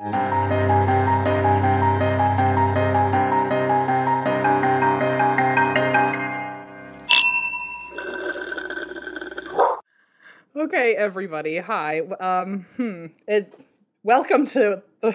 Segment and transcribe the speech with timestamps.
[0.00, 0.14] Okay,
[10.96, 11.58] everybody.
[11.58, 12.00] Hi.
[12.00, 13.06] Um, hmm.
[13.28, 13.52] It.
[14.02, 15.14] Welcome to the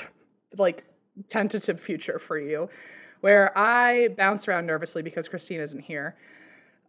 [0.56, 0.84] like
[1.30, 2.70] tentative future for you,
[3.22, 6.16] where I bounce around nervously because Christine isn't here.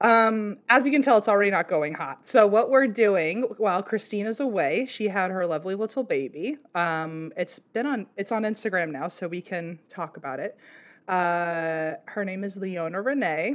[0.00, 2.28] Um, as you can tell, it's already not going hot.
[2.28, 6.58] So what we're doing while Christine is away, she had her lovely little baby.
[6.74, 8.06] Um, it's been on.
[8.16, 10.58] It's on Instagram now, so we can talk about it.
[11.08, 13.54] Uh, her name is Leona Renee,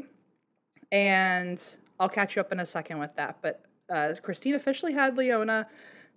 [0.91, 3.37] and I'll catch you up in a second with that.
[3.41, 5.67] But uh, Christine officially had Leona.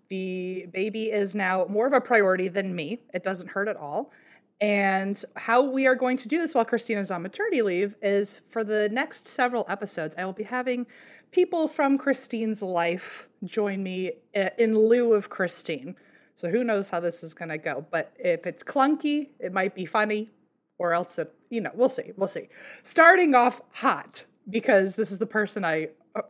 [0.09, 3.01] The baby is now more of a priority than me.
[3.13, 4.13] It doesn't hurt at all.
[4.61, 8.41] And how we are going to do this while Christine is on maternity leave is
[8.51, 10.87] for the next several episodes, I will be having
[11.33, 15.97] people from Christine's life join me uh, in lieu of Christine.
[16.35, 17.85] So who knows how this is going to go.
[17.91, 20.31] But if it's clunky, it might be funny,
[20.79, 22.13] or else it, you know, we'll see.
[22.17, 22.49] We'll see.
[22.83, 26.23] Starting off hot, because this is the person I uh,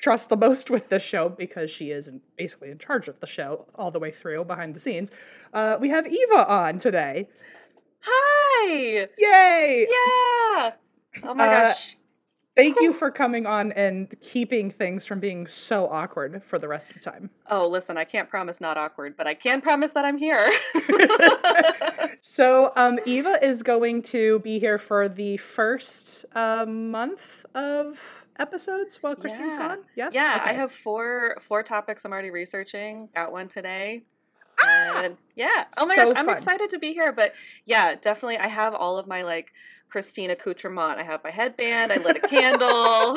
[0.00, 3.26] trust the most with this show because she is in, basically in charge of the
[3.26, 5.10] show all the way through behind the scenes.
[5.52, 7.28] Uh, we have Eva on today.
[8.00, 9.08] Hi!
[9.18, 9.86] Yay!
[9.90, 10.72] Yeah!
[11.24, 11.96] Oh my Uh, gosh.
[12.56, 16.88] Thank you for coming on and keeping things from being so awkward for the rest
[16.90, 17.30] of the time.
[17.48, 20.50] Oh, listen, I can't promise not awkward, but I can promise that I'm here.
[22.20, 28.98] so, um, Eva is going to be here for the first uh, month of episodes
[29.02, 29.68] while Christine's Yeah.
[29.68, 29.78] gone.
[29.96, 30.14] Yes.
[30.14, 33.08] yeah, I have four four topics I'm already researching.
[33.14, 34.02] Got one today.
[34.62, 35.02] Ah!
[35.04, 35.64] And yeah.
[35.76, 36.34] Oh my So gosh, I'm fun.
[36.36, 37.12] excited to be here.
[37.12, 37.32] But
[37.64, 39.52] yeah, definitely I have all of my like
[39.88, 40.98] Christine accoutrement.
[40.98, 43.16] I have my headband, I lit a candle.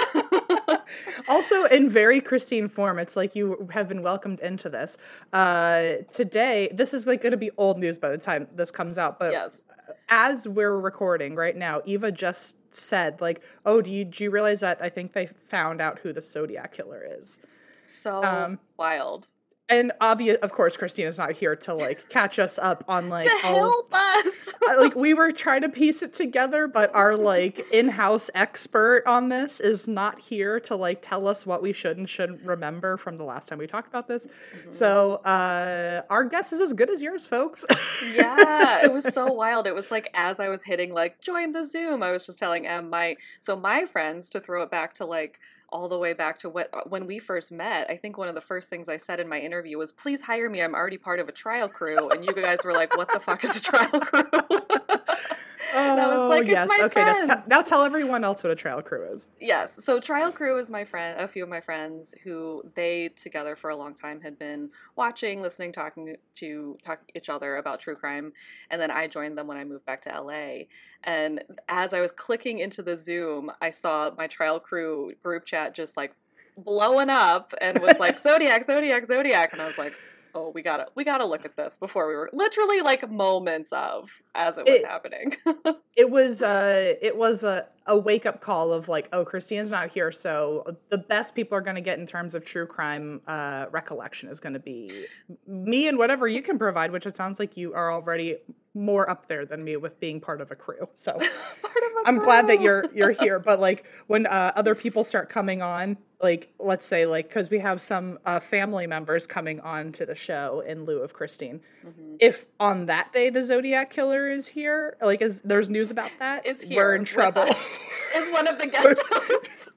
[1.27, 2.97] also in very Christine form.
[2.99, 4.97] It's like you have been welcomed into this.
[5.33, 8.97] Uh, today, this is like going to be old news by the time this comes
[8.97, 9.61] out, but yes.
[10.09, 14.59] As we're recording right now, Eva just said like, "Oh, do you do you realize
[14.62, 17.40] that I think they found out who the Zodiac killer is?"
[17.84, 19.28] So Um, wild.
[19.71, 23.47] And obvious, of course, Christina's not here to like catch us up on like to
[23.47, 23.55] all.
[23.55, 24.53] help us.
[24.77, 29.61] like we were trying to piece it together, but our like in-house expert on this
[29.61, 33.23] is not here to like tell us what we should and shouldn't remember from the
[33.23, 34.27] last time we talked about this.
[34.27, 34.73] Mm-hmm.
[34.73, 37.65] So uh our guess is as good as yours, folks.
[38.13, 39.67] yeah, it was so wild.
[39.67, 42.67] It was like as I was hitting like join the Zoom, I was just telling
[42.67, 45.39] Em my so my friends to throw it back to like
[45.71, 47.89] all the way back to what uh, when we first met.
[47.89, 50.49] I think one of the first things I said in my interview was, "Please hire
[50.49, 50.61] me.
[50.61, 53.43] I'm already part of a trial crew." And you guys were like, "What the fuck
[53.43, 54.23] is a trial crew?"
[55.73, 57.01] and I was oh, like, "It's my Oh, okay.
[57.03, 59.27] Now, friends." now tell everyone else what a trial crew is.
[59.39, 59.83] Yes.
[59.83, 63.69] So Trial Crew is my friend, a few of my friends who they together for
[63.69, 68.33] a long time had been watching, listening, talking to talk each other about true crime,
[68.69, 70.65] and then I joined them when I moved back to LA.
[71.03, 75.74] And as I was clicking into the Zoom, I saw my Trial Crew group chat
[75.74, 76.13] just like
[76.57, 79.94] blowing up and was like Zodiac, Zodiac, Zodiac, and I was like.
[80.33, 84.10] Oh, we gotta we gotta look at this before we were literally like moments of
[84.36, 85.36] as it was It- happening.
[85.98, 89.89] It was uh it was a, a wake up call of like, oh, Christine's not
[89.92, 94.30] here, so the best people are gonna get in terms of true crime uh recollection
[94.30, 95.06] is gonna be
[95.45, 98.38] me and whatever you can provide, which it sounds like you are already
[98.74, 100.88] more up there than me with being part of a crew.
[100.95, 103.38] So Part of a I'm glad that you're you're here.
[103.38, 107.59] But like when uh, other people start coming on, like let's say like because we
[107.59, 111.62] have some uh, family members coming on to the show in lieu of Christine.
[111.85, 112.18] Mhm.
[112.19, 116.45] If on that day the Zodiac killer is here, like is there's news about that,
[116.45, 117.44] Is here we're in trouble.
[117.44, 119.68] is one of the guest hosts.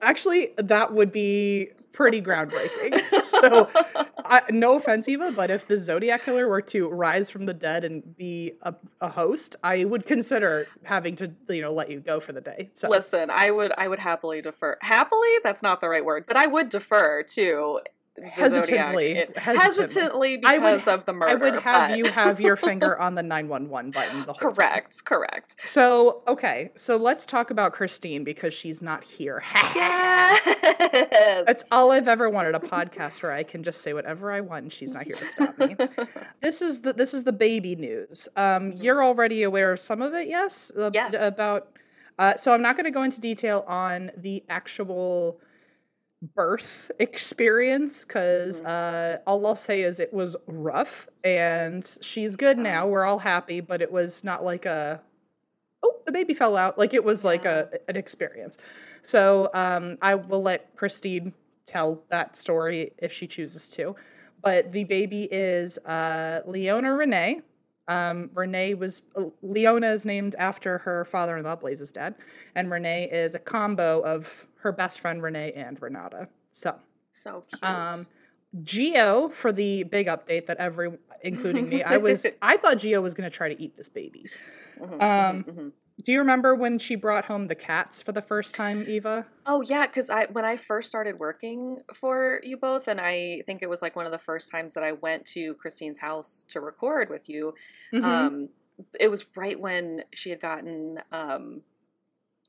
[0.00, 3.22] Actually, that would be pretty groundbreaking.
[3.22, 3.68] so,
[4.24, 7.84] I, no offense, Eva, but if the Zodiac killer were to rise from the dead
[7.84, 12.20] and be a, a host, I would consider having to, you know, let you go
[12.20, 12.70] for the day.
[12.74, 14.78] So, Listen, I would I would happily defer.
[14.80, 17.80] Happily, that's not the right word, but I would defer to
[18.22, 19.12] Hesitantly.
[19.18, 20.40] It- hesitantly.
[20.44, 21.32] I would- because of the murder.
[21.32, 24.52] I would have but- you have your finger on the 911 button the whole time.
[24.54, 25.56] correct, correct.
[25.64, 29.42] So, okay, so let's talk about Christine because she's not here.
[29.74, 34.40] Yes, That's all I've ever wanted a podcast where I can just say whatever I
[34.40, 35.76] want and she's not here to stop me.
[36.40, 38.28] this is the this is the baby news.
[38.36, 40.70] Um, you're already aware of some of it, yes?
[40.92, 41.14] Yes.
[41.18, 41.68] About
[42.18, 45.40] uh, so I'm not going to go into detail on the actual
[46.22, 52.86] birth experience because uh, all I'll say is it was rough and she's good now.
[52.86, 55.00] We're all happy, but it was not like a
[55.82, 56.78] oh the baby fell out.
[56.78, 58.56] Like it was like a an experience.
[59.02, 61.32] So um, I will let Christine
[61.66, 63.96] tell that story if she chooses to.
[64.42, 67.42] But the baby is uh, Leona Renee.
[67.88, 72.14] Um, Renee was uh, Leona is named after her father-in-law Blaze's dad,
[72.54, 76.28] and Renee is a combo of her best friend Renee and Renata.
[76.50, 76.76] So
[77.10, 77.62] so cute.
[77.62, 78.06] um,
[78.62, 80.90] Geo for the big update that every,
[81.22, 84.26] including me, I was I thought Geo was going to try to eat this baby.
[84.80, 85.72] Mhm, um, mhm, mhm.
[86.04, 89.26] Do you remember when she brought home the cats for the first time, Eva?
[89.46, 93.62] Oh yeah, because I when I first started working for you both, and I think
[93.62, 96.60] it was like one of the first times that I went to Christine's house to
[96.60, 97.54] record with you.
[97.92, 98.04] Mhm.
[98.04, 98.48] Um,
[98.98, 101.62] it was right when she had gotten um,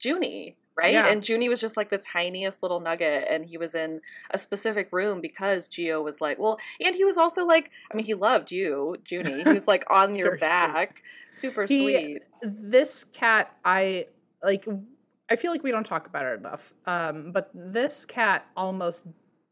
[0.02, 0.94] Junie, right?
[0.94, 1.08] Yeah.
[1.08, 4.90] And Junie was just like the tiniest little nugget, and he was in a specific
[4.92, 8.52] room because Geo was like, well, and he was also like, I mean, he loved
[8.52, 9.44] you, Junie.
[9.44, 10.42] He was like on your Very sweet.
[10.42, 12.22] back, super He- sweet.
[12.42, 14.06] this cat i
[14.44, 14.68] like
[15.30, 19.06] i feel like we don't talk about it enough um but this cat almost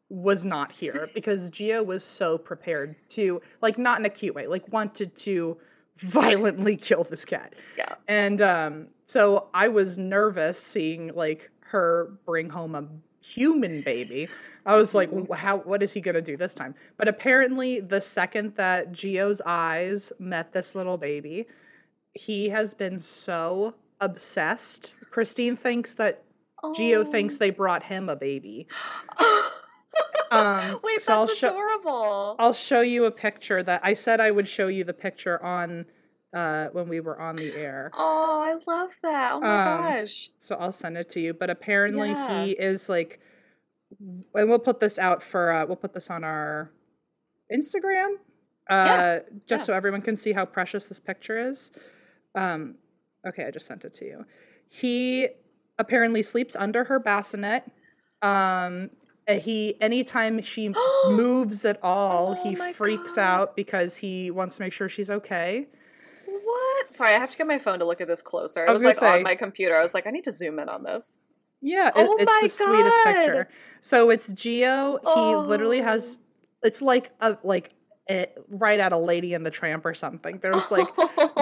[0.10, 4.46] was not here because Gio was so prepared to like not in a cute way
[4.48, 5.58] like wanted to
[5.98, 7.96] violently kill this cat Yeah.
[8.08, 12.88] and um so i was nervous seeing like her bring home a
[13.24, 14.28] human baby
[14.66, 15.10] i was like.
[15.34, 19.42] How what is he going to do this time but apparently the second that Geo's
[19.46, 21.46] eyes met this little baby
[22.14, 26.24] he has been so obsessed christine thinks that
[26.64, 27.04] Gio Oh.
[27.04, 28.68] thinks they brought him a baby
[30.32, 32.36] Um, Wait, so I'll that's show- adorable.
[32.40, 35.86] I'll show you a picture that I said I would show you the picture on
[36.34, 37.92] uh, when we were on the air.
[37.94, 39.34] Oh, I love that.
[39.34, 40.30] Oh my Um, gosh.
[40.38, 41.34] So I'll send it to you.
[41.34, 42.46] But apparently Yeah.
[42.46, 43.20] he is like,
[44.00, 46.72] and we'll put this out for uh, we'll put this on our
[47.54, 48.14] Instagram,
[48.70, 49.66] uh, Yeah, just yeah.
[49.66, 51.72] so everyone can see how precious this picture is.
[52.36, 52.76] Um,
[53.28, 54.26] okay, I just sent it to you.
[54.70, 55.28] He
[55.78, 57.70] apparently sleeps under her bassinet.
[58.22, 58.90] Um,
[59.38, 60.74] Uh, he anytime she
[61.10, 63.22] moves at all, Oh he freaks God.
[63.22, 65.68] out because he wants to make sure she's okay.
[66.26, 66.94] What?
[66.94, 68.62] Sorry, I have to get my phone to look at this closer.
[68.66, 69.76] I It was was, like say- on my computer.
[69.76, 71.16] I was like, I need to zoom in on this.
[71.62, 73.48] Yeah, it, Oh it's my the sweetest picture.
[73.82, 75.00] So it's Geo.
[75.14, 75.86] He literally Oh.
[75.86, 76.18] has.
[76.64, 77.72] It's like a like
[78.10, 80.40] a, right at a Lady in the Tramp or something.
[80.40, 80.88] There's like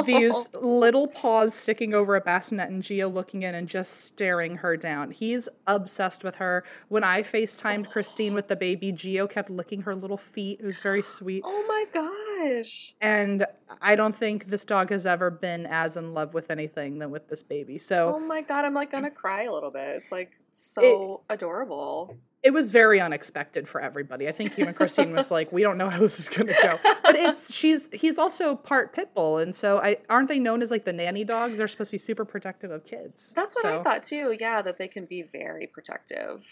[0.06, 4.76] these little paws sticking over a bassinet, and Geo looking in and just staring her
[4.78, 5.12] down.
[5.12, 6.64] He's obsessed with her.
[6.90, 10.60] When I FaceTimed Christine with the baby, Geo kept licking her little feet.
[10.60, 11.44] It was very sweet.
[11.46, 12.94] Oh my gosh.
[13.02, 13.46] And
[13.82, 17.28] I don't think this dog has ever been as in love with anything than with
[17.28, 17.78] this baby.
[17.78, 19.96] So Oh my god, I'm like gonna cry a little bit.
[19.98, 22.18] It's like so adorable.
[22.42, 24.28] It was very unexpected for everybody.
[24.28, 26.80] I think even Christine was like, "We don't know how this is going to go."
[27.04, 30.72] But it's she's he's also part pit bull, and so I aren't they known as
[30.72, 31.58] like the nanny dogs?
[31.58, 33.34] They're supposed to be super protective of kids.
[33.36, 34.36] That's what so, I thought too.
[34.40, 36.46] Yeah, that they can be very protective.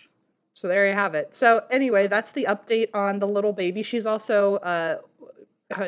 [0.52, 1.36] So there you have it.
[1.36, 3.84] So anyway, that's the update on the little baby.
[3.84, 4.98] She's also uh,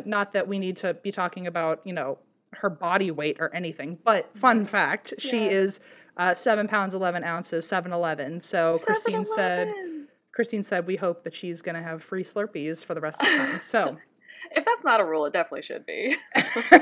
[0.06, 2.20] not that we need to be talking about you know
[2.53, 5.51] her body weight or anything, but fun fact, she Yeah.
[5.51, 5.79] is
[6.20, 8.42] uh, seven pounds eleven ounces, seven eleven.
[8.42, 9.74] So Christine said.
[10.32, 13.28] Christine said we hope that she's going to have free Slurpees for the rest of
[13.30, 13.62] the time.
[13.62, 13.98] So,
[14.52, 16.16] If that's not a rule, it definitely should be.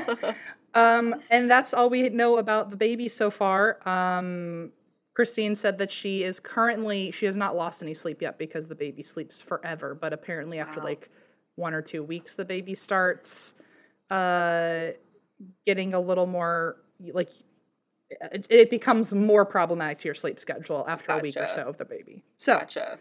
[0.74, 3.78] um, and that's all we know about the baby so far.
[3.88, 4.70] Um,
[5.14, 8.74] Christine said that she is currently she has not lost any sleep yet because the
[8.74, 9.94] baby sleeps forever.
[9.94, 10.86] But apparently, after Wow.
[10.86, 11.10] like
[11.56, 13.54] one or two weeks, the baby starts
[14.10, 14.88] uh,
[15.66, 16.76] getting a little more
[17.12, 17.30] like
[18.10, 21.76] it, it becomes more problematic to your sleep schedule after a week or so of
[21.78, 22.22] the baby.
[22.36, 22.98] So Gotcha.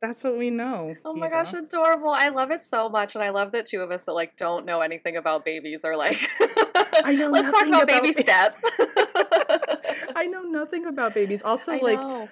[0.00, 0.94] that's what we know.
[1.04, 1.36] Oh my Eva.
[1.36, 2.10] gosh, adorable.
[2.10, 3.14] I love it so much.
[3.14, 5.96] And I love that two of us that like don't know anything about babies are
[5.96, 6.28] like
[7.02, 8.60] I know let's talk about, about baby ba- stats.
[10.16, 11.42] I know nothing about babies.
[11.42, 12.28] Also, I like know.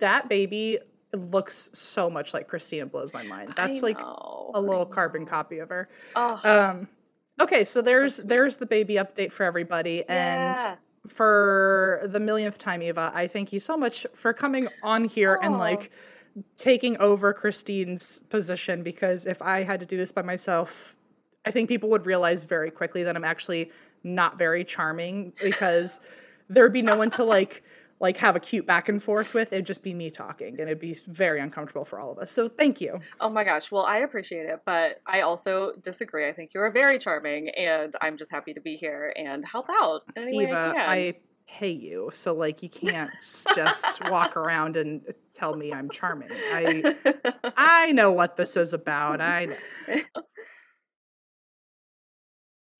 [0.00, 0.78] that baby
[1.12, 2.86] looks so much like Christina.
[2.86, 3.54] Blows my mind.
[3.56, 5.88] That's like a little carbon copy of her.
[6.14, 6.88] Oh, Um,
[7.40, 8.28] okay, so So there's sweet.
[8.28, 10.76] there's the baby update for everybody, and yeah.
[11.08, 15.58] For the millionth time, Eva, I thank you so much for coming on here and
[15.58, 15.90] like
[16.56, 20.94] taking over Christine's position because if I had to do this by myself,
[21.44, 23.70] I think people would realize very quickly that I'm actually
[24.04, 26.00] not very charming because
[26.48, 27.62] there'd be no one to like
[27.98, 29.52] like have a cute back and forth with.
[29.52, 32.30] It'd just be me talking and it'd be very uncomfortable for all of us.
[32.30, 33.00] So thank you.
[33.20, 33.70] Oh my gosh.
[33.70, 36.28] Well, I appreciate it, but I also disagree.
[36.28, 39.66] I think you are very charming, and I'm just happy to be here and help
[39.70, 40.90] out in any way I Eva, can.
[40.90, 41.14] I
[41.48, 42.10] pay you.
[42.12, 43.10] So like you can't
[43.54, 46.28] just walk around and tell me I'm charming.
[46.32, 46.94] I
[47.56, 49.20] I know what this is about.
[49.20, 49.56] I know.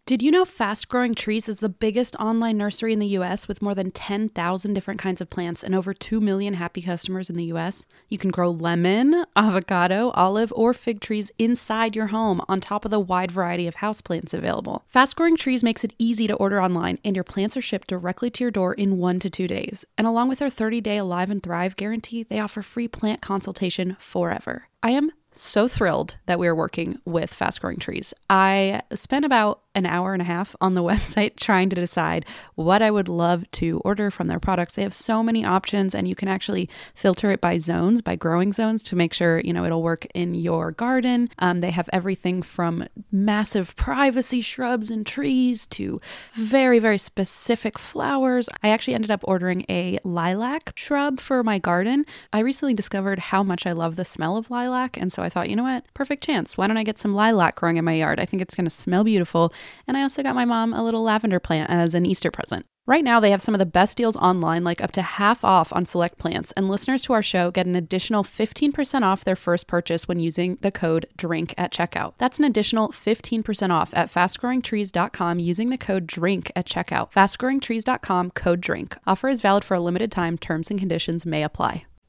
[0.07, 3.61] Did you know Fast Growing Trees is the biggest online nursery in the US with
[3.61, 7.47] more than 10,000 different kinds of plants and over 2 million happy customers in the
[7.47, 7.87] US?
[8.09, 12.93] You can grow lemon, avocado, olive, or fig trees inside your home on top of
[12.93, 14.85] the wide variety of houseplants available.
[14.87, 18.31] Fast Growing Trees makes it easy to order online, and your plants are shipped directly
[18.31, 19.85] to your door in one to two days.
[19.99, 23.97] And along with their 30 day Alive and Thrive guarantee, they offer free plant consultation
[23.99, 24.69] forever.
[24.85, 28.15] I am so thrilled that we are working with Fast Growing Trees.
[28.31, 32.83] I spent about an hour and a half on the website trying to decide what
[32.83, 34.75] I would love to order from their products.
[34.75, 38.53] They have so many options and you can actually filter it by zones, by growing
[38.53, 41.29] zones to make sure, you know, it'll work in your garden.
[41.39, 46.01] Um, they have everything from massive privacy shrubs and trees to
[46.33, 48.49] very, very specific flowers.
[48.63, 52.07] I actually ended up ordering a lilac shrub for my garden.
[52.33, 54.97] I recently discovered how much I love the smell of lilac.
[54.97, 55.85] And so I thought, you know what?
[55.95, 56.57] Perfect chance.
[56.57, 58.19] Why don't I get some lilac growing in my yard?
[58.19, 59.53] I think it's going to smell beautiful.
[59.87, 62.67] And I also got my mom a little lavender plant as an Easter present.
[62.89, 65.73] Right now, they have some of the best deals online, like up to half off
[65.73, 69.67] on select plants, and listeners to our show get an additional 15% off their first
[69.67, 72.15] purchase when using the code DRINK at checkout.
[72.19, 77.11] That's an additional 15% off at fastgrowingtrees.com using the code DRINK at checkout.
[77.11, 78.97] Fastgrowingtrees.com code DRINK.
[79.05, 80.39] Offer is valid for a limited time.
[80.39, 81.87] Terms and conditions may apply.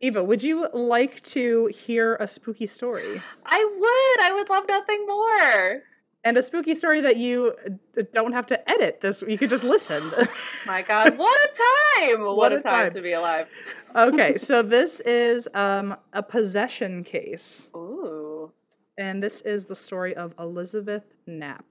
[0.00, 3.20] Eva, would you like to hear a spooky story?
[3.44, 4.26] I would.
[4.26, 5.82] I would love nothing more.
[6.24, 9.22] And a spooky story that you uh, don't have to edit this.
[9.26, 10.10] You could just listen.
[10.66, 12.20] My God, what a time!
[12.24, 12.92] What, What a time, time.
[12.92, 13.48] to be alive.
[13.96, 17.68] okay, so this is um, a possession case.
[17.74, 18.52] Ooh.
[18.98, 21.64] And this is the story of Elizabeth Knapp.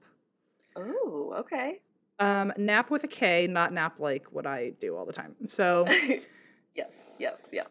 [0.78, 1.80] Ooh, okay.
[2.18, 5.34] Um, Knapp with a K, not Nap like what I do all the time.
[5.46, 5.86] So
[6.74, 7.64] yes, yes, yeah.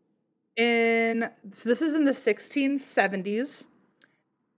[0.58, 3.68] In so this is in the 1670s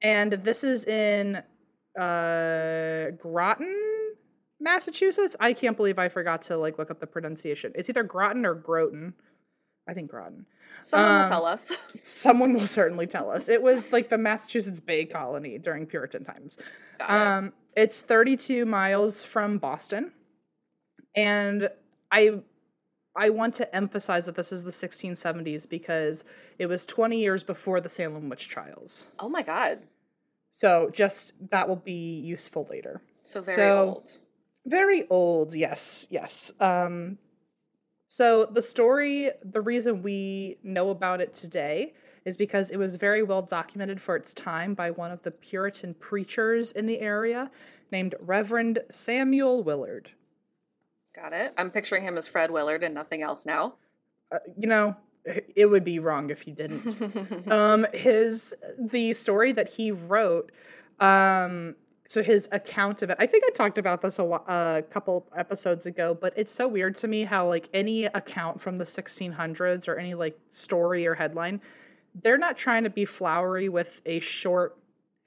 [0.02, 1.44] and this is in
[2.00, 3.76] uh groton
[4.60, 5.36] massachusetts?
[5.40, 7.72] I can't believe i forgot to like look up the pronunciation.
[7.76, 9.14] It's either groton or groton.
[9.88, 10.46] I think groton.
[10.84, 11.72] Someone will Um, tell us.
[12.02, 13.50] someone will certainly tell us.
[13.50, 16.58] It was like the massachusetts bay colony during puritan times.
[17.00, 17.10] It.
[17.10, 20.12] um it's 32 miles from boston
[21.16, 21.70] And
[22.12, 22.42] I
[23.20, 26.24] I want to emphasize that this is the 1670s because
[26.58, 29.10] it was 20 years before the Salem witch trials.
[29.20, 29.80] Oh my god.
[30.52, 33.02] So just that will be useful later.
[33.24, 34.12] So very So- old.
[34.66, 36.52] Very old, yes, yes.
[36.60, 37.18] Um,
[38.08, 41.94] so the story, the reason we know about it today
[42.26, 45.94] is because it was very well documented for its time by one of the Puritan
[45.96, 47.50] preachers in the area
[47.92, 50.12] named Reverend Samuel Willard.
[51.22, 51.54] Got it.
[51.58, 53.74] I'm picturing him as Fred Willard and nothing else now.
[54.32, 54.96] Uh, you know,
[55.26, 57.52] it would be wrong if you didn't.
[57.52, 60.52] um his the story that he wrote
[61.00, 61.76] um
[62.08, 65.86] so his account of it i think i talked about this a, a couple episodes
[65.86, 69.98] ago but it's so weird to me how like any account from the 1600s or
[69.98, 71.62] any like story or headline
[72.24, 74.78] they're not trying to be flowery with a short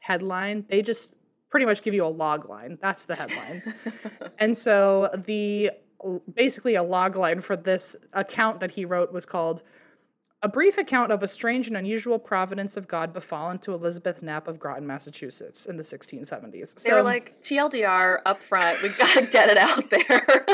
[0.01, 1.15] headline they just
[1.53, 3.63] pretty much give you a log line that's the headline
[4.39, 5.71] and so the
[6.35, 9.63] basically a log line for this account that he wrote was called
[10.43, 14.49] a brief account of a strange and unusual providence of God befallen to Elizabeth Knapp
[14.49, 16.83] of Groton, Massachusetts in the 1670s.
[16.83, 18.83] they were like TLDR up front.
[18.83, 20.45] We gotta get it out there.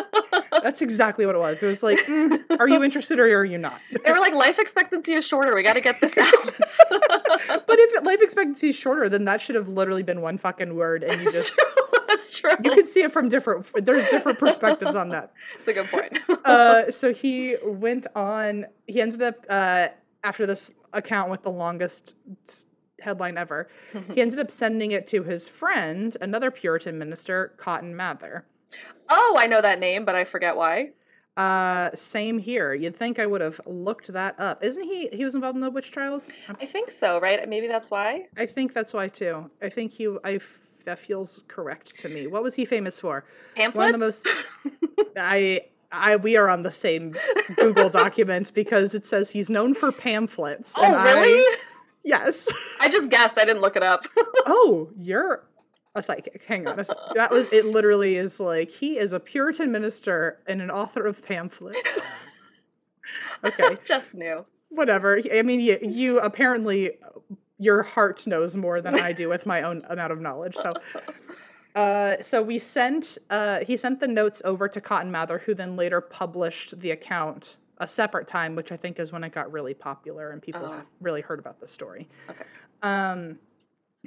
[0.62, 1.62] that's exactly what it was.
[1.62, 3.80] It was like, mm, are you interested or are you not?
[4.04, 5.54] they were like, life expectancy is shorter.
[5.54, 6.32] We gotta get this out.
[6.58, 11.02] but if life expectancy is shorter, then that should have literally been one fucking word,
[11.02, 11.58] and you just.
[12.08, 12.50] That's true.
[12.64, 13.68] you could see it from different.
[13.84, 15.32] There's different perspectives on that.
[15.54, 16.18] It's a good point.
[16.44, 18.66] uh, so he went on.
[18.86, 19.88] He ended up uh,
[20.24, 22.16] after this account with the longest
[23.00, 23.68] headline ever.
[24.12, 28.44] He ended up sending it to his friend, another Puritan minister, Cotton Mather.
[29.08, 30.90] Oh, I know that name, but I forget why.
[31.36, 32.74] Uh, same here.
[32.74, 34.64] You'd think I would have looked that up.
[34.64, 35.08] Isn't he?
[35.12, 36.30] He was involved in the witch trials.
[36.60, 37.48] I think so, right?
[37.48, 38.26] Maybe that's why.
[38.36, 39.48] I think that's why too.
[39.62, 40.08] I think he.
[40.24, 40.40] I
[40.84, 42.26] That feels correct to me.
[42.26, 43.24] What was he famous for?
[43.54, 43.76] Pamphlets.
[43.76, 44.26] One of the most.
[45.16, 45.62] I.
[45.90, 47.14] I we are on the same
[47.56, 50.74] Google document because it says he's known for pamphlets.
[50.76, 51.56] oh, and I- really?
[52.04, 52.46] yes.
[52.80, 53.38] I just guessed.
[53.38, 54.06] I didn't look it up.
[54.50, 55.44] Oh, you're
[55.98, 56.42] a psychic.
[56.46, 56.78] Hang on.
[56.80, 56.86] a.
[57.14, 57.64] That was it.
[57.66, 62.00] Literally is like he is a Puritan minister and an author of pamphlets.
[63.44, 64.44] okay, just knew.
[64.70, 65.20] whatever.
[65.32, 66.92] I mean, you, you apparently
[67.58, 70.54] your heart knows more than I do with my own amount of knowledge.
[70.56, 70.74] So.
[71.74, 75.76] Uh, so we sent uh, he sent the notes over to Cotton Mather, who then
[75.76, 79.74] later published the account a separate time, which I think is when it got really
[79.74, 80.82] popular and people Oh.
[81.00, 82.08] really heard about the story.
[82.28, 82.42] Okay.
[82.82, 83.38] Um,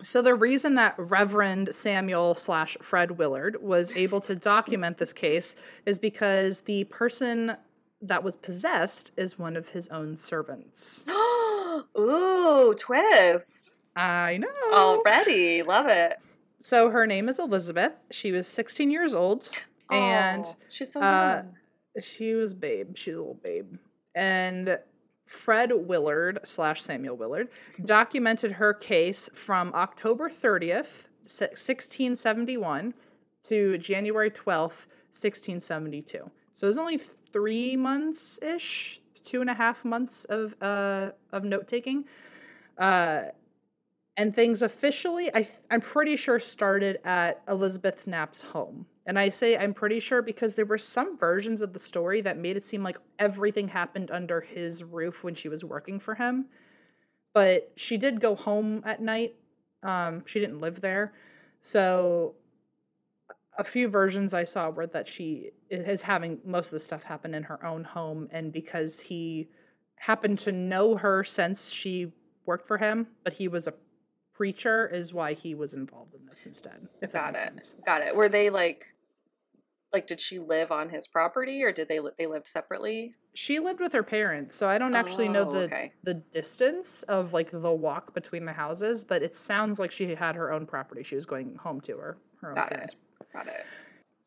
[0.02, 5.56] so the reason that Reverend Samuel slash Fred Willard was able to document this case
[5.86, 7.56] is because the person
[8.02, 11.06] that was possessed is one of his own servants.
[11.98, 13.76] Ooh, twist.
[13.96, 14.74] I know.
[14.74, 15.62] Already.
[15.64, 16.18] Love it.
[16.60, 17.94] So her name is Elizabeth.
[18.12, 19.50] She was 16 years old,
[19.90, 22.02] and Aw, she's so uh, young.
[22.02, 22.96] she was babe.
[22.96, 23.76] She's a little babe.
[24.16, 24.78] And
[25.32, 27.50] Fred Willard slash Samuel Willard
[27.86, 32.94] documented her case from October 30th, 1671
[33.44, 36.30] to January 12th, 1672.
[36.52, 41.46] So it was only three months ish, two and a half months of uh, of
[41.46, 42.06] note taking.
[42.78, 43.24] Uh,
[44.18, 48.86] and things officially, I, I'm pretty sure, started at Elizabeth Knapp's home.
[49.06, 52.38] And I say I'm pretty sure because there were some versions of the story that
[52.38, 56.46] made it seem like everything happened under his roof when she was working for him.
[57.34, 59.36] But she did go home at night.
[59.84, 61.14] Um, she didn't live there.
[61.62, 62.36] So
[63.58, 67.34] a few versions I saw were that she is having most of the stuff happen
[67.34, 68.28] in her own home.
[68.32, 69.50] And because he
[69.96, 72.12] happened to know her since she
[72.46, 73.74] worked for him, but he was a
[74.42, 76.88] preacher, is why he was involved in this instead.
[77.02, 77.48] If that Got makes it.
[77.48, 77.76] sense.
[77.86, 78.16] Got it.
[78.16, 78.86] Were they like,
[79.94, 83.14] like, did she live on his property or did they li- they lived separately?
[83.34, 85.94] She lived with her parents, so I don't actually know Oh, the okay.
[86.04, 90.36] the distance of like the walk between the houses, but it sounds like she had
[90.36, 91.04] her own property.
[91.04, 92.96] She was going home to her her own Got parents.
[93.20, 93.28] it.
[93.34, 93.66] Got it.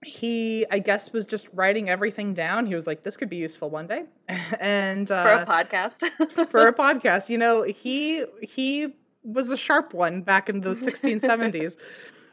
[0.04, 2.66] He, I guess, was just writing everything down.
[2.66, 4.04] He was like, "This could be useful one day,"
[4.60, 6.30] and uh, For a podcast.
[6.50, 7.28] for a podcast.
[7.30, 8.94] You know, he he
[9.24, 11.76] was a sharp one back in the 1670s.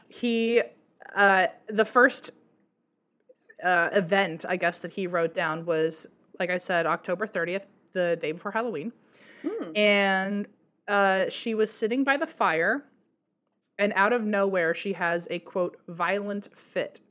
[0.09, 0.61] He
[1.15, 2.31] uh the first
[3.63, 6.07] uh event, I guess that he wrote down was
[6.39, 8.91] like I said October 30th, the day before Halloween.
[9.41, 9.75] Hmm.
[9.75, 10.47] And
[10.87, 12.83] uh she was sitting by the fire
[13.79, 17.01] and out of nowhere she has a quote violent fit.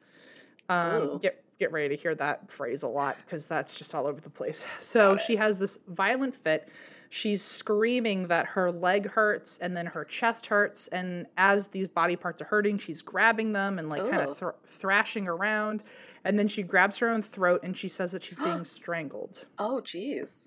[0.68, 4.20] Um get get ready to hear that phrase a lot because that's just all over
[4.20, 4.64] the place.
[4.80, 6.68] So she has this violent fit
[7.12, 12.14] she's screaming that her leg hurts and then her chest hurts and as these body
[12.16, 15.82] parts are hurting she's grabbing them and like kind of thr thrashing around
[16.24, 19.80] and then she grabs her own throat and she says that she's being strangled Oh,
[19.84, 20.46] jeez.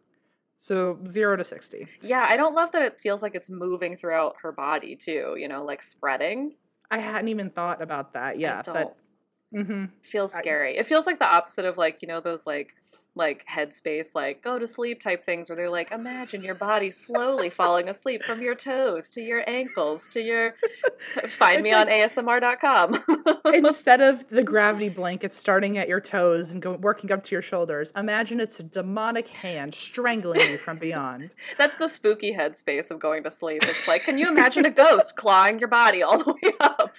[0.56, 4.36] so 0 to 60 Yeah, I don't love that it feels like it's moving throughout
[4.42, 5.36] her body too.
[5.38, 6.56] You know, like spreading.
[6.90, 8.74] i hadn't even thought about that yeah I don't.
[8.76, 10.78] that hmm feels I- scary.
[10.78, 12.74] It feels like the opposite of like you know those like
[13.16, 17.50] like headspace like go to sleep type things where they're like imagine your body slowly
[17.50, 20.56] falling asleep from your toes to your ankles to your
[21.28, 23.04] find me It's on asmr.com
[23.54, 27.42] instead of the gravity blanket starting at your toes and go, working up to your
[27.42, 31.30] shoulders imagine it's a demonic hand strangling you from beyond.
[31.58, 33.64] That's the spooky headspace of going to sleep.
[33.64, 36.96] It's like can you imagine a ghost clawing your body all the way up?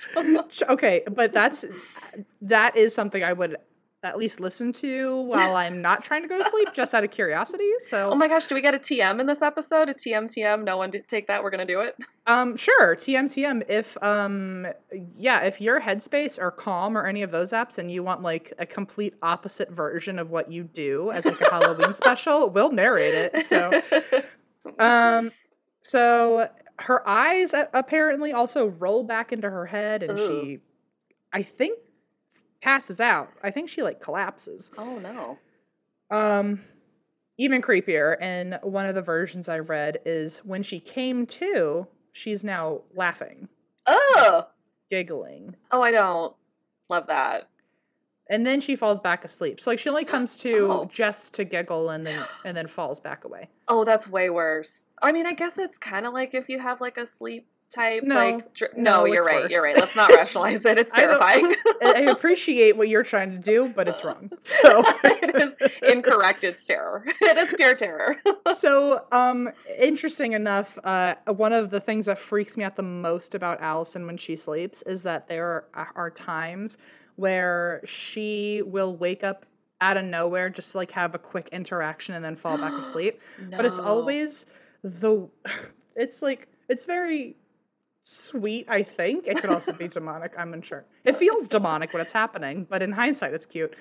[0.69, 1.65] Okay but that's
[2.43, 3.57] that is something i would
[4.05, 7.11] at least listen to while i'm not trying to go to sleep just out of
[7.11, 10.25] curiosity so oh my gosh do we get a tm in this episode a tm
[10.25, 14.01] tm no one did take that we're gonna do it um sure tm tm if
[14.03, 14.67] um
[15.15, 18.53] yeah if your headspace or calm or any of those apps and you want like
[18.59, 23.15] a complete opposite version of what you do as like a halloween special we'll narrate
[23.15, 23.71] it so
[24.79, 25.33] Um,
[25.83, 30.27] so her eyes apparently also roll back into her head, and Ooh.
[30.27, 30.59] she,
[31.33, 31.79] I think,
[32.65, 33.31] passes out.
[33.43, 34.71] I think she like collapses.
[34.79, 35.39] oh no
[36.17, 36.61] Um,
[37.39, 38.17] even creepier.
[38.21, 43.49] And one of the versions I read is when she came to, she's now laughing,
[43.87, 44.47] oh
[44.91, 46.35] giggling, oh i don't
[46.89, 47.49] love that
[48.31, 49.61] and then she falls back asleep.
[49.61, 50.85] So like she only comes to Oh.
[50.91, 53.51] just to giggle and then and then falls back away.
[53.69, 54.87] Oh, that's way worse.
[55.03, 58.03] I mean, I guess it's kind of like if you have like a sleep type,
[58.05, 58.15] No.
[58.15, 59.51] like dr- No, no, you're right.
[59.51, 59.77] You're right.
[59.77, 60.79] Let's not rationalize it.
[60.79, 61.55] It's terrifying.
[61.83, 64.31] I, I appreciate what you're trying to do, but it's wrong.
[64.43, 66.45] So it is incorrect.
[66.45, 67.05] It's terror.
[67.21, 68.17] It is pure terror.
[68.57, 73.35] so um interesting enough uh one of the things that freaks me out the most
[73.35, 76.79] about allison when she sleeps is that there are, are times
[77.17, 79.45] where she will wake up
[79.81, 83.21] out of nowhere just to like have a quick interaction and then fall back asleep
[83.51, 84.47] but it's always
[84.83, 85.29] the
[85.97, 87.37] it's like it's very
[88.05, 89.27] sweet i think.
[89.27, 90.85] It could also be demonic i'm unsure.
[91.05, 93.75] It feels demonic when it's happening but in hindsight it's cute.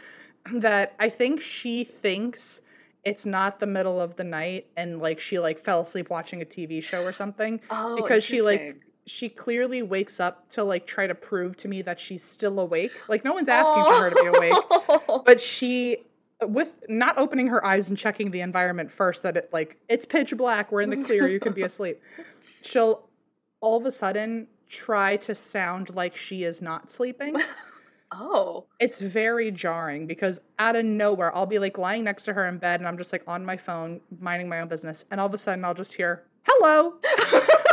[0.51, 2.61] That i think she thinks
[3.03, 6.45] it's not the middle of the night and like she like fell asleep watching a
[6.45, 11.07] tv show or something oh, because she, like, she clearly wakes up to like try
[11.07, 12.91] to prove to me that she's still awake.
[13.07, 15.21] Like no one's asking for her to be awake awake.
[15.25, 15.97] but she
[16.41, 20.35] with not opening her eyes and checking the environment first that it like it's pitch
[20.35, 22.01] black we're in the clear you can be asleep.
[22.61, 23.07] She'll
[23.63, 27.35] all of a sudden try to sound like she is not sleeping.
[28.15, 32.47] Oh, it's very jarring because out of nowhere i'll be like lying next to her
[32.47, 35.25] in bed and i'm just like on my phone minding my own business and all
[35.25, 36.93] of a sudden i'll just hear hello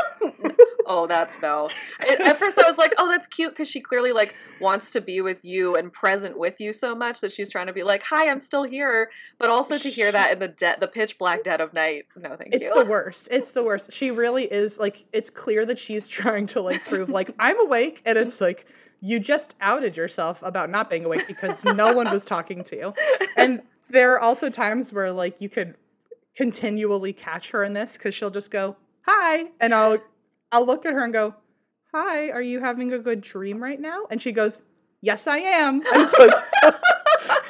[0.90, 1.70] oh, that's no.
[2.00, 5.00] At- At first, I was like, "Oh, that's cute," because she clearly like wants to
[5.00, 8.02] be with you and present with you so much that she's trying to be like,
[8.02, 11.44] "Hi, I'm still here," but also to hear that in the de- the pitch black
[11.44, 12.06] dead of night.
[12.16, 12.74] No, thank it's you.
[12.74, 16.46] It's the worst it's the worst she really is like it's clear that she's trying
[16.48, 18.66] to like prove like i'm awake and it's like
[19.00, 22.94] you just outed yourself about not being awake because no one was talking to you
[23.36, 25.76] and there are also times where like you could
[26.34, 28.76] continually catch her in this because she'll just go
[29.06, 29.98] hi and i'll
[30.52, 31.34] i'll look at her and go
[31.92, 34.62] hi are you having a good dream right now and she goes
[35.00, 36.34] yes i am and it's like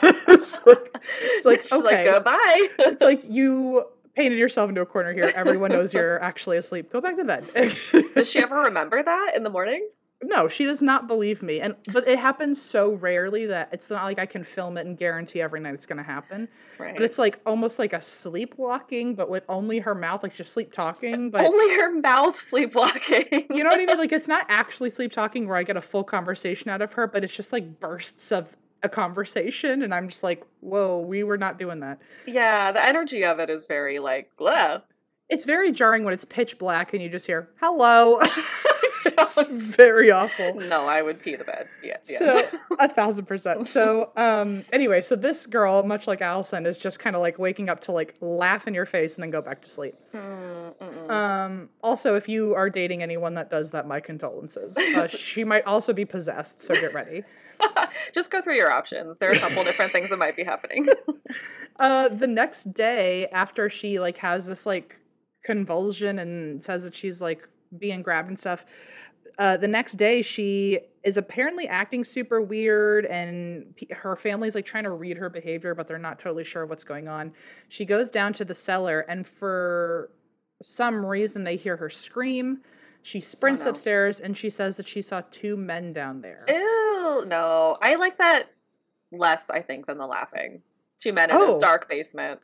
[0.02, 2.68] it's like, it's like She's okay like, goodbye.
[2.78, 3.84] it's like you
[4.14, 5.32] painted yourself into a corner here.
[5.34, 6.90] Everyone knows you're actually asleep.
[6.92, 7.46] Go back to bed.
[8.14, 9.88] Does she ever remember that in the morning?
[10.22, 11.60] No, she does not believe me.
[11.60, 14.96] And but it happens so rarely that it's not like I can film it and
[14.96, 16.48] guarantee every night it's gonna happen.
[16.78, 16.94] Right.
[16.94, 20.72] But it's like almost like a sleepwalking, but with only her mouth, like just sleep
[20.72, 21.30] talking.
[21.30, 23.46] But Only her mouth sleepwalking.
[23.50, 23.96] you know what I mean?
[23.98, 27.06] Like it's not actually sleep talking where I get a full conversation out of her,
[27.06, 31.36] but it's just like bursts of a conversation, and I'm just like, whoa, we were
[31.36, 31.98] not doing that.
[32.26, 34.80] yeah, the energy of it is very like, blah.
[35.28, 38.18] It's very jarring when it's pitch black and you just hear hello.
[39.06, 40.54] it's very awful.
[40.54, 41.68] No, I would pee the bed.
[41.82, 41.96] Yeah.
[42.08, 42.18] yeah.
[42.18, 43.68] So a thousand percent.
[43.68, 47.68] So um anyway, so this girl, much like Allison, is just kind of like waking
[47.68, 49.94] up to like laugh in your face and then go back to sleep.
[50.12, 51.10] Mm.
[51.10, 54.76] Um also if you are dating anyone that does that, my condolences.
[54.76, 57.24] Uh, she might also be possessed, so get ready.
[58.14, 59.18] Just go through your options.
[59.18, 60.88] There are a couple different things that might be happening.
[61.78, 65.00] Uh the next day after she like has this like
[65.42, 68.64] convulsion and says that she's like being grabbed and stuff.
[69.38, 74.66] Uh, the next day, she is apparently acting super weird, and p- her family's like
[74.66, 77.32] trying to read her behavior, but they're not totally sure what's going on.
[77.68, 80.10] She goes down to the cellar, and for
[80.62, 82.60] some reason they hear her scream.
[83.02, 83.70] She sprints no.
[83.70, 86.44] upstairs and she says that she saw two men down there.
[86.48, 87.78] Ew, no.
[87.80, 88.50] I like that
[89.10, 90.60] less, I think, than the laughing.
[91.00, 91.56] Two men in Oh.
[91.56, 92.40] a dark basement.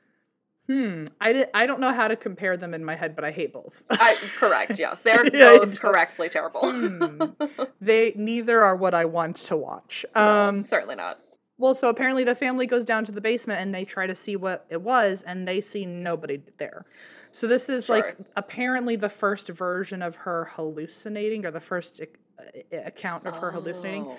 [0.67, 1.07] Hmm.
[1.21, 3.83] I, I don't know how to compare them in my head, but I hate both.
[3.91, 5.03] I, correct, yes.
[5.03, 6.69] They're Yeah, both correctly terrible.
[6.71, 7.23] Hmm.
[7.81, 10.05] they neither are what I want to watch.
[10.15, 11.21] No, Um, certainly not.
[11.59, 14.37] Well, so apparently the family goes down to the basement and they try to see
[14.37, 16.85] what it was, and they see nobody there.
[17.31, 22.77] So this is like apparently the first version of her hallucinating, or the first uh,
[22.85, 24.07] account of her hallucinating.
[24.07, 24.17] Oh.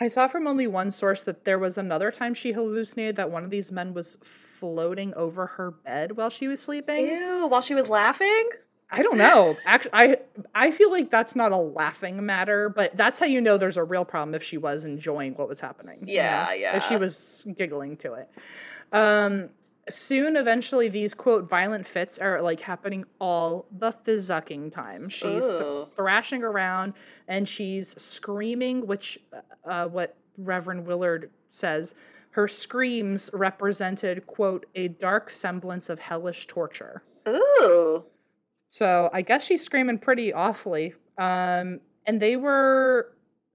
[0.00, 3.44] I saw from only one source that there was another time she hallucinated that one
[3.44, 4.16] of these men was
[4.60, 7.06] floating over her bed while she was sleeping.
[7.06, 8.48] Ew, while she was laughing?
[8.92, 9.56] I don't know.
[9.66, 10.16] Actually, I
[10.54, 13.84] I feel like that's not a laughing matter, but that's how you know there's a
[13.84, 16.00] real problem if she was enjoying what was happening.
[16.06, 16.52] you Yeah, know?
[16.54, 16.76] yeah.
[16.76, 18.28] If she was giggling to it.
[18.92, 19.50] Um
[19.88, 25.08] soon eventually these quote violent fits are like happening all the fizzucking time.
[25.08, 26.94] She's th- thrashing around
[27.28, 29.18] and she's screaming which
[29.64, 31.94] uh what Reverend Willard says
[32.30, 37.02] her screams represented quote a dark semblance of hellish torture.
[37.28, 38.04] Ooh.
[38.68, 40.94] So I guess she's screaming pretty awfully.
[41.18, 43.12] Um, and they were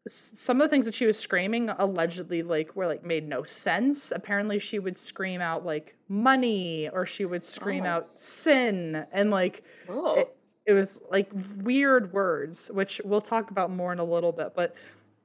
[0.08, 4.12] some of the things that she was screaming allegedly like were like made no sense.
[4.12, 7.90] Apparently she would scream out like money or she would scream Oh.
[7.90, 10.36] out sin and like it,
[10.68, 11.32] it was like
[11.64, 14.54] weird words, which we'll talk about more in a little bit.
[14.56, 14.76] But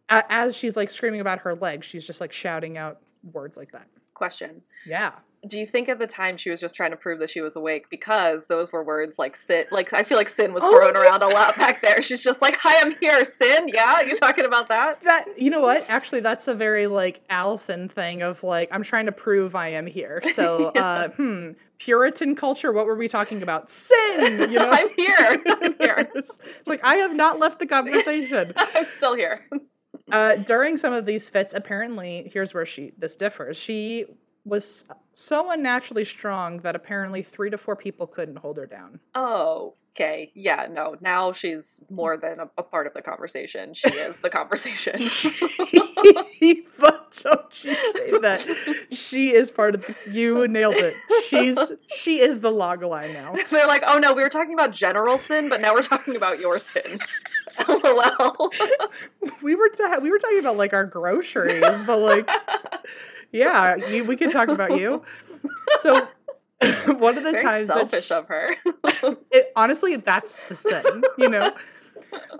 [0.09, 3.01] as she's like screaming about her legs, she's just like shouting out
[3.33, 3.87] words like that.
[4.15, 4.63] Question.
[4.87, 5.13] Yeah.
[5.49, 7.57] Do you think at the time she was just trying to prove that she was
[7.57, 9.65] awake because those were words like sin?
[9.71, 12.03] Like I feel like sin was Oh, thrown around a lot back there.
[12.03, 15.03] She's just like, "Hi, I'm here, sin." Yeah, you talking about that?
[15.03, 15.87] That you know what?
[15.89, 19.87] Actually, that's a very like Allison thing of like I'm trying to prove I am
[19.87, 20.23] here.
[20.35, 20.83] So, Yeah.
[20.83, 22.71] uh, hmm, Puritan culture.
[22.73, 23.71] What were we talking about?
[23.71, 24.51] Sin.
[24.53, 25.43] You know, I'm here.
[25.47, 26.11] I'm here.
[26.15, 28.53] it's, it's like I have not left the conversation.
[28.57, 29.47] I'm still here.
[30.12, 33.57] Uh, during some of these fits, apparently, here's where she this differs.
[33.57, 34.07] She
[34.44, 38.99] was so unnaturally strong that apparently three to four people couldn't hold her down.
[39.14, 40.33] Oh, okay.
[40.35, 40.96] Yeah, no.
[41.01, 43.75] Now she's more than a, a part of the conversation.
[43.75, 44.99] She is the conversation.
[46.79, 48.87] but don't you say that?
[48.92, 49.94] She is part of the.
[50.11, 50.94] You nailed it.
[51.27, 53.35] She's she is the log line now.
[53.51, 56.40] They're like, "Oh no, we were talking about general sin, but now we're talking about
[56.40, 57.01] your sin."
[57.85, 58.51] LOL.
[59.42, 62.29] We were ta- we were talking about like our groceries, but like
[63.33, 65.03] yeah, you, we can talk about you.
[65.81, 66.07] So
[66.87, 68.57] one of the Very times that selfish she- of her.
[69.31, 71.53] it, honestly that's the sin you know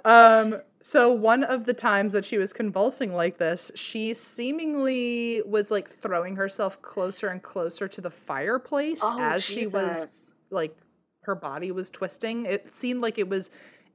[0.05, 5.71] um so one of the times that she was convulsing like this she seemingly was
[5.71, 10.77] like throwing herself closer and closer to the fireplace Oh, as she was like
[11.23, 13.51] her body was twisting it seemed like it was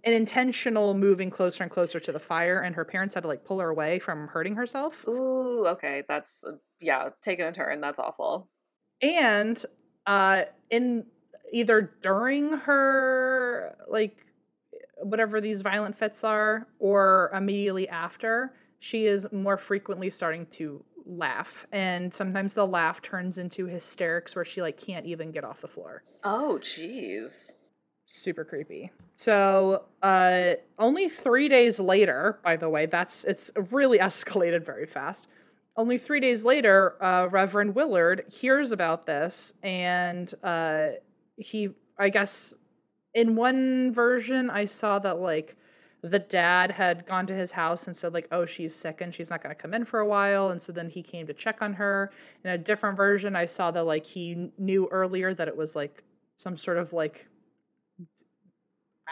[0.06, 3.44] an intentional moving closer and closer to the fire and her parents had to like
[3.44, 6.04] pull her away from hurting herself Ooh, okay.
[6.08, 7.82] That's uh, yeah, taking a turn.
[7.82, 8.50] That's awful.
[9.02, 9.66] and
[10.08, 11.06] uh in
[11.52, 14.26] either during her like
[14.98, 21.68] whatever these violent fits are or immediately after she is more frequently starting to laugh
[21.72, 25.68] and sometimes the laugh turns into hysterics where she like can't even get off the
[25.68, 27.52] floor Oh, jeez.
[28.06, 28.92] Super creepy.
[29.16, 35.28] So uh only three days later by the way that's it's really escalated very fast.
[35.78, 40.90] Only three days later uh reverend willard hears about this and uh
[41.38, 42.54] he i guess
[43.14, 45.58] in one version i saw that like
[46.02, 49.32] the dad had gone to his house and said like oh she's sick and she's
[49.32, 50.50] not going to come in for a while.
[50.50, 52.12] And so then he came to check on her.
[52.44, 56.04] In a different version i saw that like he knew earlier that it was like
[56.36, 57.28] some sort of like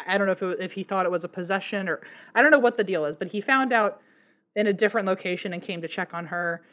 [0.08, 2.02] I don't know if it, if he thought it was a possession or
[2.36, 4.02] I don't know what the deal is, but he found out
[4.56, 6.64] in a different location and came to check on her.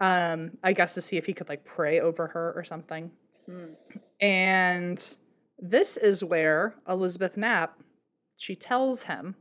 [0.00, 3.10] Um, I guess to see if he could like pray over her or something.
[3.46, 3.72] Hmm.
[4.20, 5.16] And
[5.58, 7.80] this is where Elizabeth Knapp
[8.36, 9.34] she tells him.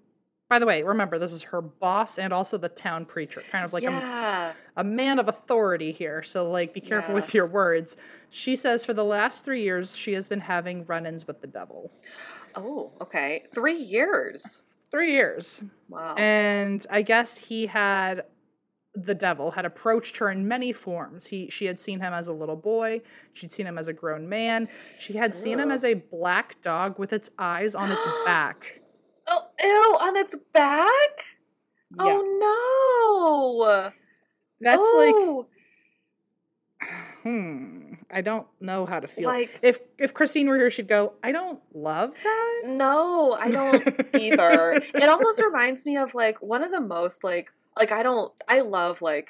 [0.55, 3.73] By the way, remember this is her boss and also the town preacher, kind of
[3.73, 4.53] like a, yeah.
[4.77, 6.23] a man of authority here.
[6.23, 7.15] So like be careful Yeah.
[7.15, 7.97] with your words.
[8.29, 11.91] She says for the last 3 years she has been having run-ins with the devil.
[12.55, 13.43] Oh, okay.
[13.53, 14.61] Three years.
[14.91, 15.61] 3 years.
[15.89, 16.15] Wow.
[16.15, 18.23] And I guess he had
[18.93, 21.27] the devil had approached her in many forms.
[21.27, 23.01] He she had seen him as a little boy,
[23.33, 24.69] she'd seen him as a grown man,
[25.01, 28.79] she had seen him as a black dog with its eyes on its back.
[29.65, 30.89] Oh, ew, on its back?
[31.97, 32.03] Yeah.
[32.03, 33.91] Oh no.
[34.61, 35.47] That's like oh.
[37.23, 39.27] hmm, I don't know how to feel.
[39.27, 42.61] Like- if if Christine were here, she'd go, I don't love that.
[42.65, 44.71] No, I don't either.
[44.93, 48.61] it almost reminds me of like one of the most like like I don't I
[48.61, 49.29] love like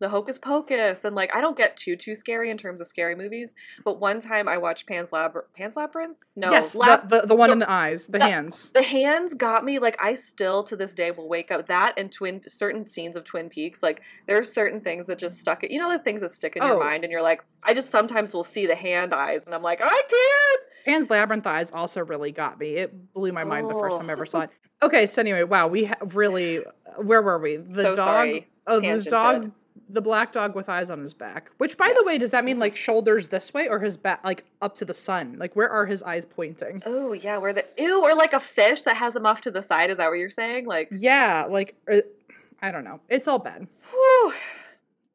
[0.00, 3.14] the Hocus Pocus and like I don't get too too scary in terms of scary
[3.14, 3.54] movies.
[3.84, 6.16] But one time I watched Pan's Lab Pan's Labyrinth.
[6.36, 8.70] No, yes, Lab- the, the the one the- in the eyes, the the- hands.
[8.70, 12.10] the hands got me like i still to this day will wake up that and
[12.10, 15.70] twin certain scenes of twin peaks like there are certain things that just stuck It,
[15.70, 16.68] you know the things that stick in Oh.
[16.68, 19.62] your mind and you're like i just sometimes will see the hand eyes and i'm
[19.62, 22.76] like i can't Pan's Labyrinth eyes also really got me.
[22.76, 24.16] It blew my mind the first time I Oh.
[24.16, 24.42] ever saw oh.
[24.44, 24.50] it.
[24.82, 26.60] Okay, so anyway, wow, we ha- really
[26.96, 27.56] where were we?
[27.58, 27.96] The So dog.
[28.06, 28.48] sorry.
[28.66, 29.52] Oh, the dog.
[29.92, 31.50] The black dog with eyes on his back.
[31.58, 34.44] Which, by the way, does that mean like shoulders this way or his back like
[34.62, 35.36] up to the sun?
[35.38, 36.82] Like where are his eyes pointing?
[36.86, 39.62] oh yeah where the ew or like a fish that has them off to the
[39.62, 41.96] side is that what you're saying like Yeah, like uh,
[42.62, 43.00] I don't know.
[43.08, 43.66] It's all bad.
[43.90, 44.32] whew.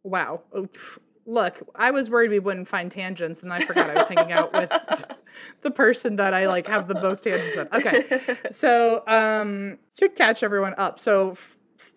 [0.03, 0.41] Wow.
[0.53, 0.97] Pff.
[1.27, 4.53] Look, I was worried we wouldn't find tangents, and I forgot I was hanging out
[4.53, 4.69] with
[5.63, 7.73] the person that I like have the most tangents with.
[7.73, 8.37] Okay.
[8.51, 11.35] So, um, to catch everyone up, so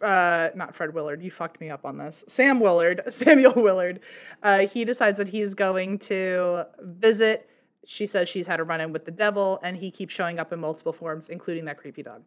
[0.03, 2.24] uh, not Fred Willard, you fucked me up on this.
[2.29, 4.01] Sam Willard, Samuel Willard,
[4.42, 7.48] uh, he decides that he's going to visit.
[7.87, 10.53] She says she's had a run in with the devil, and he keeps showing up
[10.53, 12.22] in multiple forms, including that creepy dog.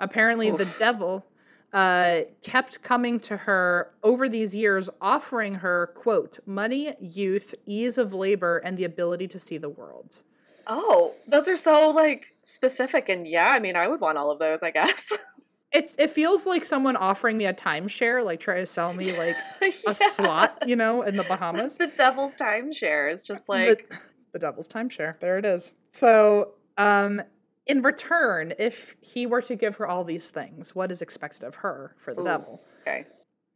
[0.00, 1.24] Apparently, the devil
[1.72, 8.12] uh, kept coming to her over these years, offering her, quote, money, youth, ease of
[8.14, 10.22] labor, and the ability to see the world.
[10.68, 14.38] oh those are so like specific and yeah i mean i would want all of
[14.40, 15.12] those i guess
[15.76, 19.36] It's it feels like someone offering me a timeshare, like try to sell me like
[19.86, 21.76] a slot, you know, in the Bahamas.
[21.78, 23.94] the devil's timeshare is just The- like
[24.32, 25.20] the, devil's timeshare.
[25.20, 25.74] There it is.
[25.92, 27.20] So, um,
[27.66, 31.54] in return, if he were to give her all these things, what is expected of
[31.56, 32.24] her for the Ooh.
[32.24, 32.62] devil?
[32.82, 33.04] okay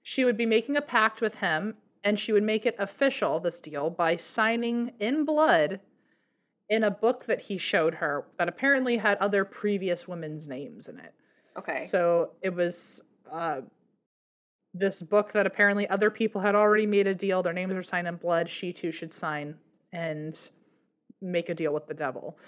[0.03, 3.61] She would be making a pact with him, and she would make it official, this
[3.61, 5.81] deal, by signing in blood
[6.69, 10.99] in a book that he showed her that apparently had other previous women's names in
[10.99, 11.15] it.
[11.57, 13.61] Okay So it was uh,
[14.75, 17.43] this book that apparently other people had already made a deal.
[17.43, 18.49] Their names were signed in blood.
[18.49, 19.57] She too should sign
[19.93, 20.51] and
[21.21, 22.39] make a deal with the devil.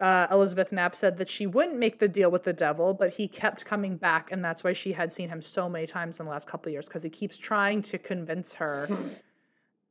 [0.00, 3.28] Uh, Elizabeth Knapp said that she wouldn't make the deal with the devil, but he
[3.28, 6.32] kept coming back, and that's why she had seen him so many times in the
[6.32, 8.88] last couple of years because he keeps trying to convince her.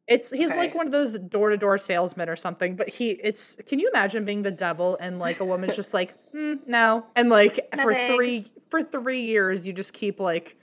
[0.07, 3.55] It's he's like one of those door to door salesmen or something, but he it's.
[3.67, 7.29] Can you imagine being the devil and like a woman's just like "Mm, no, and
[7.29, 10.57] like No for three for three years you just keep like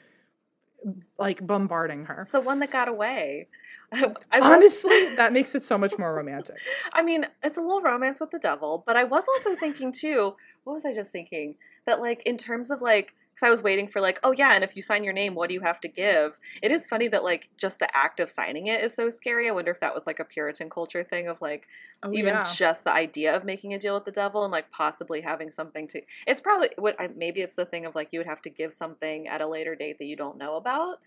[1.19, 2.21] like bombarding her.
[2.21, 3.49] It's the one that got away.
[3.93, 6.57] I Honestly, that makes it so much more romantic.
[6.93, 10.35] I mean, it's a little romance with the devil, but I was also thinking too.
[10.65, 11.57] What was I just thinking?
[11.87, 14.65] That like in terms of like, because I was waiting for like, oh yeah, and
[14.65, 16.41] if you sign your name, what do you have to give?
[16.61, 19.49] It is funny that like just the act of signing it is so scary.
[19.49, 21.69] I wonder if that was like a Puritan culture thing of like
[22.03, 22.53] Oh, even yeah.
[22.55, 25.87] just the idea of making a deal with the devil and like possibly having something
[25.89, 26.01] to.
[26.27, 28.75] It's probably what I, maybe it's the thing of like you would have to give
[28.75, 30.99] something at a later date that you don't know about,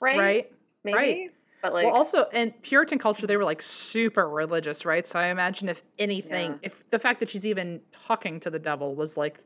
[0.00, 0.18] right?
[0.18, 0.52] right.
[0.82, 0.96] Maybe.
[0.96, 1.30] right.
[1.62, 5.06] But like, well, also in Puritan culture, they were like super religious, right?
[5.06, 6.58] So I imagine if anything, Yeah.
[6.62, 9.38] if the fact that she's even talking to the devil was like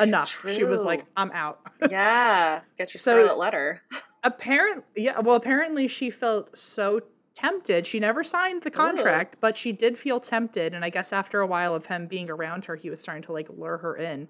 [0.00, 3.80] enough, she was like, "I'm out." yeah, get your So- scarlet letter.
[4.26, 6.98] apparently yeah well apparently she felt so
[7.34, 7.86] tempted.
[7.86, 11.46] She never signed the contract but she did feel tempted and i guess after a
[11.46, 14.26] while of him being around her he was starting to like lure her in.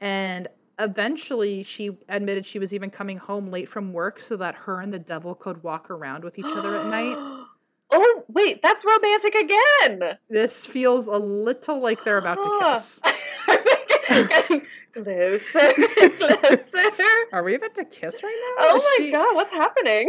[0.00, 4.80] And eventually she admitted she was even coming home late from work so that her
[4.80, 7.16] and the devil could walk around with each other at night.
[7.92, 10.18] Oh, wait, that's romantic again.
[10.28, 12.58] this feels a little like they're about to
[14.48, 14.60] kiss
[15.04, 15.72] closer,
[16.18, 17.08] closer.
[17.32, 20.08] are we about to kiss right now Oh my she- god, what's happening?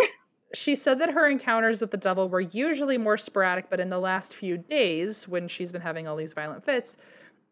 [0.53, 3.99] She said that her encounters with the devil were usually more sporadic, but in the
[3.99, 6.97] last few days, when she's been having all these violent fits,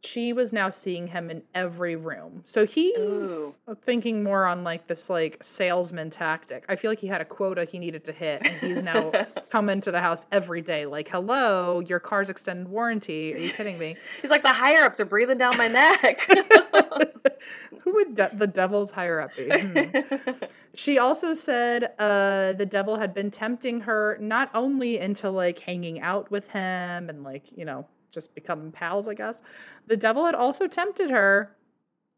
[0.06, 2.42] she was now seeing him in every room.
[2.46, 3.54] So he Ooh.
[3.82, 6.66] thinking more on like this like salesman tactic.
[6.70, 9.12] I feel like he had a quota he needed to hit, and he's now
[9.50, 10.86] come into the house every day.
[10.86, 13.34] Like, hello, your car's extended warranty.
[13.34, 13.98] Are you kidding me?
[14.22, 16.20] He's like the higher ups are breathing down my neck.
[17.82, 19.50] Who would de- the devil's higher up be?
[19.50, 20.32] Hmm.
[20.74, 26.02] She also said uh, the devil had been tempting her not only into like hanging
[26.02, 29.44] out with him and like, you know, just becoming pals, I guess.
[29.86, 31.56] The devil had also tempted her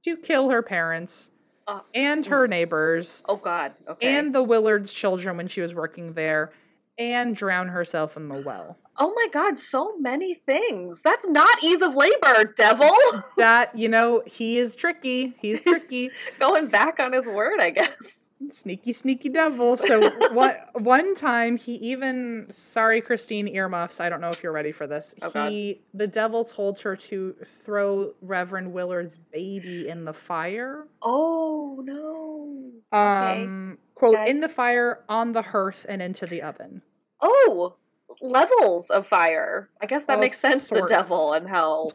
[0.05, 1.31] to kill her parents
[1.67, 3.73] Uh, and her neighbors oh god.
[3.89, 4.07] Okay.
[4.15, 6.53] and the Willards' children when she was working there
[6.97, 8.77] and drown herself in the well.
[8.97, 11.01] oh my god, so many things.
[11.03, 12.89] That's not ease of labor, devil.
[13.37, 15.35] That, you know, he is tricky.
[15.39, 16.09] He's tricky.
[16.39, 18.26] Going back on his word, I guess.
[18.51, 19.75] Sneaky, sneaky devil.
[19.77, 23.99] So one one time he even sorry Christine earmuffs.
[23.99, 25.15] I don't know if you're ready for this.
[25.21, 25.51] Oh, God.
[25.51, 30.85] he the devil told her to throw Reverend Willard's baby in the fire.
[31.01, 32.97] Oh no.
[32.97, 36.83] Um quote in the fire, on the hearth, and into the oven.
[37.21, 37.75] Oh,
[38.21, 39.69] levels of fire.
[39.81, 40.67] I guess that All makes sense.
[40.67, 40.83] sorts.
[40.83, 41.91] The devil and hell.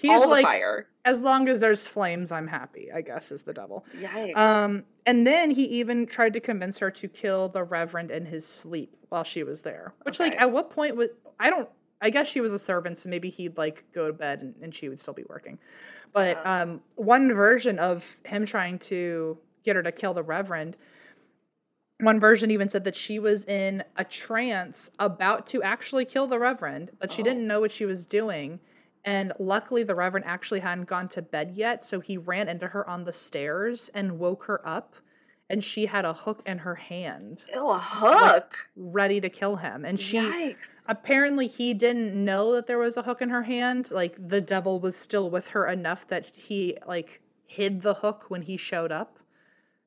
[0.00, 0.86] He's like fire.
[1.04, 3.84] as long as there's flames, I'm happy, I guess is the devil.
[4.00, 4.36] Yikes.
[4.36, 8.46] Um, and then he even tried to convince her to kill the reverend in his
[8.46, 9.94] sleep while she was there.
[10.02, 11.68] Which, like, at what point would I don't?
[12.00, 14.72] I guess she was a servant, so maybe he'd like go to bed and, and
[14.72, 15.58] she would still be working.
[16.12, 16.62] But Yeah.
[16.62, 20.76] um, one version of him trying to get her to kill the reverend.
[22.00, 26.38] One version even said that she was in a trance about to actually kill the
[26.38, 27.24] reverend, but she Oh.
[27.24, 28.60] didn't know what she was doing.
[29.04, 32.88] And luckily, the Reverend actually hadn't gone to bed yet, so he ran into her
[32.88, 34.94] on the stairs and woke her up.
[35.50, 38.54] And she had a hook in her hand, Ew, a hook.
[38.76, 39.86] ready to kill him.
[39.86, 40.82] And she Yikes.
[40.86, 43.90] apparently he didn't know that there was a hook in her hand.
[43.90, 48.42] Like the devil was still with her enough that he like hid the hook when
[48.42, 49.18] he showed up.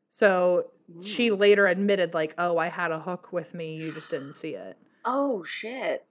[0.07, 1.39] So she Mm.
[1.39, 3.75] later admitted, like, "Oh, I had a hook with me.
[3.75, 6.05] You just didn't see it." Oh shit.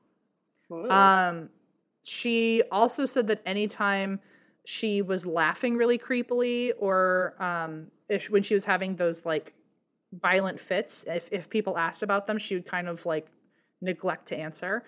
[0.71, 0.89] Ooh.
[0.89, 1.51] Um,
[2.03, 4.21] she also said that anytime
[4.65, 9.55] she was laughing really creepily, or um, if when she was having those like
[10.13, 13.27] violent fits, if if people asked about them, she would kind of like
[13.81, 14.85] neglect to answer.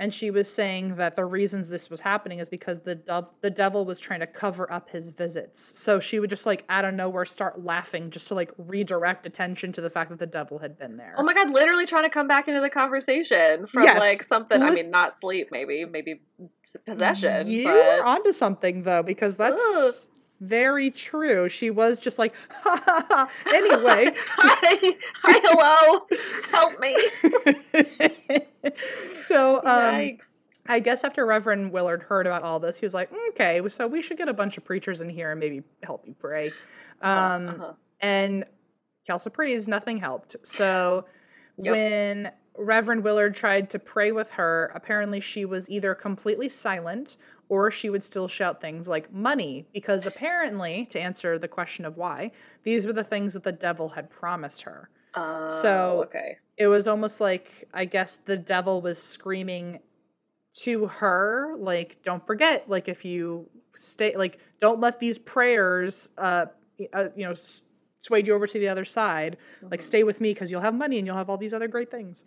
[0.00, 3.50] And she was saying that the reasons this was happening is because the dov- the
[3.50, 5.78] devil was trying to cover up his visits.
[5.78, 9.72] So she would just like out of nowhere start laughing just to like redirect attention
[9.72, 11.14] to the fact that the devil had been there.
[11.18, 14.00] Oh my god, literally trying to come back into the conversation from Yes.
[14.00, 14.62] like something.
[14.62, 16.22] I mean, not sleep, maybe, maybe
[16.86, 17.50] possession.
[17.50, 19.94] You're but onto something though, because that's Ugh.
[20.40, 21.48] Very true.
[21.48, 23.30] She was just like, ha ha ha.
[23.54, 26.06] Anyway, hi, hi, hello,
[26.50, 26.96] help me.
[29.14, 30.26] so um, Yikes.
[30.66, 34.00] I guess after Reverend Willard heard about all this, he was like, okay, so we
[34.02, 36.52] should get a bunch of preachers in here and maybe help you pray.
[37.02, 37.72] Um, Uh-huh.
[38.00, 38.44] and
[39.08, 40.36] Calciprees, nothing helped.
[40.42, 41.06] So
[41.58, 41.72] Yep.
[41.72, 47.16] when Reverend Willard tried to pray with her, apparently she was either completely silent
[47.50, 51.98] or she would still shout things like money, because apparently, to answer the question of
[51.98, 52.32] why,
[52.64, 54.90] these were the things that the devil had promised her.
[55.14, 56.38] Oh, so- okay.
[56.58, 59.80] It was almost like, I guess, the devil was screaming
[60.62, 66.46] to her, like, don't forget, like, if you stay, like, don't let these prayers, uh,
[66.92, 67.62] uh you know, s-
[67.98, 69.38] sway you over to the other side.
[69.70, 69.84] Like, Mhm.
[69.84, 72.24] stay with me because you'll have money and you'll have all these other great things.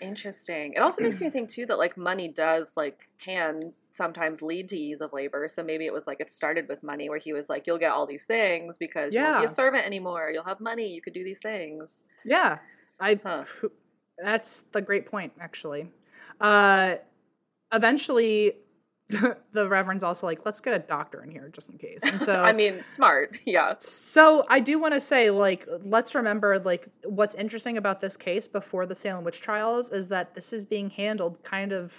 [0.00, 0.74] Interesting.
[0.74, 4.76] It also makes me think too that like money does like can sometimes lead to
[4.78, 5.46] ease of labor.
[5.50, 7.92] So maybe it was like it started with money where he was like, You'll get
[7.92, 10.30] all these things because you won't be a servant anymore.
[10.32, 12.04] You'll have money, you could do these things.
[12.24, 12.58] Yeah,
[12.98, 13.20] I.
[13.22, 13.44] Huh.
[14.22, 15.92] That's the great point, actually.
[16.40, 16.96] Uh,
[17.72, 18.54] eventually,
[19.08, 22.00] the reverend's also like, let's get a doctor in here just in case.
[22.02, 23.74] And so, I mean, smart, yeah.
[23.80, 28.46] so I do want to say, like, let's remember, like, what's interesting about this case
[28.46, 31.94] before the Salem witch trials is that this is being handled kind of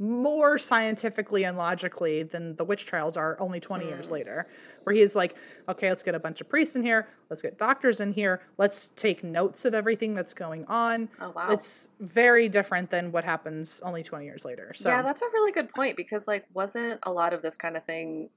[0.00, 4.12] more scientifically and logically than the witch trials are only 20 years Mm.
[4.12, 4.46] later
[4.82, 5.36] where he's like
[5.68, 8.88] okay let's get a bunch of priests in here let's get doctors in here let's
[8.90, 11.46] take notes of everything that's going on Oh wow.
[11.50, 15.52] it's very different than what happens only 20 years later so Yeah, that's a really
[15.52, 18.30] good point because like wasn't a lot of this kind of thing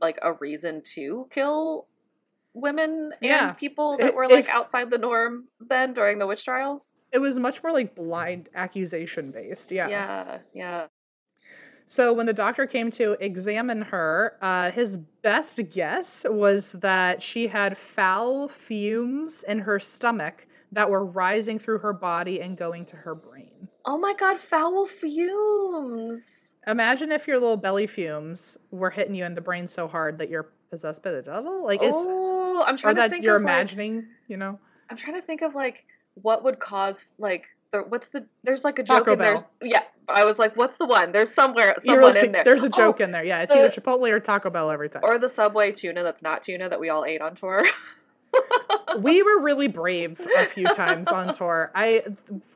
[0.00, 1.86] like a reason to kill
[2.54, 3.48] women Yeah.
[3.48, 6.92] and people that were like if- outside the norm then during the witch trials?
[7.12, 10.86] it was much more like blind accusation based yeah Yeah, yeah.
[11.86, 17.46] So when the doctor came to examine her, uh, his best guess was that she
[17.48, 22.96] had foul fumes in her stomach that were rising through her body and going to
[22.96, 23.68] her brain.
[23.84, 26.54] Oh my god, foul fumes.
[26.66, 30.30] Imagine if your little belly fumes were hitting you in the brain so hard that
[30.30, 31.62] you're possessed by the devil.
[31.64, 34.58] Like it's oh, I'm or trying to that think you're of like, imagining, you know.
[34.90, 38.78] I'm trying to think of like what would cause like the, what's the there's like
[38.78, 39.44] a Taco joke in there.
[39.62, 41.12] Yeah, I was like, what's the one?
[41.12, 42.42] There's somewhere someone like- in there.
[42.42, 43.22] There's a Oh, joke in there.
[43.22, 45.02] Yeah, it's the- either Chipotle or Taco Bell every time.
[45.04, 47.64] or the Subway tuna that's not tuna that we all ate on tour.
[48.98, 51.70] we were really brave a few times on tour.
[51.74, 52.02] I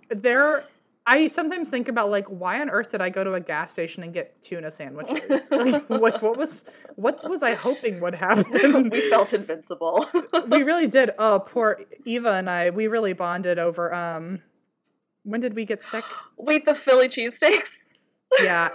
[0.09, 0.65] there
[1.09, 4.03] I sometimes think about like why on earth did I go to a gas station
[4.03, 5.51] and get tuna sandwiches?
[5.53, 6.65] like what what was
[6.97, 8.91] what was I hoping would happen?
[8.91, 10.05] we felt invincible.
[10.49, 11.13] we really did.
[11.19, 14.41] Oh, poor Eva and I, we really bonded over um
[15.23, 16.05] when did we get sick?
[16.37, 17.85] Wait, the Philly cheesesteaks?
[18.41, 18.71] Yeah.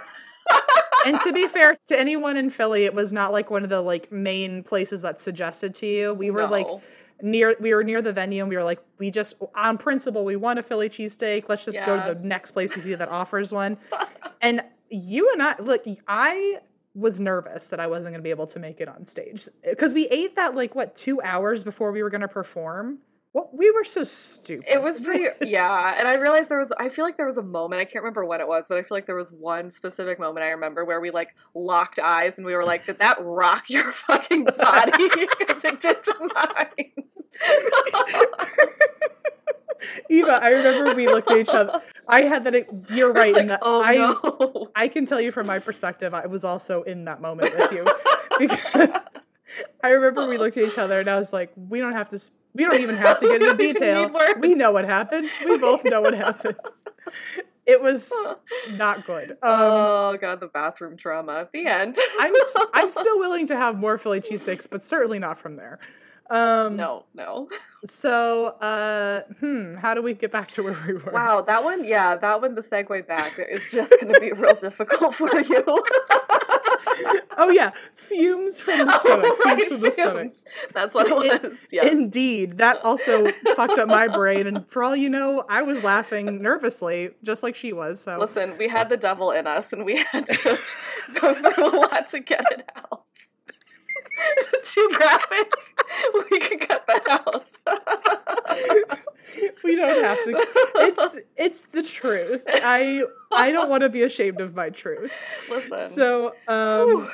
[1.06, 3.80] and to be fair to anyone in Philly, it was not like one of the
[3.82, 6.14] like main places that suggested to you.
[6.14, 6.80] We were like No.
[7.22, 10.36] Near we were near the venue and we were like, we just on principle, we
[10.36, 11.48] want a Philly cheesesteak.
[11.48, 13.78] Let's just go to the next place we see that offers one.
[14.42, 16.58] and you and I look, I
[16.94, 19.48] was nervous that I wasn't gonna be able to make it on stage.
[19.64, 22.98] Because we ate that like what, two hours before we were gonna perform.
[23.34, 24.66] Well, we were so stupid.
[24.70, 25.94] It was pretty, yeah.
[25.98, 28.26] And I realized there was, I feel like there was a moment, I can't remember
[28.26, 31.00] what it was, but I feel like there was one specific moment I remember where
[31.00, 35.08] we like locked eyes and we were like, did that rock your fucking body?
[35.38, 36.92] Because it did to mine.
[40.08, 41.80] Eva, I remember we looked at each other.
[42.06, 42.66] I had that.
[42.90, 43.60] You're right in Like, that.
[43.62, 44.68] oh I no.
[44.76, 47.86] I can tell you from my perspective, I was also in that moment with you.
[48.38, 48.60] because
[49.84, 52.20] I remember we looked at each other and I was like, we don't have to.
[52.54, 54.36] We don't even have to get into We don't even detail.
[54.40, 55.30] We know what happened.
[55.44, 56.56] We both know what happened.
[57.64, 58.12] It was
[58.72, 59.32] not good.
[59.32, 61.48] Um, oh god, the bathroom trauma.
[61.52, 61.98] The end.
[62.20, 62.34] I'm
[62.74, 65.78] I'm still willing to have more Philly cheesesteaks, but certainly not from there.
[66.32, 67.48] Um, no, no.
[67.84, 71.12] So, uh, hmm, how do we get back to where we were?
[71.12, 74.54] Wow, that one, yeah, that one, the segue back is just going to be real
[74.54, 75.64] difficult for you.
[77.36, 79.26] Oh yeah, fumes from the stomach.
[79.28, 80.32] Oh, right, fumes from the stomach.
[80.72, 81.58] That's what it was.
[81.70, 81.92] Yes.
[81.92, 86.40] Indeed, that also fucked up my brain, and for all you know, I was laughing
[86.40, 88.00] nervously, just like she was.
[88.00, 90.58] So Listen, we had the devil in us, and we had to
[91.20, 93.04] go through a lot to get it out.
[94.64, 95.52] Too graphic.
[96.30, 97.52] We can cut that out.
[99.64, 100.30] we don't have to.
[100.76, 102.42] It's it's the truth.
[102.46, 105.12] I I don't want to be ashamed of my truth.
[105.50, 105.90] Listen.
[105.90, 107.10] So um,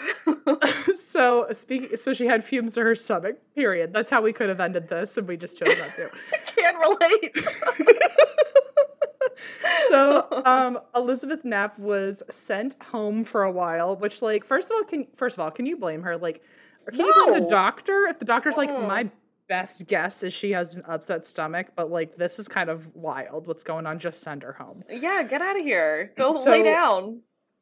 [0.96, 3.38] so speaking, so she had fumes to her stomach.
[3.56, 3.92] Period.
[3.92, 6.10] That's how we could have ended this, and we just chose not to.
[6.54, 7.36] can't relate.
[9.88, 14.84] so um elizabeth knapp was sent home for a while which like first of all
[14.84, 16.42] can first of all can you blame her like
[16.88, 18.06] or can you blame the doctor?
[18.08, 18.88] If the doctor's like Mm.
[18.88, 19.10] my
[19.48, 23.46] best guess is she has an upset stomach but like this is kind of wild.
[23.46, 23.98] What's going on?
[23.98, 24.82] Just send her home.
[24.90, 26.12] Yeah, get out of here.
[26.16, 27.20] Go So- lay down.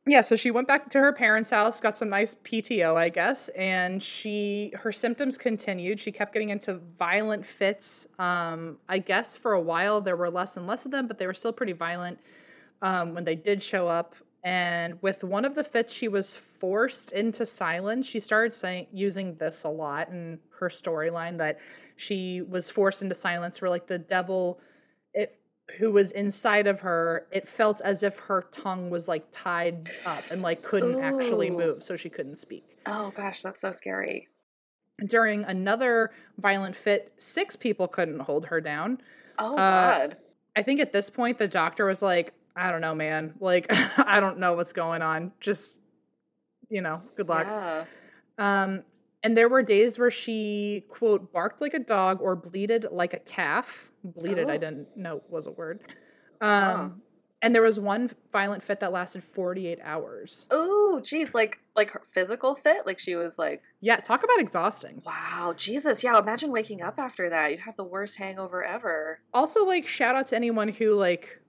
[0.09, 3.49] yeah so she went back to her parents house got some nice pto i guess
[3.57, 5.99] and she her symptoms continued.
[6.01, 8.07] She kept getting into violent fits.
[8.19, 11.27] Um i guess for a while there were less and less of them but they
[11.27, 12.19] were still pretty violent
[12.83, 14.15] um, when they did show up
[14.47, 18.07] and with one of the fits she was forced into silence.
[18.07, 21.59] She started saying using this a lot in her storyline that
[21.97, 24.61] she was forced into silence where like the devil
[25.15, 25.41] it
[25.79, 27.27] who was inside of her.
[27.33, 31.83] It felt as if her tongue was like tied up and like couldn't actually move
[31.83, 32.79] so she couldn't speak.
[32.87, 34.29] Oh gosh, that's so scary.
[35.09, 38.99] during another violent fit six people couldn't hold her down.
[39.41, 40.17] Oh Uh, god.
[40.55, 43.35] I think at this point the doctor was like, I don't know, man.
[43.41, 43.67] Like,
[43.99, 45.33] I don't know what's going on.
[45.41, 45.79] Just,
[46.71, 47.47] you know, good luck.
[47.47, 47.85] Yeah.
[48.39, 48.83] Um,
[49.23, 53.19] and there were days where she quote barked like a dog or bleated like a
[53.19, 53.91] calf.
[54.05, 54.59] Bleated, I Oh.
[54.59, 55.81] didn't know was a word.
[56.41, 57.03] Um,
[57.43, 60.47] and there was one violent fit that lasted 48 hours.
[60.51, 65.03] Oh, geez, like like her physical fit, like she was like, Yeah, talk about exhausting.
[65.05, 66.19] wow, Jesus, yeah.
[66.19, 67.51] Imagine waking up after that.
[67.51, 69.19] You'd have the worst hangover ever.
[69.35, 71.41] Also, like, shout out to anyone who like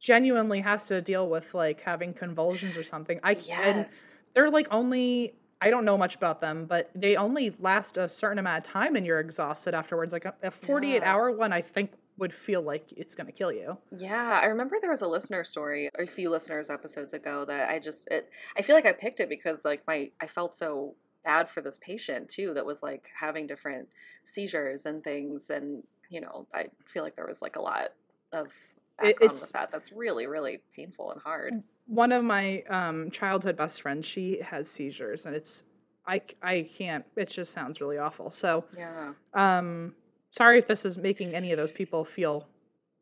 [0.00, 3.20] genuinely has to deal with like having convulsions or something.
[3.22, 4.14] I c- and Yes.
[4.34, 8.38] they're like only I don't know much about them, but they only last a certain
[8.38, 10.12] amount of time and you're exhausted afterwards.
[10.12, 11.12] Like a, a 48 Yeah.
[11.12, 13.76] hour one, I think would feel like it's going to kill you.
[13.90, 17.78] Yeah, I remember there was a listener story a few listeners episodes ago that I
[17.78, 21.48] just it I feel like I picked it because like my I felt so bad
[21.48, 23.88] for this patient too that was like having different
[24.24, 27.88] seizures and things and you know, I feel like there was like a lot
[28.32, 28.52] of
[29.00, 29.70] It- background it's- with that.
[29.70, 31.62] That's really, really painful and hard.
[31.86, 35.64] One of my um, childhood best friends, she has seizures and it's
[36.06, 37.04] I I can't.
[37.16, 38.30] It just sounds really awful.
[38.30, 39.12] So, Yeah.
[39.34, 39.94] um
[40.30, 42.46] sorry if this is making any of those people feel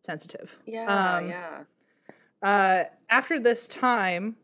[0.02, 0.58] sensitive.
[0.66, 1.64] Yeah, Um, yeah.
[2.42, 4.36] Uh, after this time,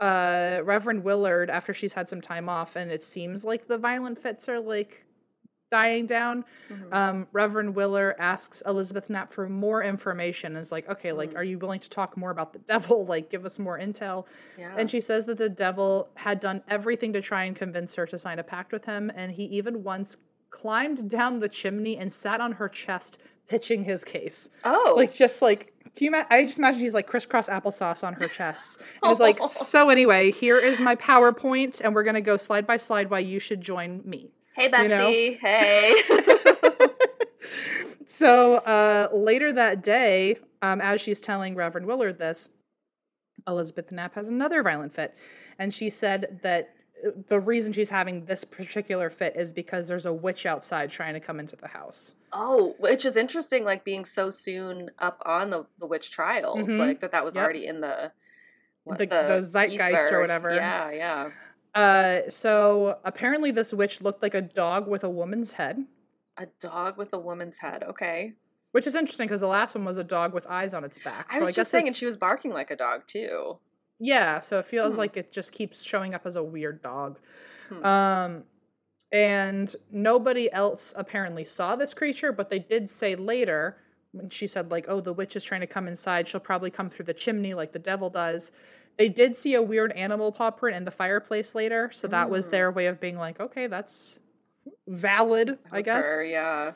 [0.00, 4.18] uh, Reverend Willard, after she's had some time off, and it seems like the violent
[4.18, 5.04] fits are like
[5.70, 6.92] dying down, Mhm.
[6.92, 10.52] um, Reverend Willard asks Elizabeth Knapp for more information.
[10.56, 11.36] And is like, okay, like, Mhm.
[11.36, 13.06] are you willing to talk more about the devil?
[13.10, 14.26] Like, give us more intel.
[14.58, 14.74] yeah.
[14.76, 18.18] And she says that the devil had done everything to try and convince her to
[18.18, 20.16] sign a pact with him, and he even once
[20.50, 23.18] climbed down the chimney and sat on her chest,
[23.48, 27.08] pitching his case oh, like just like can you ima- I just imagine she's like
[27.08, 28.80] crisscross applesauce on her chest.
[29.02, 32.76] And it's like, so anyway, here is my PowerPoint, and we're gonna go slide by
[32.76, 34.30] slide why you should join me.
[34.54, 35.10] Hey you know?
[35.40, 35.94] hey.
[38.06, 42.50] so uh, later that day, um, as she's telling Reverend Willard this,
[43.48, 45.14] Elizabeth Knapp has another violent fit.
[45.58, 46.70] And she said that
[47.06, 51.14] uh, the reason she's having this particular fit is because there's a witch outside trying
[51.14, 52.14] to come into the house.
[52.32, 56.78] Oh, which is interesting, like being so soon up on the, the witch trials, Mhm.
[56.78, 57.44] like that that was Yep.
[57.44, 58.12] already in the
[58.84, 60.54] what, The- the zeitgeist or whatever.
[60.54, 61.30] Yeah, yeah.
[61.74, 65.84] Uh, so apparently this witch looked like a dog with a woman's head,
[66.38, 67.84] A dog with a woman's head.
[67.84, 68.34] Okay.
[68.72, 71.26] which is interesting because the last one was a dog with eyes on its back.
[71.30, 73.58] I so was I just saying, and she was barking like a dog too.
[73.98, 75.00] Yeah, so it feels Hmm.
[75.00, 77.18] like it just keeps showing up as a weird dog.
[77.68, 77.84] Hmm.
[77.84, 78.44] Um
[79.12, 83.76] and nobody else apparently saw this creature, but they did say later
[84.12, 86.28] when she said like, "Oh, the witch is trying to come inside.
[86.28, 88.52] She'll probably come through the chimney like the devil does."
[89.00, 92.46] They did see a weird animal paw print in the fireplace later, so that was
[92.46, 92.50] Mm.
[92.50, 94.20] their way of being like, "Okay, that's
[94.88, 96.72] valid, That I guess." her, yeah.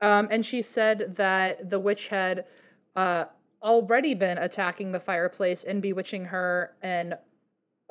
[0.00, 2.46] Um, and she said that the witch had
[2.96, 3.26] uh,
[3.62, 7.18] already been attacking the fireplace and bewitching her, and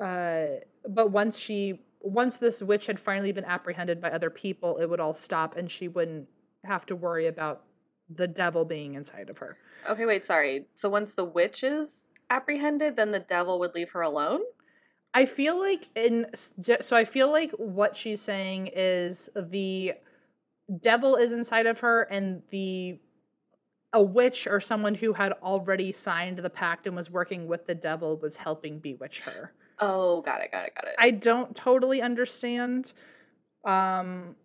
[0.00, 0.46] uh,
[0.88, 4.98] but once she once this witch had finally been apprehended by other people, it would
[4.98, 6.28] all stop, and she wouldn't
[6.64, 7.62] have to worry about
[8.08, 9.56] the devil being inside of her.
[9.88, 10.66] Okay, wait, sorry.
[10.74, 14.40] So once the witch is apprehended, then the devil would leave her alone?
[15.14, 19.94] I feel like in so I feel like what she's saying is the
[20.80, 22.98] devil is inside of her and the
[23.94, 27.74] a witch or someone who had already signed the pact and was working with the
[27.74, 29.52] devil was helping bewitch her.
[29.78, 30.94] Oh, got it, got it, got it.
[30.98, 32.92] I don't totally understand.
[33.64, 34.36] Um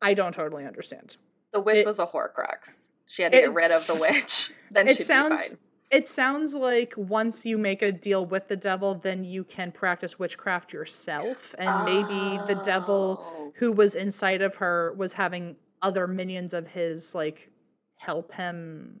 [0.00, 1.16] I don't totally understand.
[1.52, 2.88] the witch it- was a horcrux.
[3.06, 4.52] She had to get rid of the witch.
[4.70, 5.58] Then it she'd be sounds fine.
[5.92, 10.18] It sounds like once you make a deal with the devil then you can practice
[10.18, 13.52] witchcraft yourself and maybe the devil Oh.
[13.56, 17.50] who was inside of her was having other minions of his like
[17.96, 19.00] help him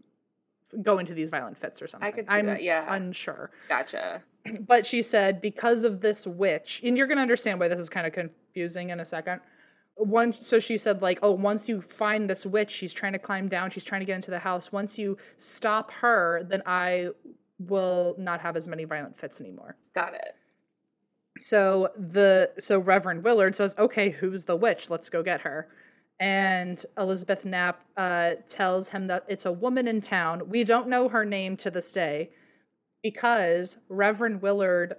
[0.82, 2.06] go into these violent fits or something.
[2.08, 2.86] I could see I'm that, yeah.
[2.94, 3.50] unsure.
[3.68, 4.22] Gotcha.
[4.60, 8.06] But she said because of this witch, and you're gonna understand why this is kind
[8.06, 9.40] of confusing in a second.
[9.96, 13.48] Once, so she said like, oh, once you find this witch, she's trying to climb
[13.48, 14.72] down, she's trying to get into the house.
[14.72, 17.08] Once you stop her, then I
[17.58, 19.76] will not have as many violent fits anymore.
[19.94, 20.34] Got it.
[21.40, 24.90] So the so Reverend Willard says, "Okay, who's the witch?
[24.90, 25.68] Let's go get her."
[26.20, 30.48] And Elizabeth Knapp uh, tells him that it's a woman in town.
[30.48, 32.30] We don't know her name to this day
[33.02, 34.94] because Reverend Willard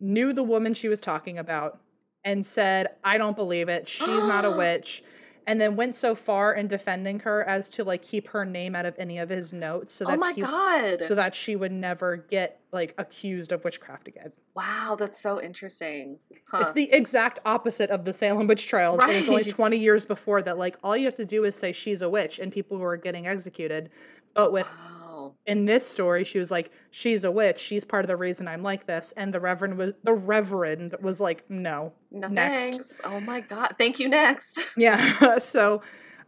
[0.00, 1.80] knew the woman she was talking about
[2.26, 3.88] and said, "I don't believe it.
[3.88, 5.02] She's not a witch."
[5.48, 8.84] And then went so far in defending her as to like keep her name out
[8.84, 11.00] of any of his notes so oh that oh my he god.
[11.04, 14.32] so that she would never get like accused of witchcraft again.
[14.56, 16.18] wow, that's so interesting.
[16.48, 16.58] Huh.
[16.62, 19.00] It's the exact opposite of the Salem witch trials.
[19.00, 21.70] And it's only 20 years before that, like, all you have to do is say
[21.70, 23.90] she's a witch and people who are getting executed.
[24.34, 24.66] But with.
[25.46, 27.60] In this story, she was like, she's a witch.
[27.60, 29.12] She's part of the reason I'm like this.
[29.16, 31.92] And the Reverend was the Reverend was like, no.
[32.10, 32.62] No Next.
[32.62, 33.00] thanks.
[33.04, 33.74] Oh my god.
[33.78, 34.60] Thank you next.
[34.76, 35.38] Yeah.
[35.38, 35.82] so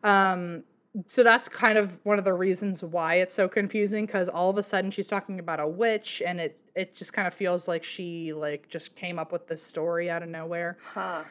[0.04, 0.62] um
[1.06, 4.56] so that's kind of one of the reasons why it's so confusing because all of
[4.56, 7.82] a sudden she's talking about a witch and it it just kind of feels like
[7.82, 10.78] she like just came up with this story out of nowhere.
[10.94, 11.24] Huh.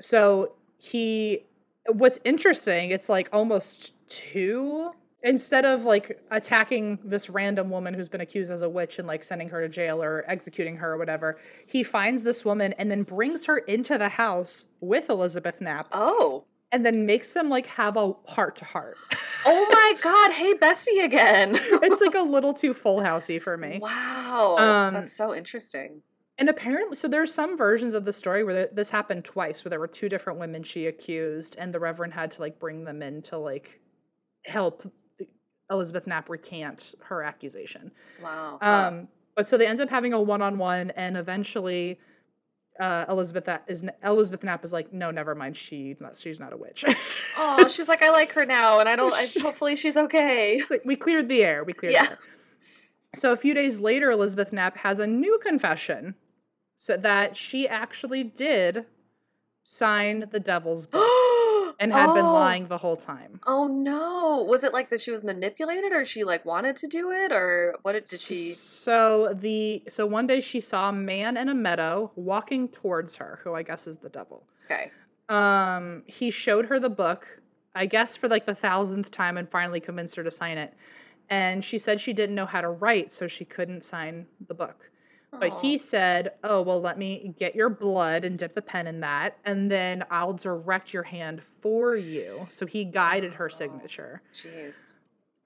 [0.00, 1.46] So he
[1.86, 4.90] what's interesting, it's like almost two
[5.22, 9.24] instead of like attacking this random woman who's been accused as a witch and like
[9.24, 13.02] sending her to jail or executing her or whatever, he finds this woman and then
[13.02, 16.44] brings her into the house with Elizabeth Knapp Oh.
[16.72, 18.96] and then makes them like have a heart to heart.
[19.44, 20.32] Oh my god.
[20.32, 21.58] Hey, bestie again.
[21.82, 23.78] It's like a little too full housey for me.
[23.80, 24.56] Wow.
[24.58, 26.02] Um, that's so interesting.
[26.40, 29.80] And apparently, so there's some versions of the story where this happened twice, where there
[29.80, 33.22] were two different women she accused, and the Reverend had to like bring them in
[33.22, 33.80] to like
[34.44, 34.84] help
[35.70, 37.90] Elizabeth Knapp recant her accusation.
[38.22, 38.58] Wow.
[38.60, 41.98] Um, but so they end up having a one-on-one, and eventually,
[42.80, 46.52] uh, Elizabeth that is Elizabeth Knapp is like, no, never mind, she not, she's not
[46.52, 46.84] a witch.
[47.36, 49.12] Oh, she's like, I like her now, and I don't.
[49.14, 50.62] I, hopefully, she's okay.
[50.70, 51.64] Like, we cleared the air.
[51.64, 52.04] We cleared Yeah.
[52.04, 52.18] the air.
[53.14, 56.14] So a few days later, Elizabeth Knapp has a new confession,
[56.74, 58.86] so that she actually did
[59.62, 61.08] sign the devil's book
[61.80, 62.32] and had been Oh.
[62.32, 63.40] lying the whole time.
[63.46, 64.42] Oh no!
[64.48, 67.76] Was it like that she was manipulated, or she like wanted to do it, or
[67.82, 68.50] what did, did she?
[68.50, 73.40] So the so one day she saw a man in a meadow walking towards her,
[73.44, 74.44] who I guess is the devil.
[74.64, 74.90] Okay.
[75.28, 77.40] Um, he showed her the book,
[77.74, 80.74] I guess for like the thousandth time, and finally convinced her to sign it.
[81.30, 84.90] And she said she didn't know how to write, so she couldn't sign the book.
[85.30, 89.00] But he said, Oh, well, let me get your blood and dip the pen in
[89.00, 92.46] that, and then I'll direct your hand for you.
[92.50, 94.22] So he guided her signature.
[94.34, 94.92] Jeez.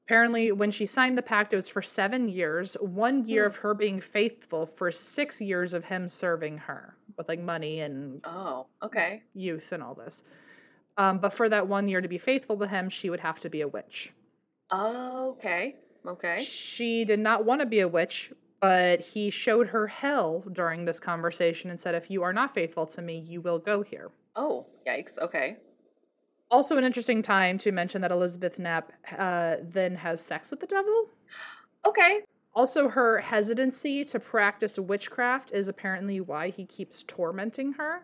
[0.06, 3.72] Apparently, when she signed the pact, it was for seven years, one year of her
[3.74, 9.22] being faithful for six years of him serving her with like money and Oh, okay.
[9.34, 10.22] youth and all this.
[10.96, 13.48] Um, but for that one year to be faithful to him, she would have to
[13.48, 14.12] be a witch.
[14.72, 15.76] Okay.
[16.06, 16.42] Okay.
[16.42, 18.32] She did not want to be a witch,
[18.62, 22.86] but he showed her hell during this conversation and said, If you are not faithful
[22.86, 24.12] to me, you will go here.
[24.36, 25.18] Oh, yikes.
[25.18, 25.56] Okay.
[26.48, 30.66] Also, an interesting time to mention that Elizabeth Knapp uh, then has sex with the
[30.68, 31.08] devil.
[31.84, 32.20] Okay.
[32.54, 38.02] Also, her hesitancy to practice witchcraft is apparently why he keeps tormenting her.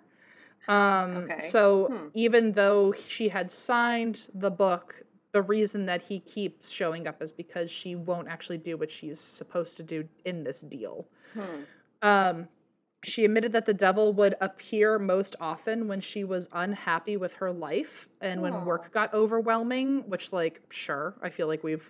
[0.67, 1.41] Um, Okay.
[1.43, 2.09] So, Hmm.
[2.15, 5.03] even though she had signed the book,
[5.33, 9.21] the reason that he keeps showing up is because she won't actually do what she's
[9.21, 11.07] supposed to do in this deal.
[11.35, 11.63] Hmm.
[12.03, 12.49] Um,
[13.05, 17.53] she admitted that the devil would appear most often when she was unhappy with her
[17.53, 18.65] life and when Aw.
[18.65, 21.89] work got overwhelming, which, like, sure, I feel like we've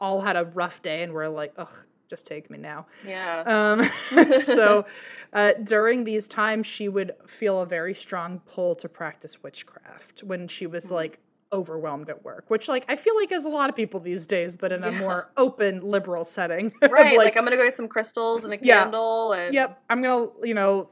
[0.00, 1.70] all had a rough day and we're like, ugh,
[2.08, 2.86] just take me now.
[3.06, 3.42] Yeah.
[3.46, 4.84] Um, so
[5.32, 10.48] uh, during these times, she would feel a very strong pull to practice witchcraft when
[10.48, 10.92] she was Mhm.
[10.92, 11.20] like
[11.52, 14.56] overwhelmed at work, which, like, I feel like is a lot of people these days,
[14.56, 14.98] but in a Yeah.
[14.98, 16.72] more open, liberal setting.
[16.90, 17.16] right.
[17.16, 18.82] like, I'm gonna go get some crystals and a Yeah.
[18.84, 20.90] candle and Yep, I'm gonna, you know,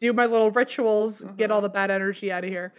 [0.00, 1.54] do my little rituals, get Mhm.
[1.54, 2.72] all the bad energy out of here.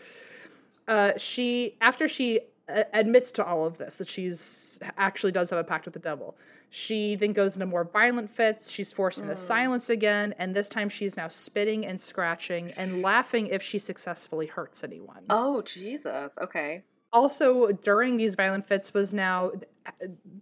[0.87, 5.59] Uh, she, after she uh, admits to all of this, that she's actually does have
[5.59, 6.37] a pact with the devil,
[6.69, 8.71] she then goes into more violent fits.
[8.71, 9.37] She's forced into Mm.
[9.37, 14.45] silence again, and this time she's now spitting and scratching and laughing if she successfully
[14.47, 15.25] hurts anyone.
[15.29, 16.33] Oh Jesus.
[16.41, 16.83] Okay.
[17.13, 19.51] Also, during these violent fits, was now
[19.85, 19.91] uh,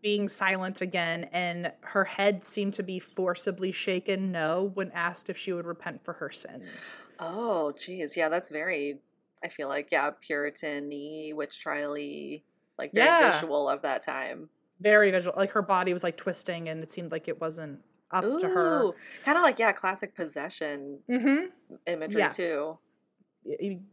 [0.02, 5.38] being silent again, and her head seemed to be forcibly shaken no when asked if
[5.38, 6.98] she would repent for her sins.
[7.20, 8.16] Oh geez.
[8.16, 9.00] Yeah, that's very
[9.44, 12.42] I feel like, yeah, Puritan-y, witch trial-y,
[12.78, 13.32] like very Yeah.
[13.32, 14.50] visual of that time.
[14.80, 17.80] Very visual, like her body was like twisting, and it seemed like it wasn't
[18.12, 18.92] up to her.
[19.26, 21.48] Kind of like, yeah, classic possession Mm-hmm.
[21.88, 22.30] imagery Yeah.
[22.30, 22.78] too.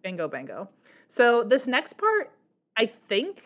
[0.03, 0.69] Bingo, bingo
[1.09, 2.31] So this next part,
[2.79, 3.43] I think,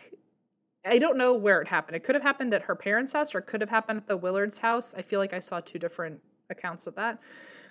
[0.85, 1.97] I don't know where it happened.
[1.97, 4.17] It could have happened at her parents' house, or it could have happened at the
[4.17, 4.95] Willards' house.
[4.95, 6.21] I feel like I saw two different
[6.51, 7.19] accounts of that.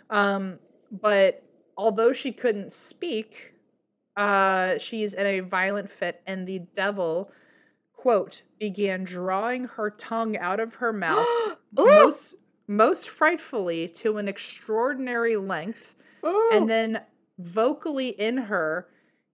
[0.10, 0.58] Um,
[0.92, 1.44] but
[1.78, 3.54] although she couldn't speak,
[4.18, 7.32] uh, she's in a violent fit, and the devil,
[7.94, 11.28] quote, began drawing her tongue out of her mouth,
[11.74, 12.36] most
[12.68, 15.96] most frightfully to an extraordinary length
[16.26, 16.50] Ooh!
[16.54, 17.02] and then
[17.40, 18.88] vocally in her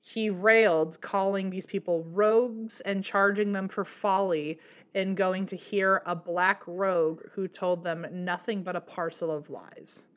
[0.07, 4.57] he railed calling these people rogues and charging them for folly
[4.93, 9.49] in going to hear a black rogue who told them nothing but a parcel of
[9.49, 10.07] lies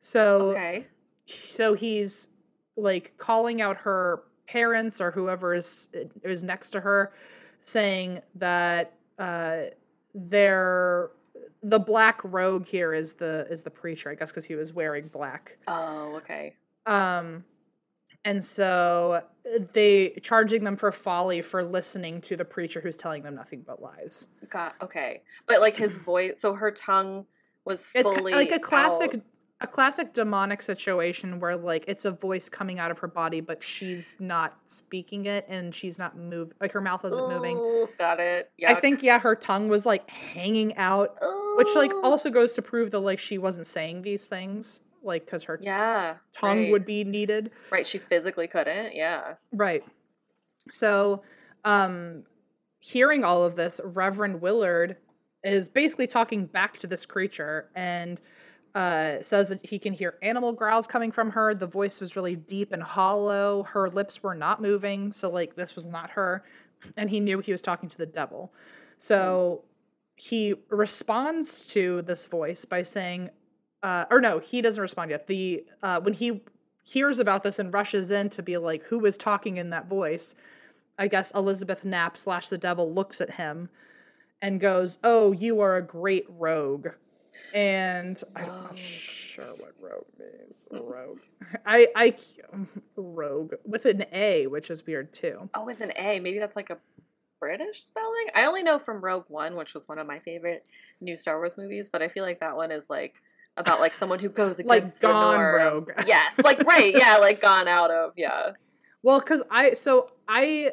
[0.00, 0.86] so okay.
[1.24, 2.28] so he's
[2.76, 5.88] like calling out her parents or whoever is
[6.22, 7.12] is next to her
[7.62, 9.62] saying that uh
[10.14, 11.12] they're
[11.62, 15.08] the black rogue here is the is the preacher i guess because he was wearing
[15.08, 16.54] black Oh, okay.
[16.84, 17.42] um
[18.24, 23.22] and so uh, they charging them for folly for listening to the preacher who's telling
[23.22, 25.22] them nothing but lies Got okay.
[25.46, 27.24] But like his voice, so her tongue
[27.64, 29.20] was it's fully like a classic out.
[29.60, 33.62] a classic demonic situation where like it's a voice coming out of her body but
[33.62, 38.18] she's not speaking it and she's not move like her mouth isn't moving Ooh, Got
[38.18, 38.50] it.
[38.58, 38.72] Yeah.
[38.72, 41.16] I think yeah her tongue was like hanging out
[41.56, 45.44] which like also goes to prove that like she wasn't saying these things like because
[45.44, 46.72] her yeah tongue right.
[46.72, 47.86] would be needed right.
[47.86, 48.94] She physically couldn't.
[48.94, 49.34] Yeah.
[49.52, 49.82] Right.
[50.68, 51.22] So,
[51.64, 52.24] um,
[52.80, 54.96] hearing all of this, Reverend Willard
[55.42, 58.20] is basically talking back to this creature and
[58.74, 61.54] uh, says that he can hear animal growls coming from her.
[61.54, 63.64] The voice was really deep and hollow.
[63.64, 65.12] Her lips were not moving.
[65.12, 66.44] So, like, this was not her.
[66.96, 68.52] And he knew he was talking to the devil.
[68.98, 69.64] So,
[70.16, 73.30] he responds to this voice by saying,
[73.82, 75.26] uh, or no, he doesn't respond yet.
[75.26, 76.42] The uh, when he
[76.84, 80.34] hears about this and rushes in to be like, who is talking in that voice?
[80.98, 83.70] I guess Elizabeth Knapp slash the devil looks at him
[84.42, 86.88] and goes, "Oh, you are a great rogue."
[87.54, 90.68] And I'm not sure what rogue means.
[90.70, 91.20] Rogue.
[91.66, 92.16] I I
[92.96, 95.48] rogue with an A, which is weird too.
[95.54, 96.20] Oh, with an A.
[96.20, 96.78] Maybe that's like a
[97.40, 98.26] British spelling.
[98.34, 100.64] I only know from Rogue One, which was one of my favorite
[101.00, 103.14] new Star Wars movies, but I feel like that one is like
[103.56, 105.54] about like someone who goes against Like the gone norm.
[105.54, 105.90] rogue.
[106.06, 108.52] Yes, like right, yeah, like gone out of, yeah.
[109.02, 110.72] Well, because I so I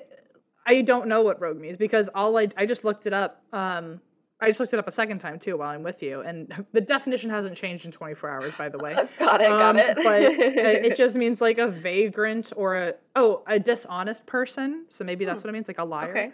[0.65, 3.41] I don't know what rogue means because all I I just looked it up.
[3.53, 4.01] Um,
[4.39, 6.81] I just looked it up a second time too while I'm with you, and the
[6.81, 8.93] definition hasn't changed in 24 hours, by the way.
[9.17, 9.95] got it, got Um, it.
[10.03, 14.85] but it just means like a vagrant or a oh a dishonest person.
[14.89, 15.47] So maybe that's Hmm.
[15.47, 16.09] what it means, like a liar.
[16.11, 16.31] okay.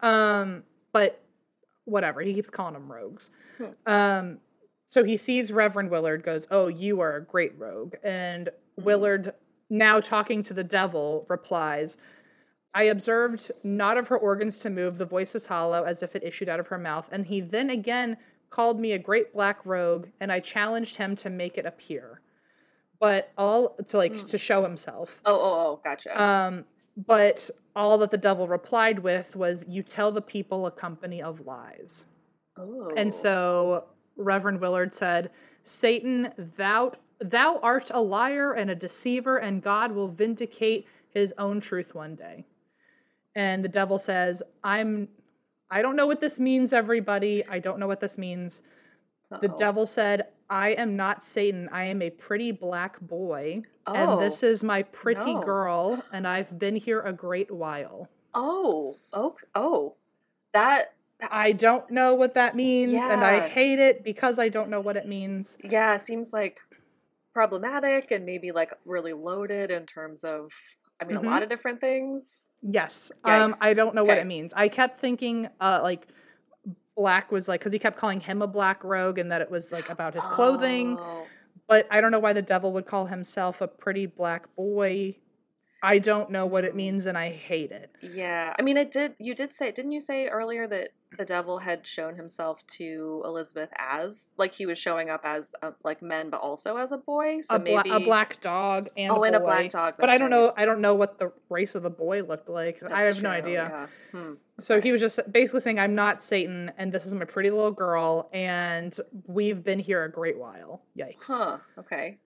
[0.00, 0.62] Um,
[0.92, 1.20] but
[1.84, 2.20] whatever.
[2.20, 3.30] He keeps calling them rogues.
[3.58, 3.64] Hmm.
[3.92, 4.38] Um,
[4.90, 8.84] so he sees Reverend Willard, goes, "Oh, you are a great rogue," and Mhm.
[8.84, 9.34] Willard,
[9.70, 11.96] now talking to the devil, replies.
[12.74, 16.22] I observed not of her organs to move, the voice was hollow, as if it
[16.24, 17.08] issued out of her mouth.
[17.12, 18.16] And he then again
[18.50, 22.20] called me a great black rogue, and I challenged him to make it appear.
[22.98, 24.28] But all to like Mm.
[24.28, 25.20] to show himself.
[25.24, 26.20] Oh, oh, oh, gotcha.
[26.20, 26.64] Um,
[26.96, 31.46] but all that the devil replied with was, You tell the people a company of
[31.46, 32.06] lies.
[32.58, 32.92] oh.
[32.96, 33.84] And so
[34.16, 35.30] Reverend Willard said,
[35.62, 41.60] Satan, thou thou art a liar and a deceiver, and God will vindicate his own
[41.60, 42.46] truth one day.
[43.34, 45.08] And the devil says, I'm
[45.70, 47.46] I don't know what this means, everybody.
[47.46, 48.62] I don't know what this means.
[49.40, 49.58] The Uh-oh.
[49.58, 51.68] devil said, I am not Satan.
[51.70, 53.62] I am a pretty black boy.
[53.86, 53.94] Oh.
[53.94, 55.42] And this oh, is my pretty no.
[55.42, 58.08] girl, and I've been here a great while.
[58.34, 59.94] Oh, oh, oh.
[60.52, 60.94] That,
[61.30, 64.96] I don't know what that means, and I hate it because I don't know what
[64.96, 65.56] it means.
[65.62, 66.58] yeah, seems like
[67.32, 70.52] problematic and maybe like really loaded in terms of,
[71.00, 71.24] I mean, Mhm.
[71.24, 72.50] a lot of different things.
[72.62, 73.12] Yes.
[73.24, 74.52] Um, I don't know what it means.
[74.54, 76.08] I kept thinking, uh, like,
[76.96, 79.72] black was like, because he kept calling him a black rogue and that it was
[79.72, 80.98] like about his clothing.
[80.98, 81.26] Oh.
[81.68, 85.16] But I don't know why the devil would call himself a pretty black boy.
[85.82, 87.90] I don't know what it means and I hate it.
[88.02, 89.14] Yeah, I mean, it did.
[89.18, 93.68] You did say, didn't you say earlier that the devil had shown himself to Elizabeth
[93.76, 97.40] as like he was showing up as a, like men, but also as a boy?
[97.42, 99.94] So a, bla- maybe a black dog and oh, a and a black dog.
[99.98, 100.36] But I don't right.
[100.36, 100.52] know.
[100.56, 102.82] I don't know what the race of the boy looked like.
[102.82, 103.88] I That's have no idea.
[104.12, 104.18] yeah.
[104.18, 104.34] Hmm.
[104.60, 107.72] So he was just basically saying, "I'm not Satan, and this is my pretty little
[107.72, 108.96] girl, and
[109.26, 111.26] we've been here a great while." Yikes!
[111.26, 111.58] Huh.
[111.78, 112.18] Okay.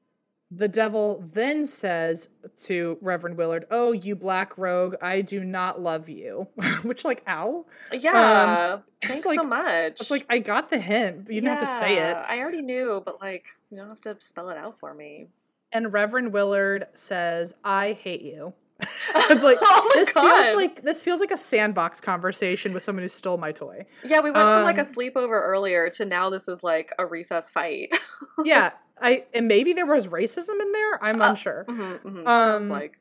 [0.56, 2.28] The devil then says
[2.64, 6.46] to Reverend Willard, "Oh, you black rogue, I do not love you."
[6.82, 7.66] Which, like, ow!
[7.92, 8.74] Yeah.
[8.74, 10.00] Um, it's Thanks like- so much.
[10.00, 12.14] It's like I got the hint, but you didn't have to say it.
[12.16, 15.28] I already knew, but like you don't have to spell it out for me.
[15.72, 18.52] And Reverend Willard says, "I hate you."
[19.30, 20.42] it's like Oh this God.
[20.44, 23.86] feels like this feels like a sandbox conversation with someone who stole my toy.
[24.02, 27.06] Yeah, we went from like a Um, sleepover earlier to now this is like a
[27.06, 27.94] recess fight.
[28.44, 31.04] yeah, I and maybe there was racism in there.
[31.04, 31.64] I'm Uh, unsure.
[31.68, 32.98] Mhm, mhm, Um, Sounds like.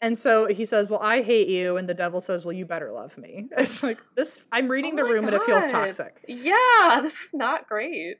[0.00, 2.90] And so he says, "Well, I hate you," and the devil says, "Well, you better
[2.90, 4.40] love me." It's like this.
[4.50, 6.24] I'm reading Oh the room and it feels toxic.
[6.26, 8.16] Yeah, this is not great.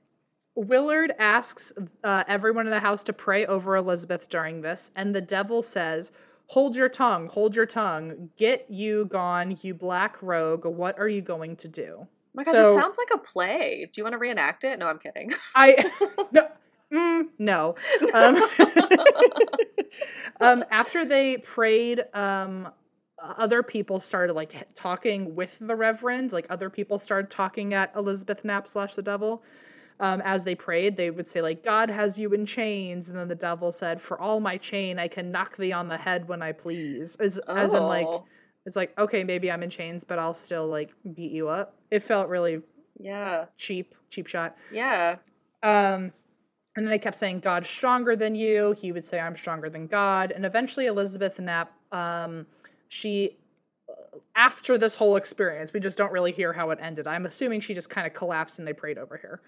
[0.54, 1.72] Willard asks
[2.04, 6.12] uh, everyone in the house to pray over Elizabeth during this, and the devil says,
[6.46, 8.30] Hold your tongue, hold your tongue.
[8.36, 10.66] Get you gone, you black rogue.
[10.66, 11.96] What are you going to do?
[12.00, 13.88] Oh my god, So- this sounds like a play.
[13.92, 14.78] Do you want to reenact it?
[14.78, 15.32] No, I'm kidding.
[15.54, 15.90] I,
[16.32, 16.48] no,
[16.92, 17.74] mm, no.
[18.12, 18.42] Um,
[20.40, 22.68] um, after they prayed, um,
[23.18, 26.32] other people started like talking with the reverend.
[26.32, 29.42] Like other people started talking at Elizabeth Knapp slash the devil.
[30.02, 33.28] Um, as they prayed, they would say like, "God has you in chains," and then
[33.28, 36.42] the devil said, "For all my chain, I can knock thee on the head when
[36.42, 38.24] I please." As as in like, Oh,
[38.66, 41.76] it's like, okay, maybe I'm in chains, but I'll still like beat you up.
[41.90, 42.62] It felt really
[42.98, 44.56] yeah, cheap, cheap shot.
[44.72, 45.16] yeah.
[45.62, 46.12] Um,
[46.74, 48.72] and then they kept saying, God's stronger than you.
[48.72, 50.32] He would say, I'm stronger than God.
[50.32, 52.46] And eventually, Elizabeth Knapp, um,
[52.88, 53.36] she,
[54.34, 57.06] after this whole experience, we just don't really hear how it ended.
[57.06, 59.40] I'm assuming she just kind of collapsed and they prayed over here.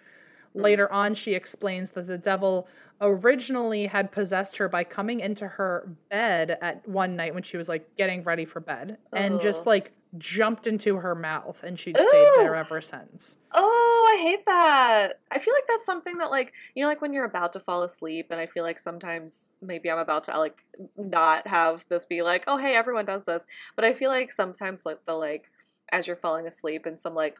[0.54, 0.62] Hmm.
[0.62, 2.68] Later on, she explains that the devil
[3.00, 7.68] originally had possessed her by coming into her bed at one night when she was
[7.68, 12.32] like getting ready for bed and just like jumped into her mouth and she'd stayed
[12.36, 13.36] there ever since.
[13.52, 15.20] Oh, I hate that.
[15.30, 17.82] I feel like that's something that like you know like when you're about to fall
[17.82, 20.64] asleep and I feel like sometimes maybe I'm about to like
[20.96, 23.44] not have this be like, "Oh, hey, everyone does this."
[23.74, 25.50] But I feel like sometimes like the like
[25.90, 27.36] as you're falling asleep and some like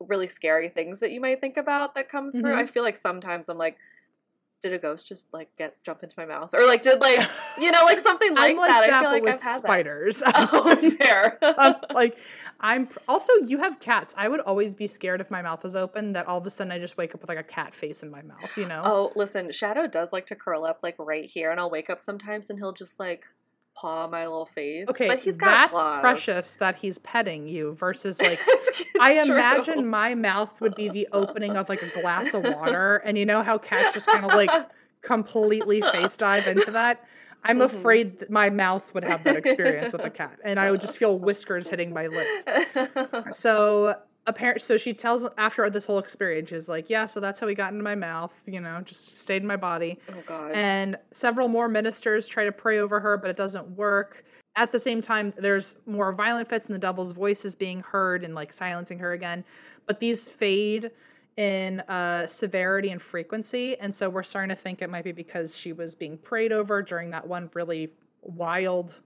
[0.00, 2.42] really scary things that you might think about that come through.
[2.42, 2.56] Mhm.
[2.56, 3.78] I feel like sometimes I'm like
[4.62, 7.20] did a ghost just like get jump into my mouth or like did like
[7.60, 8.86] you know like something like, I'm like that.
[8.88, 10.18] that, I feel like with I've had spiders.
[10.20, 10.32] that.
[10.52, 11.38] Oh, fair.
[11.58, 12.18] Um, like
[12.58, 14.14] I'm also you have cats.
[14.16, 16.72] I would always be scared if my mouth was open that all of a sudden
[16.72, 18.82] I just wake up with like a cat face in my mouth, you know?
[18.84, 22.00] Oh, listen, Shadow does like to curl up like right here, and I'll wake up
[22.00, 23.24] sometimes and he'll just like
[23.76, 24.88] paw my little face.
[24.88, 26.00] okay, but he's got that's claws.
[26.00, 28.40] precious that he's petting you versus like
[28.98, 29.32] I true.
[29.34, 33.26] imagine my mouth would be the opening of like a glass of water, and you
[33.26, 34.50] know how cats just kind of like
[35.02, 37.04] completely face dive into that.
[37.44, 37.64] I'm Mhm.
[37.66, 41.18] afraid my mouth would have that experience with a cat, and I would just feel
[41.18, 42.48] whiskers hitting my lips.
[43.30, 43.94] So
[44.26, 47.54] apparent so she tells after this whole experience she's like yeah so that's how he
[47.54, 50.52] got into my mouth you know just stayed in my body Oh god.
[50.52, 54.24] and several more ministers try to pray over her but it doesn't work
[54.56, 58.24] at the same time there's more violent fits and the devil's voice is being heard
[58.24, 59.44] and like silencing her again
[59.86, 60.90] but these fade
[61.36, 65.56] in uh, severity and frequency and so we're starting to think it might be because
[65.56, 69.02] she was being prayed over during that one really wild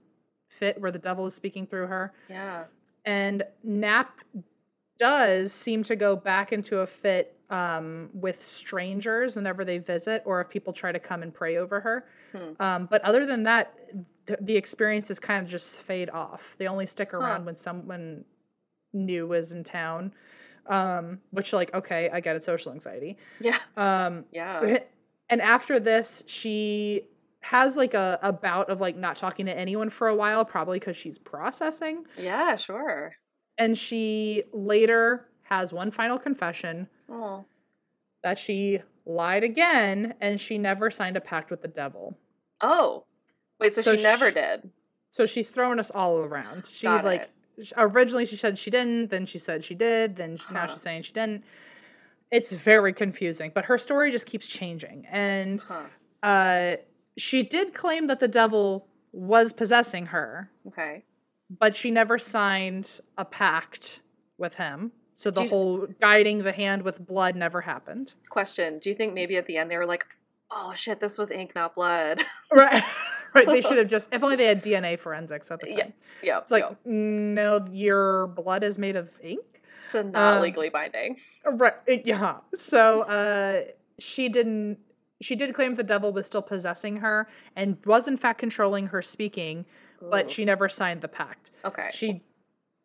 [0.47, 2.63] fit where the devil was speaking through her yeah.
[3.05, 4.21] and Knapp
[5.01, 10.39] does seem to go back into a fit um, with strangers whenever they visit, or
[10.41, 12.05] if people try to come and pray over her.
[12.31, 12.51] Hmm.
[12.59, 13.75] Um, but other than that,
[14.27, 16.55] th- the experiences kind of just fade off.
[16.59, 18.23] They only stick around when someone
[18.93, 20.13] new is in town.
[20.67, 23.17] Um, which, like, okay, I get it, social anxiety.
[23.39, 23.57] Yeah.
[23.75, 24.77] Um, Yeah.
[25.29, 27.07] and after this, she
[27.41, 30.77] has like a, a bout of like not talking to anyone for a while, probably
[30.77, 33.15] because she's processing Yeah, sure.
[33.61, 37.45] And she later has one final confession Oh.
[38.23, 42.17] that she lied again and she never signed a pact with the devil.
[42.61, 43.03] Oh.
[43.59, 44.69] Wait, so, So she never did.
[45.09, 46.65] So she's throwing us all around.
[46.65, 47.29] She Got like
[47.61, 50.81] sh- originally she said she didn't, then she said she did, then sh- now she's
[50.81, 51.43] saying she didn't.
[52.31, 55.05] It's very confusing, but her story just keeps changing.
[55.11, 55.83] And Huh.
[56.23, 56.75] uh
[57.17, 61.03] she did claim that the devil was possessing her, Okay.
[61.59, 64.01] But she never signed a pact
[64.37, 64.91] with him.
[65.15, 68.13] So the you- whole guiding the hand with blood never happened.
[68.29, 68.79] Question.
[68.79, 70.05] Do you think maybe at the end they were like,
[70.49, 72.23] oh shit, this was ink, not blood?
[72.53, 72.83] Right.
[73.33, 73.47] right.
[73.47, 75.77] They should have just if only they had DNA forensics at the time.
[75.77, 75.87] Yeah,
[76.21, 76.39] yeah.
[76.39, 76.75] It's like yeah.
[76.85, 79.61] no, your blood is made of ink.
[79.91, 81.17] So not um, legally binding.
[81.45, 81.75] Right.
[82.05, 82.37] Yeah.
[82.55, 83.61] So uh
[83.99, 84.79] she didn't
[85.21, 89.01] she did claim the devil was still possessing her and was in fact controlling her
[89.01, 89.65] speaking,
[90.09, 91.51] but she never signed the pact.
[91.65, 91.89] Okay.
[91.91, 92.21] She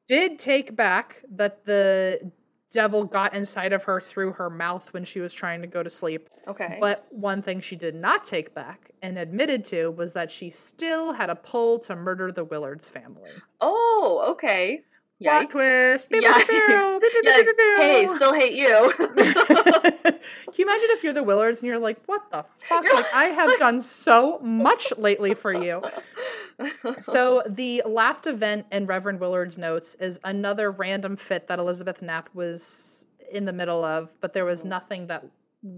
[0.06, 2.30] did take back that the
[2.72, 5.90] devil got inside of her through her mouth when she was trying to go to
[5.90, 6.28] sleep.
[6.46, 6.78] Okay.
[6.80, 11.12] But one thing she did not take back and admitted to was that she still
[11.12, 13.30] had a pull to murder the Willards family.
[13.60, 14.82] oh, okay.
[15.22, 15.50] Plot Yikes.
[15.50, 16.10] twist.
[16.10, 17.00] Yikes.
[17.24, 17.52] Yikes.
[17.78, 18.92] Hey, still hate you.
[18.98, 19.08] Can
[20.56, 22.84] you imagine if you're the Willards and you're like, what the fuck?
[22.92, 25.80] Like, I have done so much lately for you.
[27.00, 32.28] So, the last event in Reverend Willard's notes is another random fit that Elizabeth Knapp
[32.34, 34.68] was in the middle of, but there was Mm.
[34.68, 35.24] nothing that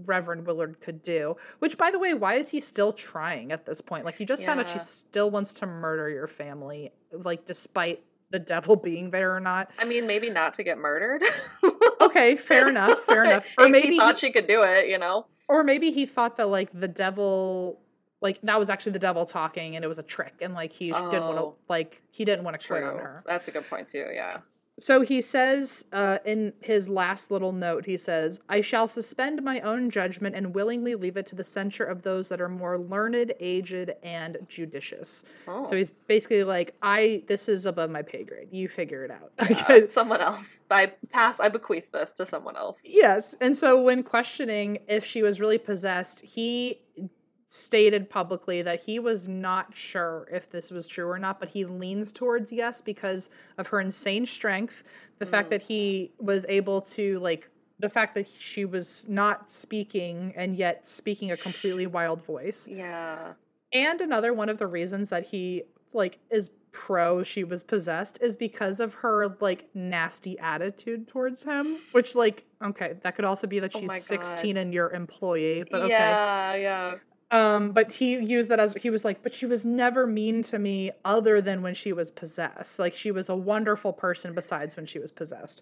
[0.05, 1.35] Reverend Willard could do.
[1.59, 4.05] Which, by the way, why is he still trying at this point?
[4.05, 8.37] Like, you just found out she still wants to murder your family, like, despite the
[8.39, 9.71] devil being there or not.
[9.79, 11.23] I mean, maybe not to get murdered.
[12.01, 13.45] Okay, fair enough, fair enough.
[13.57, 15.25] Or maybe he thought she could do it, you know.
[15.49, 17.81] or maybe he thought that like the devil
[18.21, 20.87] like that was actually the devil talking and it was a trick and like he
[20.91, 21.55] didn't want to Oh.
[21.69, 24.07] like he didn't want to quit on her That's a good point too.
[24.13, 24.39] Yeah.
[24.79, 29.59] so he says uh, in his last little note he says i shall suspend my
[29.61, 33.33] own judgment and willingly leave it to the censure of those that are more learned
[33.41, 35.65] aged and judicious Oh.
[35.65, 39.31] so he's basically like i this is above my pay grade you figure it out
[39.49, 40.59] Yeah, someone else.
[40.71, 41.39] I pass.
[41.39, 42.79] I bequeath this to someone else.
[42.85, 43.35] Yes.
[43.41, 46.79] And so when questioning if she was really possessed, he
[47.49, 51.65] stated publicly that he was not sure if this was true or not, but he
[51.65, 54.83] leans towards yes because of her insane strength,
[55.17, 55.51] the fact Mm.
[55.51, 60.87] that he was able to like the fact that she was not speaking and yet
[60.87, 62.67] speaking a completely wild voice.
[62.67, 63.33] Yeah.
[63.73, 68.35] And another one of the reasons that he like is pro she was possessed is
[68.35, 73.57] because of her like nasty attitude towards him, which like okay, that could also be
[73.59, 74.01] that Oh she's God.
[74.01, 75.89] 16 and your employee, but okay.
[75.93, 76.53] Yeah.
[76.55, 76.95] Yeah.
[77.31, 80.57] Um but he used that as he was like, but she was never mean to
[80.59, 82.79] me other than when she was possessed.
[82.79, 85.61] Like she was a wonderful person besides when she was possessed.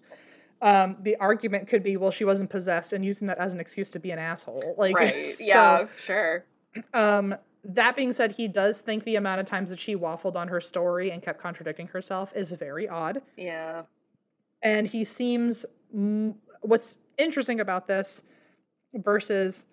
[0.62, 3.90] Um the argument could be well she wasn't possessed and using that as an excuse
[3.92, 4.74] to be an asshole.
[4.78, 5.26] Like right.
[5.38, 5.86] so- yeah.
[6.04, 6.44] Sure.
[6.94, 10.48] um, that being said, he does think the amount of times that she waffled on
[10.48, 13.20] her story and kept contradicting herself is very odd.
[13.36, 13.82] Yeah.
[14.62, 15.66] And he seems.
[16.62, 18.22] What's interesting about this
[18.94, 19.66] versus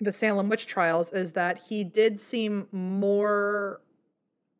[0.00, 3.80] the Salem witch trials is that he did seem more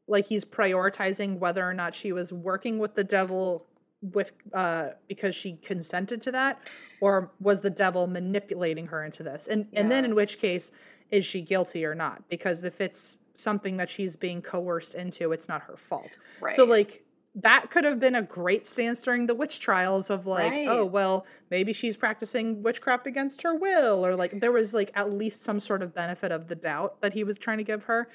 [0.07, 3.67] like he's prioritizing whether or not she was working with the devil
[4.13, 6.61] with uh because she consented to that
[7.01, 9.49] or was the devil manipulating her into this?
[9.49, 10.73] And and then in which case
[11.11, 12.23] is she guilty or not?
[12.29, 16.19] Because if it's something that she's being coerced into it's not her fault.
[16.41, 16.55] Right.
[16.55, 17.03] so like
[17.37, 21.27] that could have been a great stance during the witch trials of like oh well
[21.51, 25.59] maybe she's practicing witchcraft against her will or like there was like at least some
[25.59, 28.09] sort of benefit of the doubt that he was trying to give her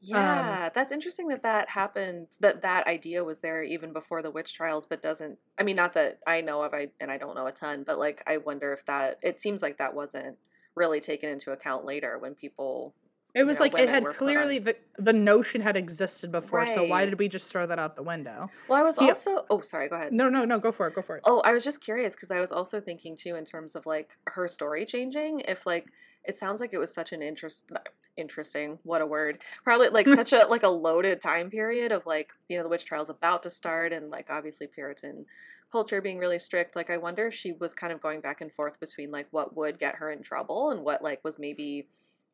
[0.00, 2.26] Yeah, um, that's interesting that that happened.
[2.40, 5.38] That that idea was there even before the witch trials, but doesn't.
[5.58, 6.74] I mean, not that I know of.
[6.74, 9.18] I and I don't know a ton, but like I wonder if that.
[9.22, 10.36] It seems like that wasn't
[10.74, 12.94] really taken into account later when people.
[13.34, 17.06] It was know, like it had clearly the, the notion had existed before, so why
[17.06, 18.50] did we just throw that out the window?
[18.68, 19.46] Well, I was He- also.
[19.48, 19.88] Oh, sorry.
[19.88, 20.12] Go ahead.
[20.12, 21.22] No, no, no, go for it, go for it.
[21.24, 24.10] Oh, I was just curious because I was also thinking too in terms of like
[24.26, 25.40] her story changing.
[25.40, 25.86] If like
[26.24, 27.70] it sounds like it was such an interest
[28.18, 29.38] interesting, what a word.
[29.64, 32.84] Probably like such a like a loaded time period of like, you know, the witch
[32.84, 35.24] trials about to start and like obviously Puritan
[35.70, 36.76] culture being really strict.
[36.76, 39.56] Like I wonder if she was kind of going back and forth between like what
[39.56, 41.86] would get her in trouble and what like was maybe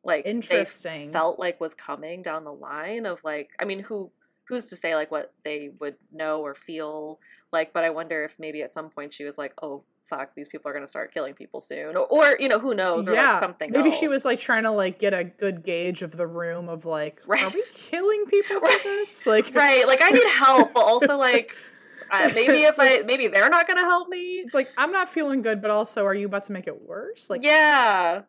[0.03, 1.11] like they Interesting.
[1.11, 4.11] felt like was coming down the line of like I mean who
[4.47, 7.19] who's to say like what they would know or feel
[7.51, 10.47] like but i wonder if maybe at some point she was like oh fuck these
[10.47, 13.13] people are going to start killing people soon or, or you know who knows or
[13.13, 16.17] yeah, like something maybe she was like trying to like get a good gauge of
[16.17, 18.79] the room of like, are we killing people for Right.
[18.83, 19.27] this?
[19.27, 21.55] Like, right like i need help but also like
[22.11, 24.91] uh, maybe if like- i maybe they're not going to help me It's like I'm
[24.91, 27.29] not feeling good, but also, are you about to make it worse?
[27.29, 28.21] Like, yeah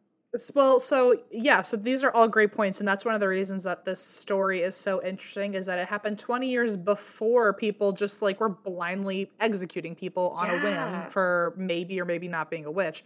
[0.54, 3.64] Well, so yeah, so these are all great points, and that's one of the reasons
[3.64, 8.22] that this story is so interesting is that it happened 20 years before people just
[8.22, 12.70] like were blindly executing people on a whim for maybe or maybe not being a
[12.70, 13.04] witch.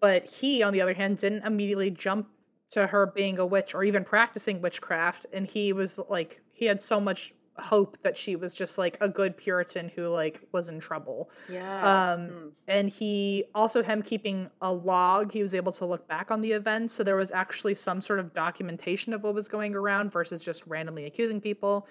[0.00, 2.28] But he, on the other hand, didn't immediately jump
[2.70, 6.80] to her being a witch or even practicing witchcraft, and he was like, he had
[6.80, 10.80] so much hope that she was just like a good Puritan who like was in
[10.80, 11.30] trouble.
[11.48, 12.12] Yeah.
[12.14, 12.52] Um Mm.
[12.68, 16.52] and he also him keeping a log he was able to look back on the
[16.52, 16.90] event.
[16.90, 20.66] So there was actually some sort of documentation of what was going around versus just
[20.66, 21.86] randomly accusing people.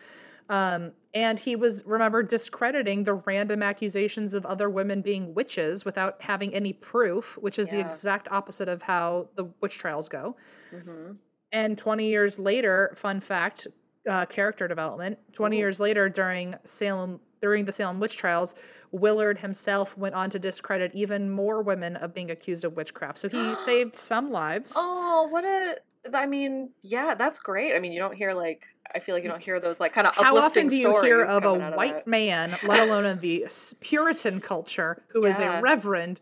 [0.49, 6.21] Um and he was remember discrediting the random accusations of other women being witches without
[6.21, 10.35] having any proof which is the exact opposite of how the witch trials go.
[10.73, 11.15] Mhm.
[11.53, 13.67] and 20 years later, fun fact,
[14.09, 15.59] uh, character development, 20 Ooh.
[15.59, 18.55] years later during Salem during the Salem witch trials,
[18.91, 23.17] Willard himself went on to discredit even more women of being accused of witchcraft.
[23.17, 24.73] So he saved some lives.
[24.77, 25.75] oh what a
[26.13, 29.29] i mean yeah that's great i mean you don't hear like i feel like you
[29.29, 32.07] don't hear those like kind of How often do you hear of a white that.
[32.07, 33.45] man, let alone in the
[33.79, 35.59] Puritan culture, who is Yeah.
[35.59, 36.19] a reverend,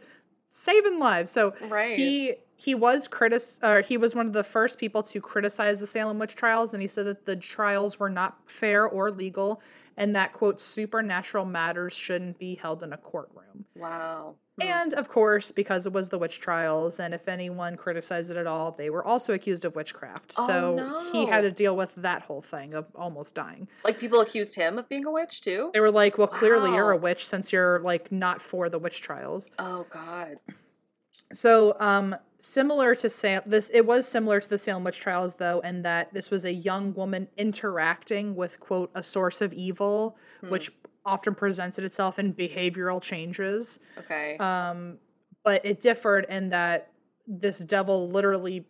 [0.49, 1.31] saving lives?
[1.31, 5.19] So right he he was critic or he was one of the first people to
[5.19, 9.09] criticize the Salem witch trials and he said that the trials were not fair or
[9.09, 9.61] legal
[9.97, 13.65] and that quote supernatural matters shouldn't be held in a courtroom.
[13.75, 14.67] wow Hmm.
[14.67, 18.47] And of course, because it was the witch trials and if anyone criticized it at
[18.47, 20.33] all, they were also accused of witchcraft.
[20.37, 23.67] Oh, so he had to deal with that whole thing of almost dying.
[23.83, 25.71] Like people accused him of being a witch too.
[25.73, 29.01] They were like, "Well, clearly you're a witch since you're like not for the witch
[29.01, 30.37] trials." Oh God.
[31.33, 35.59] So, um, similar to Sam, this it was similar to the Salem witch trials, though,
[35.61, 40.49] in that this was a young woman interacting with quote a source of evil, Hmm.
[40.49, 40.71] which
[41.05, 43.79] often presented itself in behavioral changes.
[43.97, 44.37] Okay.
[44.37, 44.97] Um,
[45.43, 46.91] but it differed in that
[47.25, 48.65] this devil literally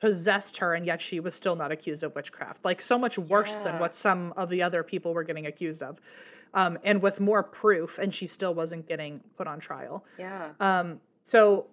[0.00, 2.64] possessed her, and yet she was still not accused of witchcraft.
[2.64, 6.00] Like so much worse than what some of the other people were getting accused of,
[6.54, 10.04] um, and with more proof, and she still wasn't getting put on trial.
[10.18, 10.50] yeah.
[10.60, 11.66] Um, so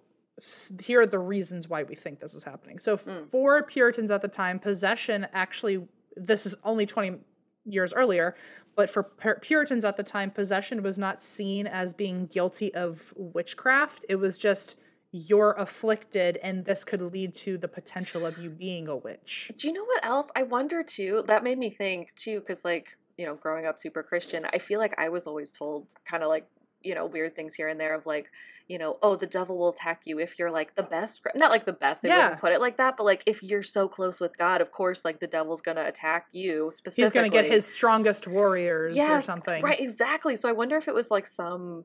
[0.82, 2.78] here are the reasons why we think this is happening.
[2.78, 3.30] So Mm.
[3.30, 7.18] for Puritans at the time, possession actually this is only 20
[7.64, 8.34] years earlier,
[8.74, 14.04] but for Puritans at the time, possession was not seen as being guilty of witchcraft.
[14.08, 14.78] It was just
[15.12, 19.50] you're afflicted and this could lead to the potential of you being a witch.
[19.56, 20.30] Do you know what else?
[20.36, 21.24] I wonder too.
[21.26, 24.78] That made me think too, because like you know, growing up super Christian, I feel
[24.78, 26.46] like I was always told kind of like
[26.82, 28.30] you know weird things here and there of like
[28.68, 31.64] you know oh the devil will attack you if you're like the best not like
[31.64, 32.24] the best they Yeah.
[32.24, 35.04] wouldn't put it like that but like if you're so close with god of course
[35.04, 39.20] like the devil's gonna attack you specifically He's going to get his strongest warriors or
[39.22, 39.62] something.
[39.62, 40.36] Right, exactly.
[40.36, 41.84] So I wonder if it was like some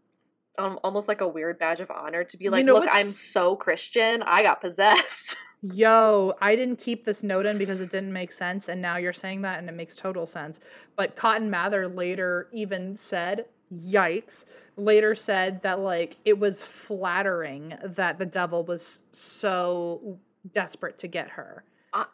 [0.57, 3.05] um, almost like a weird badge of honor to be You like, know look, I'm
[3.05, 5.35] so Christian, I got possessed.
[5.61, 9.13] Yo, I didn't keep this note in because it didn't make sense, and now you're
[9.13, 10.59] saying that, and it makes total sense.
[10.95, 14.45] But Cotton Mather later even said, "Yikes!"
[14.75, 20.19] Later said that like it was flattering that the devil was so
[20.51, 21.63] desperate to get her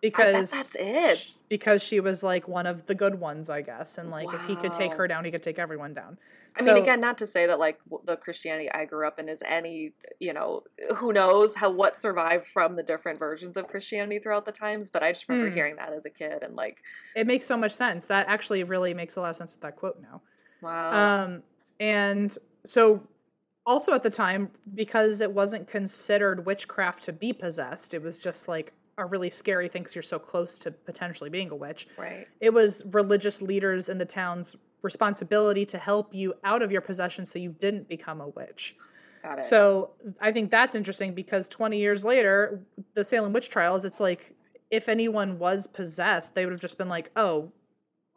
[0.02, 1.18] because that's it.
[1.18, 4.46] sh- because she was like one of the good ones, I guess, and like if
[4.46, 6.18] he could take her down, he could take everyone down.
[6.60, 9.42] I mean, again, not to say that like the Christianity I grew up in is
[9.46, 10.64] any, you know,
[10.98, 15.04] who knows how what survived from the different versions of Christianity throughout the times, but
[15.04, 15.56] I just remember Hmm.
[15.56, 16.80] hearing that as a kid and like,
[17.16, 18.06] It makes so much sense.
[18.08, 20.22] That actually really makes a lot of sense with that quote now.
[20.62, 21.24] Wow.
[21.24, 21.44] Um,
[21.80, 23.02] and so
[23.66, 28.48] also at the time, because it wasn't considered witchcraft to be possessed, it was just
[28.48, 31.88] like a really scary thing because you're so close to potentially being a witch.
[31.98, 32.28] Right.
[32.42, 37.26] It was religious leaders in the town's responsibility to help you out of your possession
[37.26, 38.76] so you didn't become a witch.
[39.24, 39.46] Got it.
[39.46, 42.62] So I think that's interesting because 20 years later,
[42.94, 44.34] the Salem witch trials, it's like
[44.72, 47.52] if anyone was possessed, they would have just been like, oh,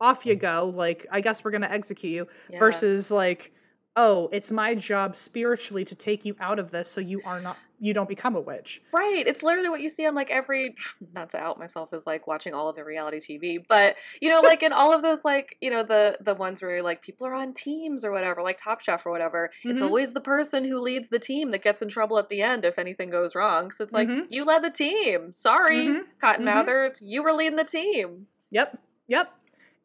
[0.00, 0.72] off you go.
[0.74, 2.26] Like, I guess we're going to execute you.
[2.50, 2.58] Yeah.
[2.58, 3.52] Versus like,
[3.96, 7.58] oh, it's my job spiritually to take you out of this so you are not,
[7.80, 8.80] you don't become a witch.
[8.92, 9.26] Right.
[9.26, 10.76] It's literally what you see on like every
[11.14, 14.40] not to out myself as like watching all of the reality TV, but you know,
[14.42, 17.34] like in all of those like, you know, the the ones where like people are
[17.34, 19.84] on teams or whatever, like Top Chef or whatever, it's Mhm.
[19.86, 22.78] always the person who leads the team that gets in trouble at the end if
[22.78, 23.70] anything goes wrong.
[23.72, 24.26] So it's like, Mhm.
[24.28, 25.32] you led the team.
[25.32, 26.04] Sorry, Mhm.
[26.20, 26.44] Cotton Mhm.
[26.44, 28.28] Mather, you were leading the team.
[28.50, 28.78] Yep.
[29.08, 29.32] Yep.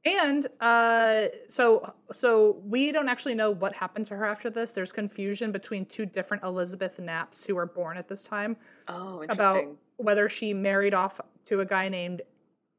[0.05, 4.71] And uh so so we don't actually know what happened to her after this.
[4.71, 8.55] There's confusion between two different Elizabeth Knapps who were born at this time
[8.87, 9.65] Oh, about
[9.97, 12.21] whether she married off to a guy named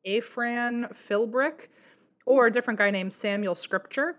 [0.04, 1.68] Ephraim Philbrick
[2.26, 4.16] or a different guy named Samuel Scripture.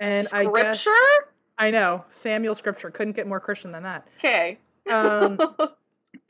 [0.00, 1.28] And I guess Scripture?
[1.58, 4.08] I know Samuel Scripture couldn't get more Christian than that.
[4.18, 4.58] Okay.
[4.90, 5.38] Um,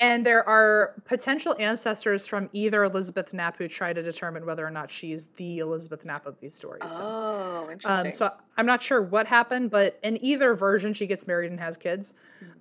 [0.03, 4.71] and there are potential ancestors from either Elizabeth Knapp who try to determine whether or
[4.71, 6.91] not she's the Elizabeth Knapp of these stories.
[6.91, 8.07] So, oh, interesting.
[8.09, 11.61] um, so I'm not sure what happened, but in either version, she gets married and
[11.61, 12.15] has kids.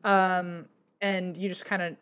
[0.04, 0.08] Hmm.
[0.08, 0.66] Um,
[1.02, 1.96] and you just kind of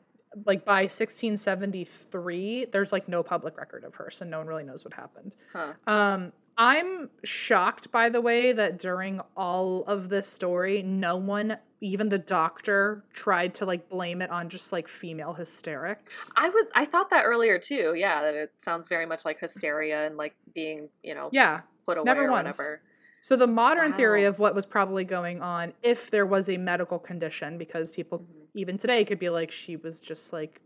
[0.45, 4.83] like by 1673, there's like no public record of her, so no one really knows
[4.83, 5.37] what happened.
[5.53, 5.71] huh.
[5.87, 12.09] Um, I'm shocked, by the way, that during all of this story, no one, even
[12.09, 16.29] the doctor, tried to like blame it on just like female hysterics.
[16.35, 17.93] I was I thought that earlier too.
[17.95, 21.61] Yeah, that it sounds very much like hysteria and like being, you know, Yeah.
[21.85, 22.57] put away never or once.
[22.57, 22.81] whatever.
[23.21, 26.97] So the modern theory of what was probably going on, if there was a medical
[26.99, 28.47] condition, because people Mhm.
[28.53, 30.61] even today could be like she was just like,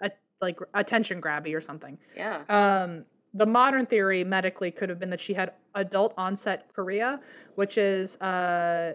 [0.00, 0.10] a,
[0.40, 1.98] like attention grabby or something.
[2.16, 2.42] Yeah.
[2.48, 7.20] Um, the modern theory medically could have been that she had adult onset chorea,
[7.56, 8.94] which is uh,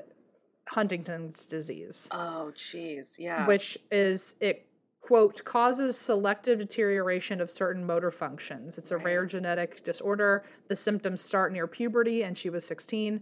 [0.70, 3.20] Huntington's disease, Oh, jeez.
[3.20, 3.46] Yeah.
[3.48, 4.66] which is it
[5.02, 8.78] quote causes selective deterioration of certain motor functions.
[8.78, 10.44] It's a rare genetic disorder.
[10.70, 13.22] The symptoms start near puberty, and she was 16,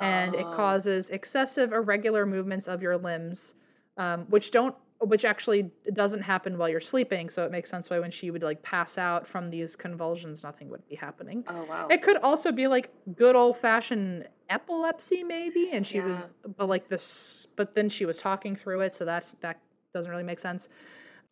[0.00, 0.52] and it Oh.
[0.52, 3.56] causes excessive irregular movements of your limbs,
[3.96, 7.98] um, which don't which actually doesn't happen while you're sleeping so it makes sense why
[7.98, 11.86] when she would like pass out from these convulsions nothing would be happening Oh wow.
[11.90, 16.08] it could also be like good old fashioned epilepsy maybe and she Yeah.
[16.08, 19.58] was but like this but then she was talking through it so that's that
[19.92, 20.68] doesn't really make sense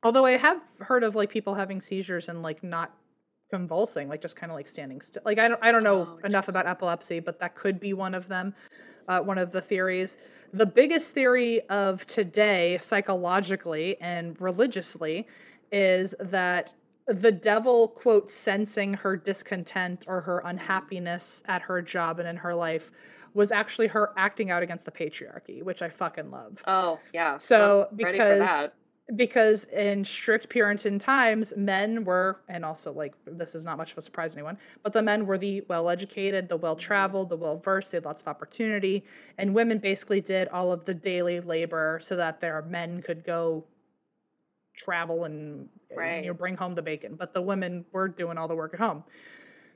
[0.03, 2.93] although i have heard of like people having seizures and like not
[3.51, 6.27] convulsing like just kind of like standing still like i don't i don't know Oh,
[6.27, 8.55] enough about epilepsy but that could be one of them
[9.09, 10.19] uh, one of the theories
[10.53, 15.27] the biggest theory of today psychologically and religiously
[15.73, 16.73] is that
[17.07, 22.55] the devil quote sensing her discontent or her unhappiness at her job and in her
[22.55, 22.91] life
[23.35, 27.37] was actually her acting out against the patriarchy which i fucking love oh yeah.
[27.37, 28.75] So, I'm ready for because- that.
[29.17, 33.99] Because in strict puritan times men were and also like this is not much of
[33.99, 37.37] a surprise to anyone but the men were the well educated the well traveled the
[37.37, 39.05] well versed they had lots of opportunity.
[39.39, 43.65] And women basically did all of the daily labor so that their men could go
[44.77, 46.25] travel and Right.
[46.25, 47.15] you know bring home the bacon.
[47.15, 49.05] But the women were doing all the work at home.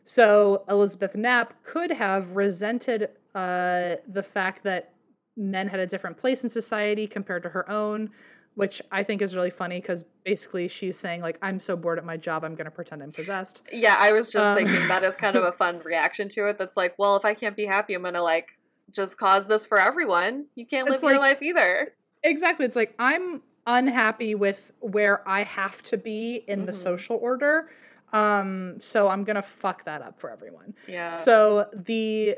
[0.05, 4.95] So elizabeth knapp could have resented uh, the fact that
[5.37, 8.11] men had a different place in society compared to her own
[8.59, 12.05] which I think is really funny because basically she's saying like I'm so bored at
[12.05, 13.63] my job I'm gonna pretend I'm possessed.
[13.73, 16.59] Yeah, I was just Um, thinking that is kind of a fun reaction to it.
[16.59, 18.49] That's like, well, if I can't be happy, I'm gonna like
[18.91, 20.47] just cause this for everyone.
[20.57, 21.93] You can't live It's your like- life either.
[22.25, 22.67] Exactly.
[22.67, 26.83] It's like I'm unhappy with where I have to be in the Mhm.
[26.83, 27.71] social order.
[28.13, 30.75] Um, so I'm gonna fuck that up for everyone.
[30.87, 31.17] Yeah.
[31.17, 32.37] So the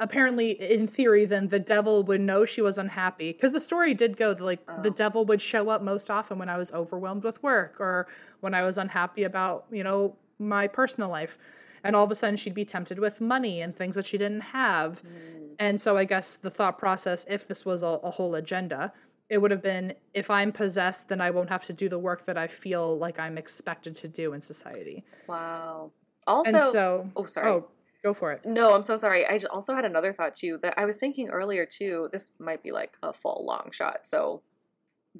[0.00, 4.16] apparently in theory then the devil would know she was unhappy because the story did
[4.16, 4.94] go that, like the Oh.
[4.94, 8.06] devil would show up most often when I was overwhelmed with work or
[8.40, 11.36] when I was unhappy about, you know, my personal life.
[11.84, 14.40] And all of a sudden she'd be tempted with money and things that she didn't
[14.40, 15.02] have.
[15.02, 18.92] Mm, And so I guess the thought process, if this was a, a whole agenda,
[19.30, 22.24] it would have been if I'm possessed, then I won't have to do the work
[22.24, 25.04] that I feel like I'm expected to do in society.
[25.26, 25.90] wow.
[26.26, 27.48] Also, and so, oh sorry.
[27.48, 27.68] oh,
[28.02, 28.44] go for it.
[28.44, 29.24] No, I'm so sorry.
[29.26, 32.10] I also had another thought too that I was thinking earlier too.
[32.12, 34.06] This might be like a full long shot.
[34.06, 34.42] So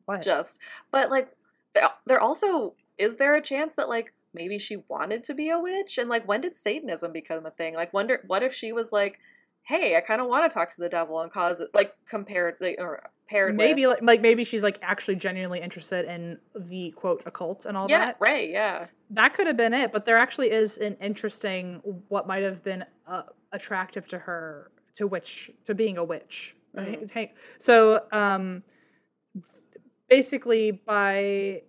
[0.04, 0.20] What?
[0.22, 0.58] just,
[0.90, 1.30] but like,
[1.74, 5.58] there, there also is there a chance that like maybe she wanted to be a
[5.58, 7.74] witch and like when did Satanism become a thing?
[7.74, 9.18] Like, wonder what if she was like,
[9.68, 12.56] hey, I kind of want to talk to the devil and cause it like compared
[12.58, 13.96] like, or paired maybe with.
[13.96, 17.98] like, like maybe she's like actually genuinely interested in the quote occult and all yeah,
[17.98, 18.16] that.
[18.18, 18.86] Yeah, right, yeah.
[19.10, 22.82] That could have been it, but there actually is an interesting what might have been
[23.06, 26.56] uh, attractive to her to witch to being a witch.
[26.74, 27.30] Mhm.
[27.58, 28.62] So um
[30.08, 31.60] basically by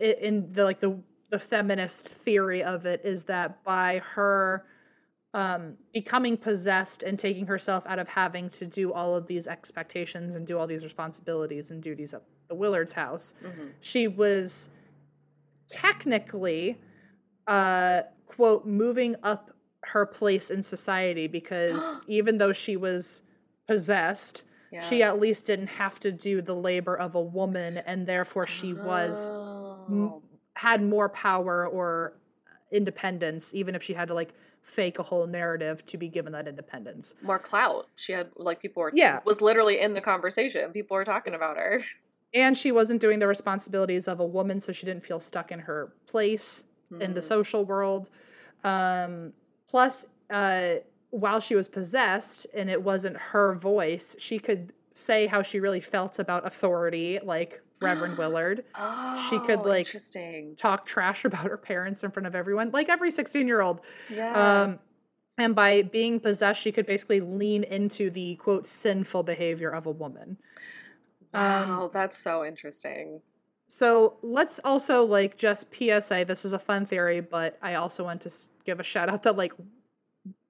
[0.00, 0.96] in the like the
[1.30, 4.64] the feminist theory of it is that by her
[5.42, 5.62] um
[5.98, 10.42] becoming possessed and taking herself out of having to do all of these expectations and
[10.50, 13.66] do all these responsibilities and duties at the Willards house Mhm.
[13.90, 14.70] she was
[15.68, 16.76] technically
[17.46, 19.50] uh quote moving up
[19.84, 23.22] her place in society because even though she was
[23.66, 24.80] possessed Yeah.
[24.80, 28.72] she at least didn't have to do the labor of a woman and therefore she
[28.74, 30.22] was Oh.
[30.56, 32.14] had more power or
[32.70, 34.32] independence even if she had to like
[34.68, 37.88] fake a whole narrative to be given that independence more clout.
[37.96, 39.20] She had like people were Yeah.
[39.24, 40.70] was literally in the conversation.
[40.72, 41.82] People were talking about her.
[42.34, 45.58] and she wasn't doing the responsibilities of a woman so she didn't feel stuck in
[45.60, 46.64] her place
[47.00, 47.24] in the Mhm.
[47.24, 48.10] social world.
[48.64, 49.32] Um,
[49.66, 50.74] plus, uh,
[51.10, 55.80] while she was possessed and it wasn't her voice, she could say how she really
[55.80, 58.64] felt about authority, like Reverend Willard.
[58.74, 60.56] Oh, she could, like, interesting.
[60.56, 63.82] Talk trash about her parents in front of everyone, like every 16 year old.
[64.10, 64.62] Yeah.
[64.62, 64.78] Um,
[65.38, 69.90] and by being possessed, she could basically lean into the quote sinful behavior of a
[69.90, 70.36] woman.
[71.32, 73.20] Um, that's so interesting.
[73.68, 76.24] So let's also like just PSA.
[76.26, 78.30] This is a fun theory, but I also want to
[78.64, 79.52] give a shout out that like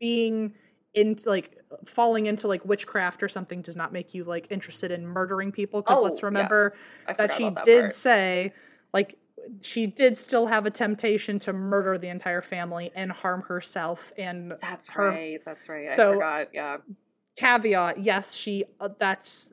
[0.01, 0.55] being
[0.99, 5.07] in like falling into like witchcraft or something does not make you like interested in
[5.07, 5.81] murdering people.
[5.83, 6.73] Because let's Oh, remember
[7.07, 7.17] yes.
[7.17, 7.95] That she about did part.
[7.95, 8.53] say
[8.93, 9.17] like
[9.63, 14.53] she did still have a temptation to murder the entire family and harm herself and
[14.61, 15.41] That's her right.
[15.45, 15.89] That's right.
[15.91, 16.49] So- I forgot.
[16.55, 16.77] Yeah.
[17.37, 19.49] caveat yes she uh, that's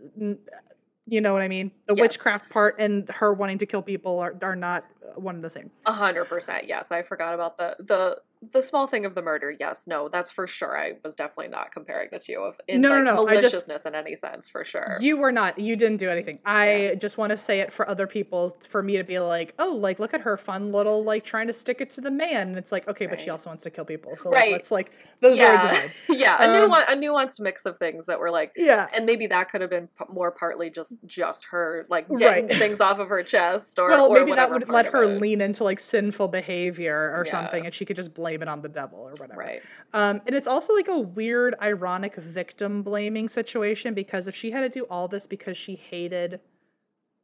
[1.07, 2.01] you know what i mean the Yes.
[2.01, 4.85] witchcraft part and her wanting to kill people are, are not
[5.15, 6.67] one and the same A hundred percent.
[6.67, 8.17] Yes, I forgot about the the
[8.51, 9.55] the small thing of the murder.
[9.59, 10.77] Yes, no, that's for sure.
[10.77, 13.85] I was definitely not comparing the two of in No, no, like no, just- maliciousness
[13.85, 14.97] in any sense for sure.
[14.99, 15.57] You were not.
[15.59, 16.39] You didn't do anything.
[16.45, 16.93] I Yeah.
[16.95, 19.99] just want to say it for other people, for me to be like, oh, like
[19.99, 22.49] look at her fun little like trying to stick it to the man.
[22.49, 24.15] And it's like, okay, but she also wants to kill people.
[24.15, 25.91] So like, let's like those are yeah, divided.
[26.09, 28.87] yeah, a Um, new a nuanced mix of things that were like, Yeah.
[28.93, 32.57] and maybe that could have been more partly just just her like getting Right.
[32.57, 35.63] things off of her chest, or well, or maybe that would let her lean into
[35.63, 37.31] like sinful behavior or Yeah.
[37.31, 39.39] something, and she could just blame it on the devil or whatever.
[39.39, 39.61] Right.
[39.93, 44.61] Um, and it's also like a weird, ironic victim blaming situation because if she had
[44.61, 46.39] to do all this because she hated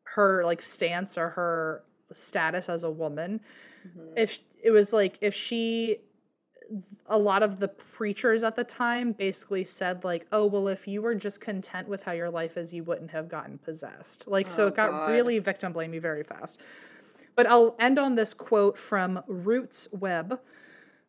[0.03, 3.39] her like stance or her status as a woman,
[3.87, 4.13] Mhm.
[4.15, 5.99] if it was like if she
[7.07, 11.01] a lot of the preachers at the time basically said like oh well if you
[11.01, 14.65] were just content with how your life is you wouldn't have gotten possessed like so
[14.65, 15.09] Oh, it got God.
[15.11, 16.61] really victim blamey very fast
[17.35, 20.39] but i'll end on this quote from RootsWeb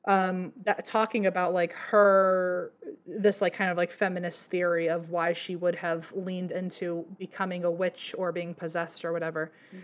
[0.06, 2.72] um that talking about like her
[3.06, 7.64] this like kind of like feminist theory of why she would have leaned into becoming
[7.64, 9.78] a witch or being possessed or whatever Mhm.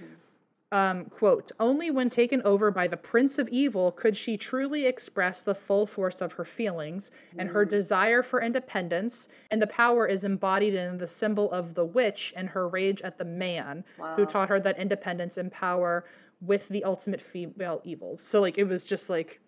[0.71, 5.41] um, quote, only when taken over by the Prince of Evil could she truly express
[5.41, 7.71] the full force of her feelings and her Mm.
[7.71, 12.51] desire for independence, and the power is embodied in the symbol of the witch and
[12.51, 13.83] her rage at the man
[14.17, 16.05] who taught her that independence and power
[16.43, 18.21] with the ultimate female evils.
[18.21, 19.41] So, like, it was just like,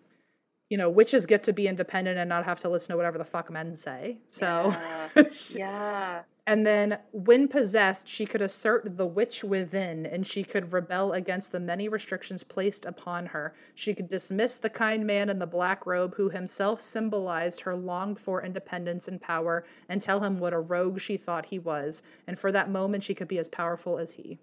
[0.71, 3.25] you know, witches get to be independent and not have to listen to whatever the
[3.25, 4.19] fuck men say.
[4.29, 4.73] So,
[5.31, 6.21] she- yeah.
[6.47, 11.51] and then, when possessed, she could assert the witch within, and she could rebel against
[11.51, 13.53] the many restrictions placed upon her.
[13.75, 18.17] She could dismiss the kind man in the black robe who himself symbolized her longed
[18.17, 22.01] for independence and power, and tell him what a rogue she thought he was.
[22.25, 24.39] And for that moment, she could be as powerful as he.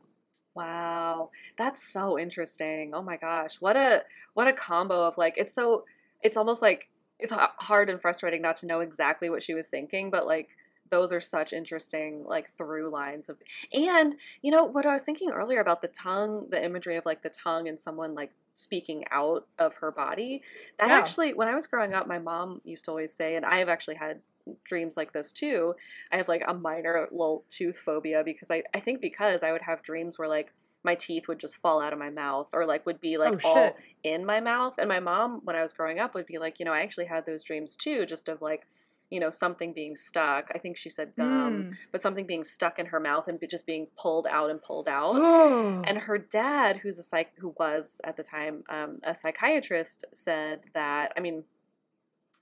[0.55, 2.91] Wow, that's so interesting.
[2.93, 4.03] Oh my gosh, what a
[4.35, 5.85] what a combo of like it's so
[6.23, 6.89] it's almost like
[7.19, 10.49] it's hard and frustrating not to know exactly what she was thinking, but like
[10.91, 13.37] those are such interesting like through lines of
[13.73, 17.23] and you know what I was thinking earlier about the tongue, the imagery of like
[17.23, 20.43] the tongue and someone like speaking out of her body.
[20.79, 20.99] That Yeah.
[20.99, 23.69] actually when I was growing up, my mom used to always say, and I have
[23.69, 24.21] actually had
[24.65, 25.75] dreams like this too.
[26.11, 29.63] I have like a minor little tooth phobia because I, I think because I would
[29.63, 30.53] have dreams where like
[30.85, 33.49] my teeth would just fall out of my mouth or like would be like oh,
[33.49, 34.75] all in my mouth.
[34.79, 37.07] And my mom, when I was growing up, would be like, you know, I actually
[37.07, 38.67] had those dreams too, just of like,
[39.11, 40.51] you know, something being stuck.
[40.55, 41.29] I think she said gum,
[41.73, 41.77] Mm.
[41.93, 45.15] but something being stuck in her mouth and just being pulled out and pulled out.
[45.89, 50.61] And her dad, who's a psych, who was at the time um, a psychiatrist, said
[50.75, 51.13] that.
[51.17, 51.43] I mean,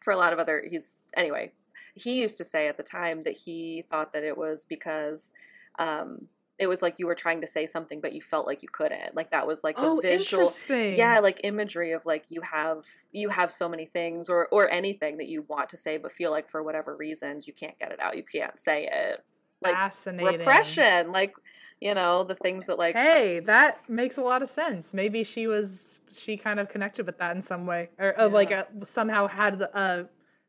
[0.03, 1.53] for a lot of other, he's anyway.
[1.95, 5.31] he used to say at the time that he thought that it was because
[5.79, 6.27] um,
[6.59, 9.15] it was like you were trying to say something but you felt like you couldn't
[9.15, 10.97] like that was like the oh, visual interesting.
[10.97, 15.17] yeah like imagery of like you have you have so many things or or anything
[15.19, 18.01] that you want to say but feel like for whatever reasons you can't get it
[18.01, 19.25] out you can't say it
[19.63, 20.39] like fascinating.
[20.41, 21.35] repression like
[21.81, 24.95] you know the things that like Hey, that makes a lot of sense.
[24.95, 28.51] Maybe she was she kind of connected with that in some way, or uh, like
[28.51, 28.65] Yeah.
[28.81, 30.05] uh somehow had uh,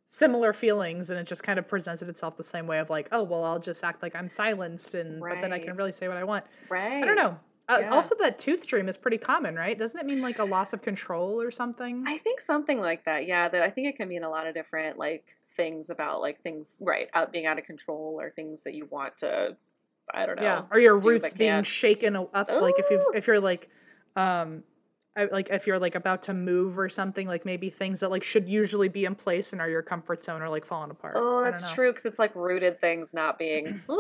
[0.08, 3.22] similar feelings, and it just kind of presented itself the same way of like, oh
[3.24, 6.18] well, I'll just act like I'm silenced, and but then I can really say what
[6.18, 6.46] I want.
[6.70, 7.38] right I don't know.
[7.70, 7.90] Uh, Yeah.
[7.90, 9.78] Also, that tooth dream is pretty common, right?
[9.78, 12.06] Doesn't it mean like a loss of control or something?
[12.08, 13.28] I think something like that.
[13.28, 15.26] Yeah, that I think it can mean a lot of different like
[15.58, 19.18] things about like things right out being out of control or things that you want
[19.18, 19.58] to.
[20.14, 20.44] I don't know.
[20.44, 23.68] yeah, or your roots being shaken up, like if you if you're like,
[24.16, 24.64] um,
[25.32, 28.48] like if you're like about to move or something, like maybe things that like should
[28.48, 31.16] usually be in place and are your comfort zone are like falling apart.
[31.18, 33.82] Oh, that's true because it's like rooted things not being.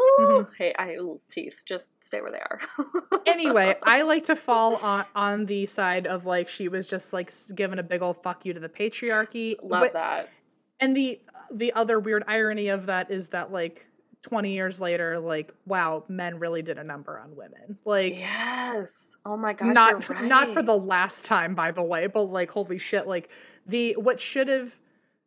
[0.57, 2.59] Hey, I ooh, teeth just stay where they are.
[3.25, 7.31] anyway, I like to fall on on the side of like she was just like
[7.55, 9.55] giving a big old fuck you to the patriarchy.
[9.61, 10.29] love But- that.
[10.79, 11.19] And the
[11.51, 13.87] the other weird irony of that is that like
[14.27, 17.77] 20 years later, like wow, men really did a number on women.
[17.85, 19.15] Like Yes.
[19.25, 19.73] Oh my God.
[19.73, 23.29] not you're not for the last time by the way, but like holy shit, like
[23.65, 24.77] the what should have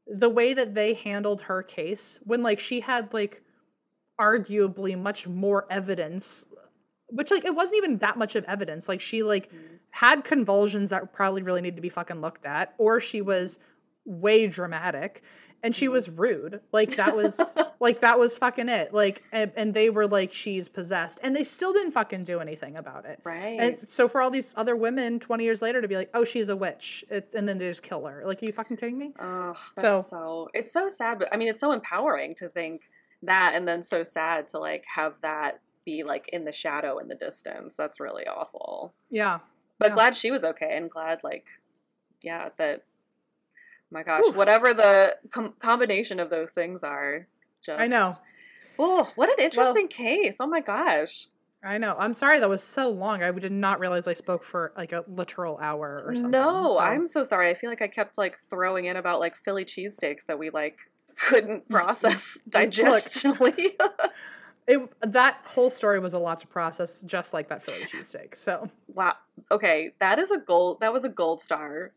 [0.07, 3.43] the way that they handled her case when like she had like
[4.21, 6.45] arguably much more evidence
[7.09, 9.79] which like it wasn't even that much of evidence like she like Mhm.
[9.91, 13.59] had convulsions that probably really need to be fucking looked at or she was
[14.05, 15.23] way dramatic
[15.63, 16.21] and she was mm-hmm.
[16.21, 20.33] rude like that was like that was fucking it like and, and they were like
[20.33, 23.59] she's possessed and they still didn't fucking do anything about it right.
[23.61, 26.49] and so for all these other women 20 years later to be like oh she's
[26.49, 29.13] a witch it, and then they just kill her like are you fucking kidding me
[29.21, 32.83] Oh, So- so, it's so sad, but I mean, it's so empowering to think
[33.23, 37.09] that, and then so sad to like have that be like in the shadow in
[37.09, 37.77] the distance.
[37.77, 38.95] That's really awful.
[39.11, 39.41] yeah
[39.79, 39.95] But Yeah.
[39.95, 41.47] glad she was okay, and glad like,
[42.23, 42.85] yeah, that.
[43.91, 44.33] My gosh, Whew.
[44.33, 47.27] whatever the com- combination of those things are,
[47.65, 48.15] just I know.
[48.79, 50.37] Oh, what an interesting case!
[50.41, 51.29] Oh my gosh.
[51.63, 51.95] I know.
[51.99, 53.23] I'm sorry that was so long.
[53.23, 56.31] I did not realize I spoke for like a literal hour or something.
[56.31, 57.51] No, so- I'm so sorry.
[57.51, 60.79] I feel like I kept like throwing in about like Philly cheesesteaks that we like
[61.19, 63.73] couldn't process digestionally.
[64.67, 68.37] It, that whole story was a lot to process, just like that Philly cheesesteak.
[68.37, 69.15] So wow.
[69.51, 70.79] Okay, that is a gold.
[70.79, 71.91] That was a gold star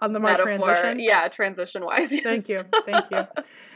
[0.00, 0.66] on the more metaphor.
[0.66, 1.00] transition.
[1.00, 2.12] Yeah, transition wise.
[2.12, 2.22] Yes.
[2.24, 2.60] Thank you.
[2.84, 3.26] Thank you.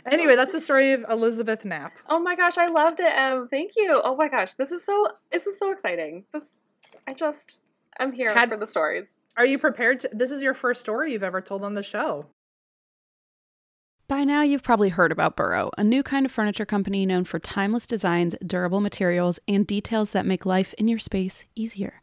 [0.07, 1.93] Anyway, that's the story of Elizabeth Knapp.
[2.09, 3.49] Oh my gosh, I loved it, Em.
[3.49, 4.01] Thank you.
[4.05, 5.09] Oh my gosh, this is so.
[5.33, 6.25] This is so exciting.
[6.33, 6.63] This.
[7.07, 7.59] I just.
[7.99, 9.19] I'm here Had- for the stories.
[9.37, 10.11] Are you prepared to?
[10.13, 12.27] This is your first story you've ever told on the show.
[14.09, 17.39] By now, you've probably heard about Burrow, a new kind of furniture company known for
[17.39, 22.03] timeless designs, durable materials, and details that make life in your space easier.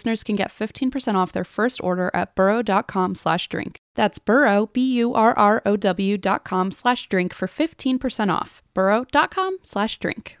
[0.01, 3.79] listeners can get 15% off their first order at burrow.com slash drink.
[3.93, 8.63] That's burrow, B-U-R-R-O-W dot com slash drink for 15% off.
[8.73, 10.40] burrow.com slash drink.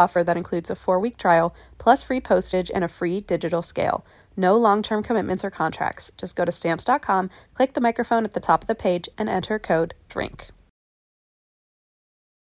[0.00, 4.04] offer that includes a four week trial, plus free postage and a free digital scale.
[4.36, 6.10] No long term commitments or contracts.
[6.16, 9.58] Just go to stamps.com, click the microphone at the top of the page, and enter
[9.58, 10.48] code DRINK.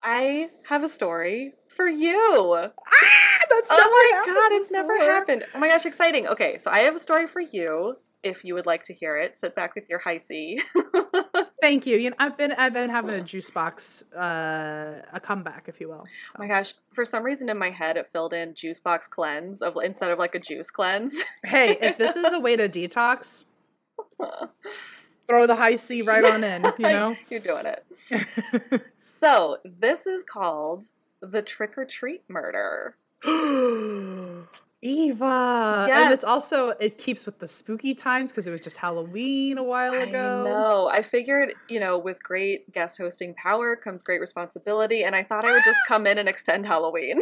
[0.03, 2.53] I have a story for you.
[2.53, 2.71] Ah,
[3.49, 5.45] that's oh my god, it's never happened.
[5.55, 6.27] Oh my gosh, exciting.
[6.27, 7.97] Okay, so I have a story for you.
[8.25, 10.59] If you would like to hear it, sit back with your Hi-C.
[11.61, 11.97] Thank you.
[11.97, 15.89] You know, I've been I've been having a juice box, uh, a comeback, if you
[15.89, 16.03] will.
[16.03, 19.61] Oh my gosh, for some reason in my head it filled in juice box cleanse
[19.61, 21.15] of instead of like a juice cleanse.
[21.45, 23.43] Hey, if this is a way to detox,
[25.27, 26.63] throw the Hi-C right on in.
[26.79, 27.15] You know.
[27.29, 27.85] You're doing it.
[29.05, 30.85] So, this is called
[31.21, 32.97] the trick or treat murder.
[34.85, 35.85] Eva.
[35.89, 35.97] Yes.
[36.05, 39.63] And it's also it keeps with the spooky times because it was just Halloween a
[39.63, 40.43] while I ago.
[40.43, 40.87] know.
[40.87, 45.47] I figured, you know, with great guest hosting power comes great responsibility, and I thought
[45.47, 47.21] I would just come in and extend Halloween.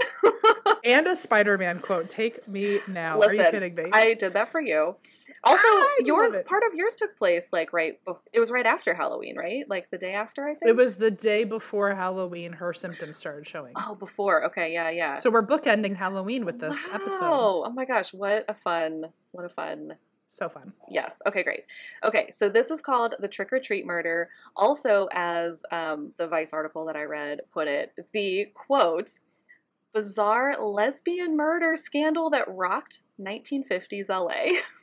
[0.84, 2.10] And a Spider-Man quote.
[2.10, 3.22] Take me now.
[3.22, 3.86] Are you kidding me?
[3.94, 4.96] I did that for you.
[5.44, 8.00] Also, I yours part of yours took place like right.
[8.32, 9.70] It was right after Halloween, right?
[9.70, 10.70] Like the day after, I think.
[10.70, 13.74] it was the day before Halloween her symptoms started showing.
[13.76, 14.46] Oh, before.
[14.46, 15.16] Okay, yeah, yeah.
[15.16, 17.30] So we're bookending Halloween with this episode.
[17.30, 17.64] Wow.
[17.66, 19.96] Oh my gosh, what a fun, what a fun.
[20.28, 20.72] So fun.
[20.90, 21.22] Yes.
[21.28, 21.66] Okay, great.
[22.04, 24.30] Okay, so this is called the trick or treat murder.
[24.56, 29.20] Also, as um, the Vice article that I read put it, the quote
[29.94, 34.60] bizarre lesbian murder scandal that rocked 1950s LA.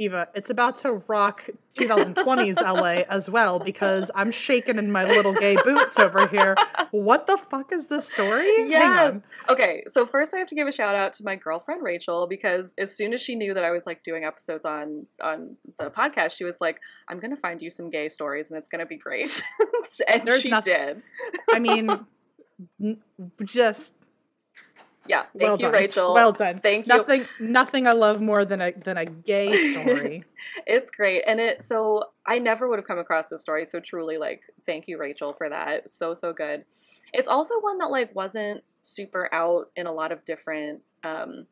[0.00, 5.34] Eva, it's about to rock 2020's LA as well because I'm shaking in my little
[5.34, 6.56] gay boots over here.
[6.90, 8.46] What the fuck is this story?
[8.70, 9.26] Yes.
[9.50, 12.74] Okay, so first I have to give a shout out to my girlfriend Rachel because
[12.78, 16.32] as soon as she knew that I was like doing episodes on on the podcast,
[16.32, 19.42] she was like, "I'm gonna find you some gay stories and it's gonna be great."
[20.08, 21.02] and There's she nothing- did.
[21.52, 21.90] I mean,
[22.82, 23.00] n-
[23.44, 23.92] just
[25.10, 25.22] Yeah.
[25.36, 25.72] Thank well you, done.
[25.72, 26.14] Rachel.
[26.14, 26.60] Well done.
[26.60, 26.94] Thank you.
[26.96, 30.24] Nothing, nothing I love more than a than a gay story.
[30.66, 31.24] It's great.
[31.26, 33.66] And it so I never would have come across this story.
[33.66, 35.90] So truly like thank you, Rachel, for that.
[35.90, 36.64] So so good.
[37.12, 41.46] It's also one that like wasn't super out in a lot of different um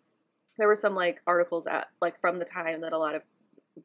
[0.57, 3.23] there were some like articles at like from the time that a lot of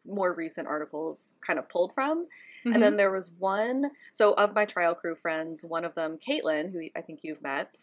[0.05, 2.27] more recent articles kind of pulled from.
[2.65, 2.73] Mhm.
[2.75, 6.71] And then there was one, so of my trial crew friends, one of them, Caitlin,
[6.71, 7.75] who I think you've met,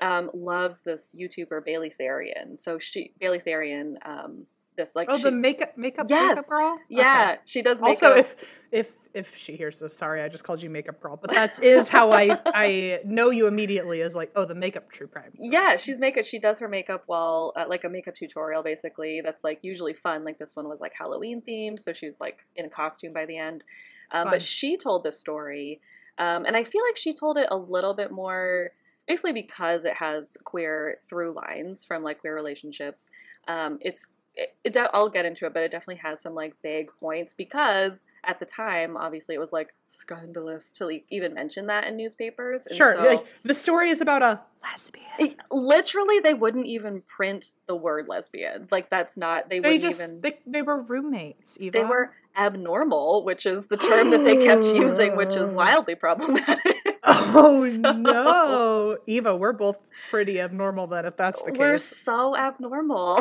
[0.00, 2.58] um, loves this YouTuber Bailey Sarian.
[2.58, 4.46] So she Bailey Sarian, um,
[4.76, 6.36] this like oh, she, the makeup makeup Yes.
[6.36, 6.78] makeup girl.
[6.88, 7.40] yeah, Okay.
[7.44, 8.02] she does makeup.
[8.02, 11.32] Also, if if if she hears this, sorry, I just called you makeup girl, but
[11.34, 15.32] that is how I I know you immediately is like, oh, the makeup true crime.
[15.38, 16.24] yeah, she's makeup.
[16.24, 19.20] She does her makeup while uh, like a makeup tutorial, basically.
[19.22, 20.24] That's like usually fun.
[20.24, 23.26] Like this one was like Halloween themed, so she was like in a costume by
[23.26, 23.64] the end.
[24.12, 25.80] Um, but she told this story,
[26.18, 28.70] um, and I feel like she told it a little bit more,
[29.08, 33.10] basically because it has queer through lines from like queer relationships.
[33.48, 36.88] Um, it's it, it, I'll get into it, but it definitely has some like vague
[37.00, 41.84] points because at the time, obviously, it was like scandalous to like, even mention that
[41.86, 42.66] in newspapers.
[42.66, 45.04] and Sure, so- like the story is about a lesbian.
[45.18, 49.82] it- literally they wouldn't even print the word lesbian like that's not they They wouldn't
[49.82, 51.58] just even they, they were roommates.
[51.60, 51.76] Eva.
[51.78, 56.71] they were abnormal which is the term that they kept using which is wildly problematic
[57.34, 59.78] Oh So- no, Eva, we're both
[60.10, 61.06] pretty abnormal then.
[61.06, 63.18] If that's the case, we're so abnormal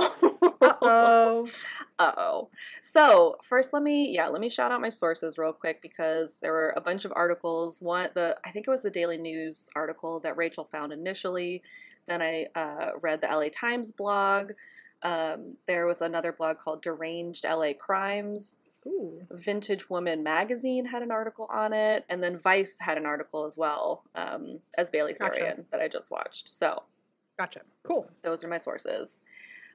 [0.82, 1.50] oh.
[2.00, 2.50] Uh-oh.
[2.82, 6.52] So, first let me yeah, let me shout out my sources real quick because there
[6.52, 7.80] were a bunch of articles.
[7.80, 11.62] One the I think it was the Daily News article that Rachel found initially.
[12.08, 14.52] Then I uh, read the LA Times blog.
[15.04, 18.58] Um, there was another blog called Deranged LA Crimes.
[18.88, 19.22] Ooh.
[19.32, 23.56] Vintage Woman magazine had an article on it, and then Vice had an article as
[23.58, 25.42] well um, as Bailey Gotcha.
[25.42, 26.50] Sarian that I just watched.
[26.50, 26.84] So
[27.38, 27.62] Gotcha.
[27.84, 28.08] Cool.
[28.24, 29.22] those are my sources.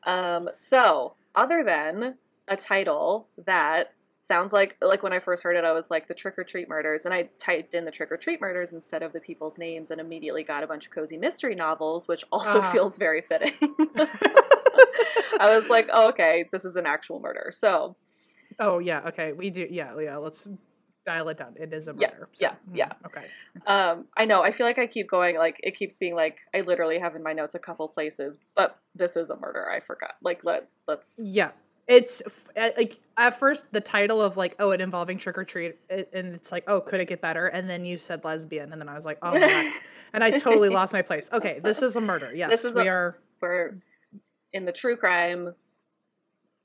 [0.05, 2.17] Um, so, other than
[2.49, 3.93] a title that
[4.23, 6.69] sounds like like when I first heard it, I was like the trick or treat
[6.69, 9.91] murders, and I typed in the trick or treat murders instead of the people's names,
[9.91, 12.73] and immediately got a bunch of cozy mystery novels, which also Ah.
[12.73, 13.55] feels very fitting.
[15.39, 17.51] I was like, oh, okay, this is an actual murder.
[17.53, 17.97] So
[18.59, 19.33] Oh yeah, okay.
[19.33, 20.49] We do yeah, yeah, let's
[21.05, 21.55] dial it down.
[21.59, 22.29] It is a Yeah, murder.
[22.41, 22.93] yeah, mm, yeah.
[23.07, 23.25] Okay.
[23.67, 26.63] um, I know I feel like I keep going, like it keeps being like I
[26.63, 29.71] literally have in my notes a couple places, but this is a murder.
[29.71, 30.17] I forgot.
[30.23, 31.51] Like let let's Yeah.
[31.89, 32.21] It's
[32.57, 36.51] like at first the title of like oh it involving trick or treat and it's
[36.51, 39.05] like oh could it get better and then you said lesbian and then I was
[39.07, 39.73] like oh my god
[40.13, 41.31] and I totally lost my place.
[41.33, 42.33] Okay, this is a murder.
[42.35, 43.79] Yes, this is we a- are we're
[44.53, 45.55] in the true crime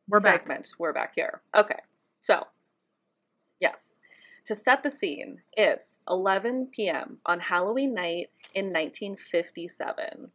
[0.08, 0.48] we're back.
[0.78, 1.42] We're back here.
[1.56, 1.80] Okay.
[2.22, 2.46] So,
[3.60, 3.96] yes.
[4.46, 7.18] To set the scene, it's 11 p.m.
[7.26, 10.30] on Halloween night in 1957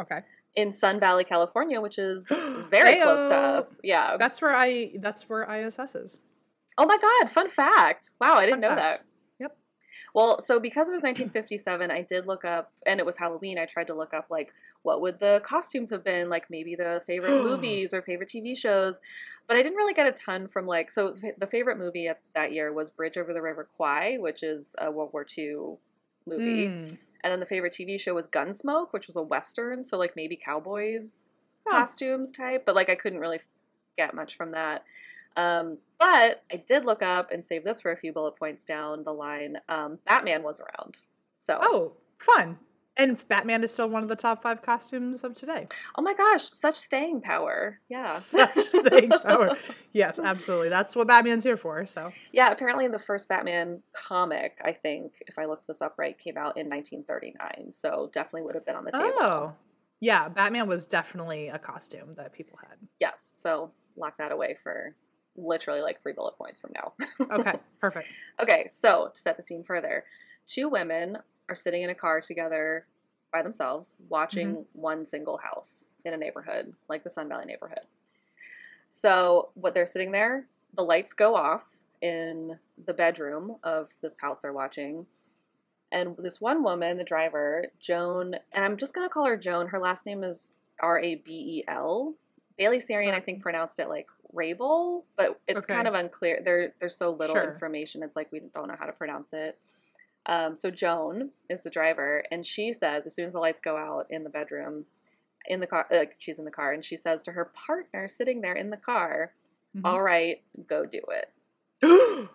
[0.00, 0.20] Okay.
[0.54, 2.26] in Sun Valley, California, which is
[2.70, 3.80] very close to us.
[3.82, 4.16] Yeah.
[4.16, 6.20] That's where I that's where ISS is.
[6.78, 8.10] Oh my God, fun fact.
[8.20, 8.98] Wow, I didn't Fun know fact.
[8.98, 9.04] that.
[10.14, 13.58] Well, so because it was 1957, I did look up, and it was Halloween.
[13.58, 14.52] I tried to look up like
[14.82, 19.00] what would the costumes have been, like maybe the favorite movies or favorite TV shows,
[19.46, 20.90] but I didn't really get a ton from like.
[20.90, 24.74] So the favorite movie at, that year was Bridge Over the River Kwai, which is
[24.78, 25.76] a World War II
[26.26, 26.98] movie, Mm.
[27.24, 30.36] and then the favorite TV show was Gunsmoke, which was a western, so like maybe
[30.36, 31.34] cowboys
[31.66, 31.80] Huh.
[31.80, 33.40] costumes type, but like I couldn't really
[33.98, 34.84] get much from that.
[35.38, 39.04] Um, but I did look up and save this for a few bullet points down
[39.04, 39.56] the line.
[39.68, 40.98] Um, Batman was around.
[41.38, 42.58] So, Oh, fun.
[42.96, 45.68] And Batman is still one of the top five costumes of today.
[45.96, 47.78] oh my gosh, such staying power.
[47.88, 48.02] Yeah.
[48.08, 49.56] Such staying power.
[49.92, 50.68] Yes, absolutely.
[50.68, 51.86] That's what Batman's here for.
[51.86, 56.18] So yeah, apparently the first Batman comic, I think, if I looked this up right,
[56.18, 57.72] came out in 1939.
[57.72, 59.12] So definitely would have been on the table.
[59.20, 59.52] Oh.
[60.00, 62.78] Yeah, Batman was definitely a costume that people had.
[62.98, 63.30] Yes.
[63.32, 64.94] So lock that away for
[65.38, 66.92] literally like three bullet points from now.
[67.38, 68.08] Okay, perfect.
[68.42, 70.04] Okay, so to set the scene further,
[70.46, 72.86] two women are sitting in a car together
[73.32, 74.80] by themselves, watching mm-hmm.
[74.80, 77.84] one single house in a neighborhood, like the Sun Valley neighborhood.
[78.90, 81.68] So, what they're sitting there, the lights go off
[82.00, 85.06] in the bedroom of this house they're watching.
[85.92, 89.66] And this one woman, the driver, Joan, and I'm just going to call her Joan.
[89.68, 92.14] Her last name is R A B E L.
[92.56, 93.42] Bailey Sarian, I think, mm-hmm.
[93.42, 95.74] pronounced it like Rabel, but it's Okay.
[95.74, 96.40] kind of unclear.
[96.44, 97.44] There, there's so little Sure.
[97.44, 98.02] information.
[98.02, 99.58] It's like we don't know how to pronounce it.
[100.26, 103.76] Um, so Joan is the driver, and she says as soon as the lights go
[103.76, 104.84] out in the bedroom,
[105.46, 108.40] in the car, like she's in the car, and she says to her partner sitting
[108.42, 109.34] there in the car,
[109.74, 109.84] Mhm.
[109.84, 111.32] "All right, go do it."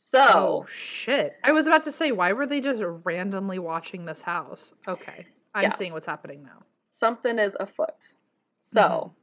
[0.00, 1.38] So oh shit!
[1.42, 4.74] I was about to say, why were they just randomly watching this house?
[4.86, 5.72] Okay, I'm Yeah.
[5.72, 6.62] seeing what's happening now.
[6.90, 8.14] something is afoot.
[8.60, 9.17] So, Mhm.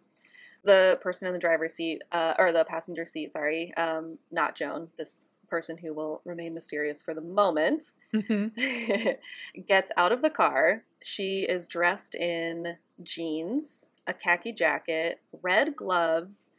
[0.66, 4.88] The person in the driver's seat, uh, or the passenger seat, sorry, um, not Joan,
[4.98, 8.52] this person who will remain mysterious for the moment, Mhm.
[9.68, 10.84] gets out of the car.
[11.04, 16.52] She is dressed in jeans, a khaki jacket, red gloves.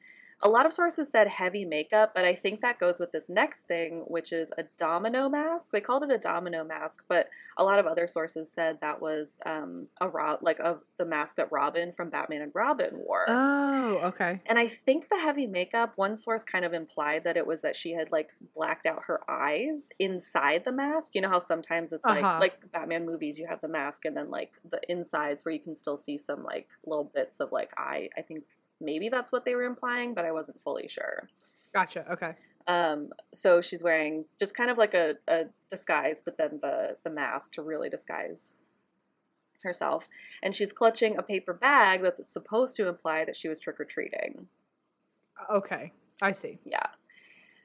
[0.43, 3.63] A lot of sources said heavy makeup, but I think that goes with this next
[3.69, 5.73] thing, which is a domino mask.
[5.73, 9.41] They called it a domino mask, but a lot of other sources said that was
[9.47, 13.29] um, a Rob, like a, the mask that Robin from Batman and Robin wore.
[13.29, 14.43] Oh, okay.
[14.49, 17.75] And I think the heavy makeup, one source kind of implied that it was that
[17.75, 21.17] she had like blacked out her eyes inside the mask.
[21.17, 22.27] You know how sometimes it's Uh-huh.
[22.39, 25.61] like like Batman movies, you have the mask and then like the insides where you
[25.61, 28.09] can still see some like little bits of like eye.
[28.17, 28.45] I think
[28.81, 31.29] maybe that's what they were implying, but I wasn't fully sure.
[31.73, 32.11] Gotcha.
[32.13, 32.35] Okay.
[32.67, 37.11] Um, so she's wearing just kind of like a, a disguise, but then the the
[37.11, 38.55] mask to really disguise
[39.63, 40.09] herself.
[40.43, 43.85] And she's clutching a paper bag that's supposed to imply that she was trick or
[43.85, 44.47] treating.
[45.51, 45.93] Okay.
[46.23, 46.59] I see.
[46.65, 46.87] Yeah.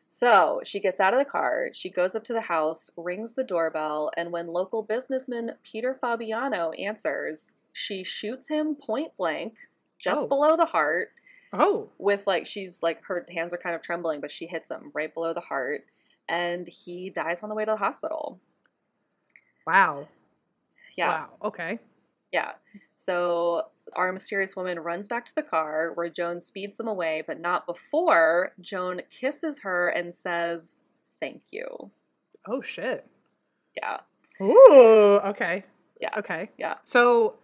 [0.08, 3.46] So she gets out of the car, she goes up to the house, rings the
[3.46, 9.54] doorbell, and when local businessman Peter Fabiano answers, she shoots him point blank,
[10.02, 10.28] just Oh.
[10.28, 11.10] below the heart,
[11.54, 11.90] Oh.
[11.98, 15.14] with like, she's like, her hands are kind of trembling, but she hits him right
[15.14, 15.86] below the heart,
[16.28, 18.40] and he dies on the way to the hospital.
[19.68, 20.08] Wow.
[20.98, 21.10] Yeah.
[21.10, 21.30] Wow.
[21.44, 21.80] Okay.
[22.32, 22.54] Yeah.
[22.94, 27.40] So our mysterious woman runs back to the car where Joan speeds them away, but
[27.40, 30.82] not before Joan kisses her and says,
[31.20, 31.92] Thank you.
[32.48, 33.06] Oh shit.
[33.76, 34.00] Yeah.
[34.42, 35.20] Ooh.
[35.26, 35.64] Okay.
[36.00, 36.10] Yeah.
[36.18, 36.50] Okay.
[36.58, 36.76] Yeah.
[36.84, 37.36] So,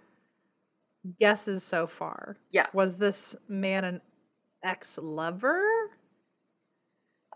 [1.19, 2.37] guesses so far.
[2.51, 2.73] Yes.
[2.73, 4.01] Was this man an
[4.63, 5.61] ex-lover?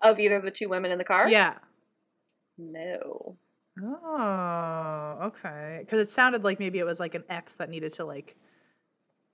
[0.02, 1.30] of either of the two women in the car?
[1.30, 1.56] Yeah.
[2.57, 3.38] No.
[3.81, 5.80] Oh, okay.
[5.81, 8.35] Because it sounded like maybe it was like an ex that needed to like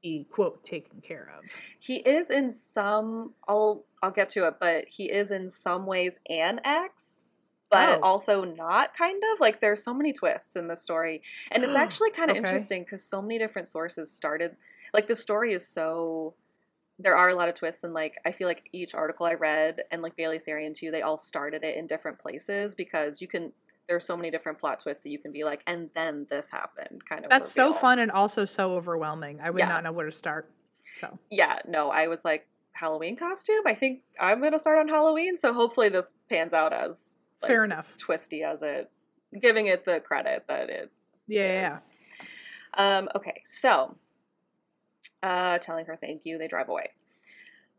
[0.03, 1.43] be quote taken care of.
[1.79, 3.33] He is in some.
[3.47, 7.16] I'll I'll get to it, but he is in some ways an ex,
[7.69, 8.01] but Oh.
[8.01, 8.95] also not.
[8.97, 11.21] Kind of like there's so many twists in the story,
[11.51, 12.45] and it's actually kind of Okay.
[12.45, 14.55] interesting because so many different sources started.
[14.93, 16.33] Like the story is so.
[16.99, 19.83] There are a lot of twists, and like I feel like each article I read,
[19.91, 23.51] and like Bailey Sarian too, they all started it in different places because you can.
[23.87, 27.03] There's so many different plot twists that you can be like, and then this happened,
[27.07, 27.29] kind of.
[27.29, 29.39] That's so fun and also so overwhelming.
[29.41, 29.67] I would Yeah.
[29.67, 30.49] not know where to start.
[30.93, 33.61] So yeah, no, I was like Halloween costume.
[33.65, 37.63] I think I'm gonna start on Halloween, so hopefully this pans out as like, fair
[37.63, 37.97] enough.
[37.97, 38.89] twisty as it,
[39.41, 40.91] giving it the credit that it
[41.27, 41.79] Yeah,
[42.77, 42.97] yeah.
[42.97, 43.97] Um, okay, so
[45.23, 46.91] uh, telling her thank you, they drive away.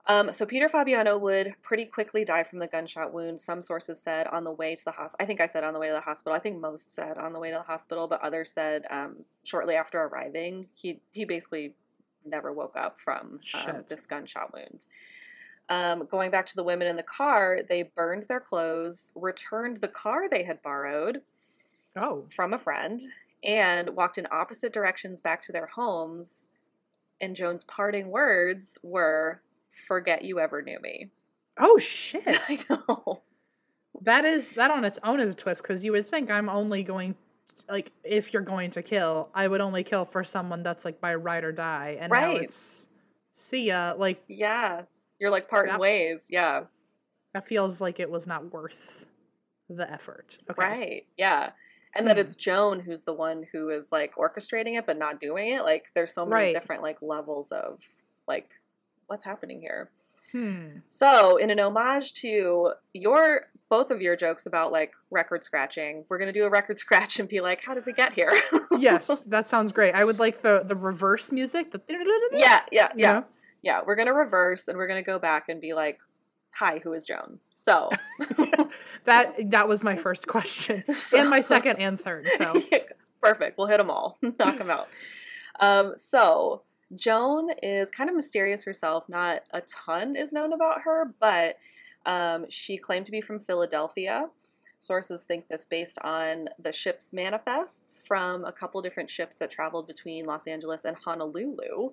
[0.06, 3.40] Um, so Peter Fabiano would pretty quickly die from the gunshot wound.
[3.40, 5.22] Some sources said on the way to the hospital.
[5.22, 6.34] I think I said on the way to the hospital.
[6.34, 9.74] I think most said on the way to the hospital, but others said um, shortly
[9.74, 10.66] after arriving.
[10.74, 11.74] He he basically
[12.24, 14.86] never woke up from um, this gunshot wound.
[15.70, 19.88] Um, going back to the women in the car, they burned their clothes, returned the
[19.88, 21.20] car they had borrowed,
[21.96, 23.00] Oh, from a friend
[23.44, 26.46] and walked in opposite directions back to their homes.
[27.20, 29.42] And Joan's parting words were,
[29.86, 31.10] Forget you ever knew me.
[31.58, 32.22] oh shit!
[32.26, 33.22] I know.
[34.02, 36.82] that is that on its own is a twist because you would think I'm only
[36.82, 37.14] going,
[37.68, 41.14] like, if you're going to kill, I would only kill for someone that's like by
[41.14, 42.88] ride or die, and now it's
[43.32, 43.94] see ya.
[43.96, 44.82] Like Yeah.
[45.18, 46.26] You're like parting ways.
[46.30, 46.64] Yeah.
[47.34, 49.06] that feels like it was not worth
[49.68, 50.38] the effort.
[50.50, 51.04] Okay.
[51.06, 51.50] that Yeah.
[51.94, 52.20] And that Hmm.
[52.22, 55.62] it's Joan who's the one who is like orchestrating it but not doing it.
[55.62, 56.54] Like there's so many Right.
[56.54, 57.78] different like levels of
[58.26, 58.48] like
[59.08, 59.90] what's happening here.
[60.32, 60.78] Hmm.
[60.88, 66.18] So, in an homage to your both of your jokes about like record scratching, we're
[66.18, 68.32] gonna do a record scratch and be like, "How did we get here?"
[68.78, 69.94] Yes, that sounds great.
[69.94, 71.70] I would like the the reverse music.
[71.70, 71.80] The
[72.32, 73.24] yeah, yeah, you yeah, know?
[73.62, 73.80] Yeah.
[73.84, 75.98] We're gonna reverse and we're gonna go back and be like,
[76.50, 77.90] "Hi, who is Joan?" So,
[79.04, 80.84] that that was my first question
[81.16, 82.28] and my second and third.
[82.36, 82.62] So
[83.22, 83.58] perfect.
[83.58, 84.18] We'll hit them all.
[84.22, 84.88] Knock them out.
[85.60, 86.62] Um, so
[86.96, 89.08] Joan is kind of mysterious herself.
[89.08, 91.56] Not a ton is known about her, but
[92.06, 94.28] um, she claimed to be from Philadelphia.
[94.78, 99.88] Sources think this based on the ship's manifests from a couple different ships that traveled
[99.88, 101.90] between Los Angeles and Honolulu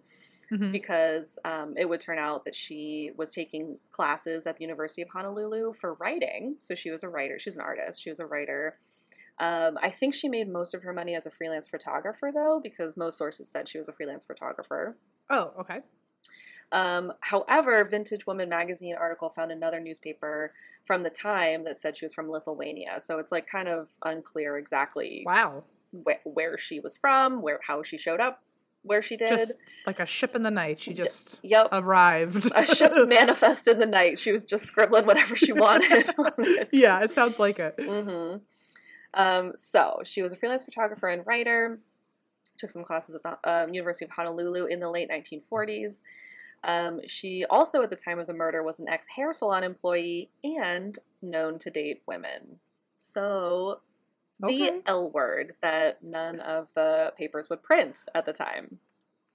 [0.51, 0.72] Mhm.
[0.72, 5.09] because um, it would turn out that she was taking classes at the University of
[5.09, 6.57] Honolulu for writing.
[6.59, 7.39] So she was a writer.
[7.39, 8.01] She's an artist.
[8.01, 8.77] She was a writer.
[9.39, 12.97] Um, I think she made most of her money as a freelance photographer, though, because
[12.97, 14.97] most sources said she was a freelance photographer.
[15.30, 15.81] Oh, okay.
[16.72, 20.53] Um, however, Vintage Woman magazine article found another newspaper
[20.85, 22.99] from the time that said she was from Lithuania.
[22.99, 25.63] So it's like kind of unclear exactly Wow.
[25.91, 28.43] wh- where she was from, where how she showed up,
[28.86, 29.28] where she did.
[29.30, 29.56] Just
[29.86, 30.80] like a ship in the night.
[30.80, 31.68] She D- just yep.
[31.72, 32.52] arrived.
[32.56, 34.18] a ship's manifest in the night.
[34.20, 36.07] She was just scribbling whatever she wanted.
[36.18, 36.70] on it.
[36.72, 37.76] yeah, it sounds like it.
[37.80, 38.38] hmm
[39.14, 41.80] Um, so she was a freelance photographer and writer.
[42.57, 46.02] Took some classes at the um, University of Honolulu in the late 1940s.
[46.64, 50.30] Um, she also, at the time of the murder, was an ex hair salon employee
[50.44, 52.60] and known to date women.
[52.98, 53.82] So
[54.40, 58.80] the L word that none of the papers would print at the time.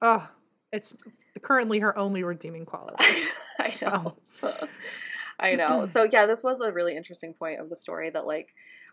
[0.03, 0.29] Oh,
[0.73, 0.95] it's
[1.43, 3.05] currently her only redeeming quality.
[3.59, 4.53] I So- know.
[5.41, 5.87] I know.
[5.89, 8.49] So yeah, this was a really interesting point of the story that like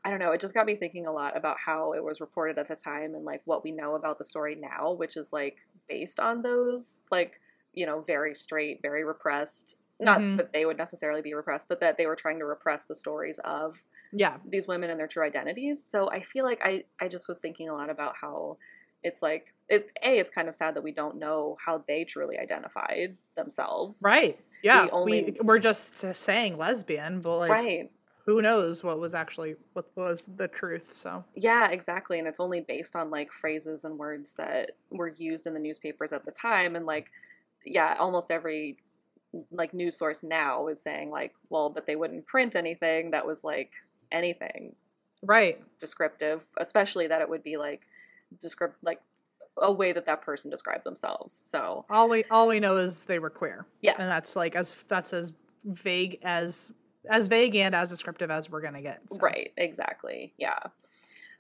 [0.05, 2.57] I don't know, it just got me thinking a lot about how it was reported
[2.57, 5.57] at the time and like what we know about the story now, which is like
[5.89, 7.41] based on those like,
[7.73, 10.37] you know, very straight, very repressed not Mhm.
[10.37, 13.39] that they would necessarily be repressed, but that they were trying to repress the stories
[13.39, 14.37] of Yeah.
[14.45, 15.83] these women and their true identities.
[15.83, 18.57] So I feel like I I just was thinking a lot about how
[19.03, 22.37] it's like it a it's kind of sad that we don't know how they truly
[22.37, 24.01] identified themselves.
[24.03, 24.39] Right.
[24.63, 24.83] Yeah.
[24.85, 27.91] We, only- we're just uh, saying lesbian, but like right.
[28.25, 30.95] who knows what was actually what was the truth.
[30.95, 32.19] So Yeah, exactly.
[32.19, 36.13] And it's only based on like phrases and words that were used in the newspapers
[36.13, 37.09] at the time and like
[37.65, 38.77] yeah, almost every
[39.51, 43.43] like news source now is saying like, well, but they wouldn't print anything that was
[43.43, 43.71] like
[44.11, 44.75] anything
[45.23, 45.59] Right.
[45.79, 47.81] descriptive, especially that it would be like
[48.41, 49.01] descript like
[49.59, 51.41] a way that that person described themselves.
[51.43, 53.65] So, All we all we know is they were queer.
[53.81, 53.95] yes.
[53.99, 55.33] And that's like as that's as
[55.65, 56.71] vague as
[57.09, 59.01] as vague and as descriptive as we're gonna get.
[59.11, 59.17] so.
[59.19, 60.33] Right, exactly.
[60.37, 60.59] Yeah.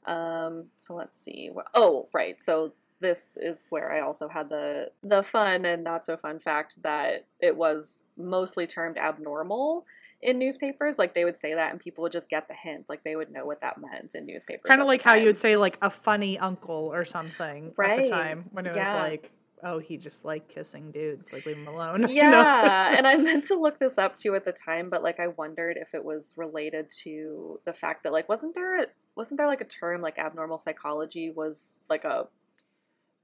[0.05, 1.49] Um, so let's see.
[1.51, 2.41] What, oh, right.
[2.41, 6.81] So this is where I also had the the fun and not so fun fact
[6.83, 9.85] that it was mostly termed abnormal
[10.21, 10.97] in newspapers.
[10.97, 12.85] Like they would say that and people would just get the hint.
[12.89, 14.67] Like they would know what that meant in newspapers.
[14.67, 18.09] Kind of like how you would say like a funny uncle or something at the
[18.09, 19.31] time when it was like
[19.63, 22.07] oh, he just like kissing dudes, like leave him alone.
[22.09, 22.97] Yeah, you know?
[22.97, 25.77] and I meant to look this up too at the time, but like I wondered
[25.77, 29.61] if it was related to the fact that like wasn't there a wasn't there like
[29.61, 32.27] a term like abnormal psychology was like a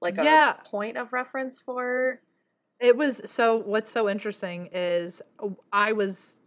[0.03, 0.57] like Yeah.
[0.63, 2.21] point of reference for
[2.80, 3.57] It was so.
[3.57, 5.21] What's so interesting is
[5.71, 6.39] I was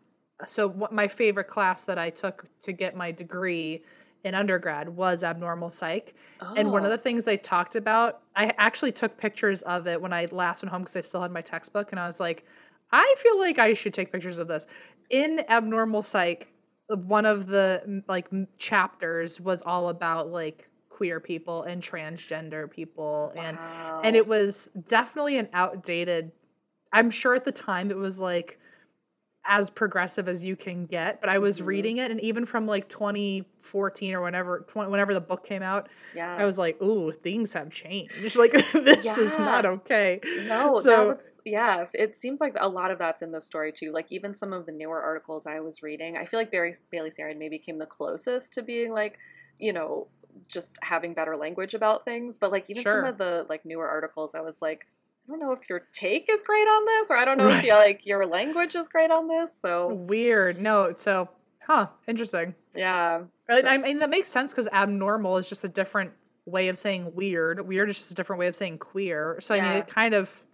[0.44, 3.82] so what my favorite class that I took to get my degree
[4.24, 6.14] in undergrad was abnormal psych,
[6.56, 6.90] and one of Oh.
[6.90, 10.72] the things they talked about, I actually took pictures of it when I last went
[10.72, 12.44] home because I still had my textbook, and I was like,
[12.92, 14.66] I feel like I should take pictures of this.
[15.10, 16.52] In abnormal psych,
[16.88, 18.28] one of the like
[18.58, 23.58] chapters was all about like queer people and transgender people and
[24.02, 26.32] and it was definitely an outdated
[26.90, 28.58] i'm sure at the time it was like
[29.48, 31.66] as progressive as you can get but i was Mhm.
[31.66, 35.88] reading it and even from like 2014 or whenever 20, whenever the book came out
[36.14, 40.18] yeah i was like ooh things have changed like this is not okay
[40.48, 41.86] No, So- yeah.
[41.92, 43.92] It seems like a lot of that's in the story too.
[43.92, 47.10] Like even some of the newer articles I was reading, I feel like Barry Bailey
[47.10, 49.18] Sarian maybe came the closest to being like,
[49.58, 50.08] you know,
[50.48, 52.38] just having better language about things.
[52.38, 53.02] But like even Sure.
[53.02, 54.86] some of the like newer articles, I was like,
[55.26, 57.58] I don't know if your take is great on this, or I don't know Right.
[57.58, 59.52] if you like your language is great on this.
[59.60, 61.28] So weird no so
[61.66, 66.12] huh interesting yeah, And I mean that makes sense because abnormal is just a different
[66.44, 67.66] way of saying weird.
[67.66, 69.38] Weird is just a different way of saying queer.
[69.40, 70.44] So I mean, it kind of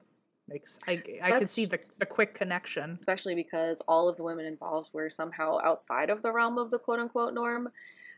[0.48, 2.92] makes I I could That's- see the the quick connection.
[2.92, 6.78] especially because all of the women involved were somehow outside of the realm of the
[6.78, 7.70] quote unquote norm.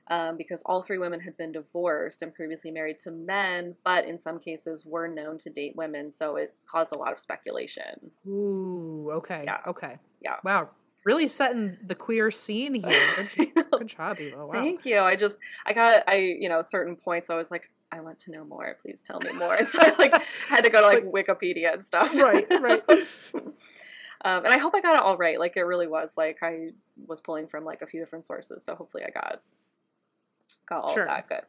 [0.09, 4.19] Um, because all three women had been divorced and previously married to men, but in
[4.19, 8.11] some cases were known to date women, so it caused a lot of speculation.
[8.27, 9.61] Ooh, okay, Yeah.
[9.67, 10.37] okay, Yeah.
[10.45, 10.69] Wow,
[11.07, 13.29] really setting the queer scene here.
[13.37, 14.47] Good, good job, Eva.
[14.47, 14.53] Wow.
[14.53, 14.99] Thank you.
[15.01, 17.31] I just, I got, I, you know, certain points.
[17.31, 18.77] I was like, I want to know more.
[18.83, 19.55] Please tell me more.
[19.59, 20.15] And so I like
[20.49, 22.13] had to go to like Wikipedia and stuff.
[22.15, 22.83] Right, right.
[24.25, 25.39] um, and I hope I got it all right.
[25.39, 26.13] Like it really was.
[26.17, 26.71] Like I
[27.07, 29.41] was pulling from like a few different sources, so hopefully I got
[30.69, 31.07] got all Sure.
[31.07, 31.43] that good.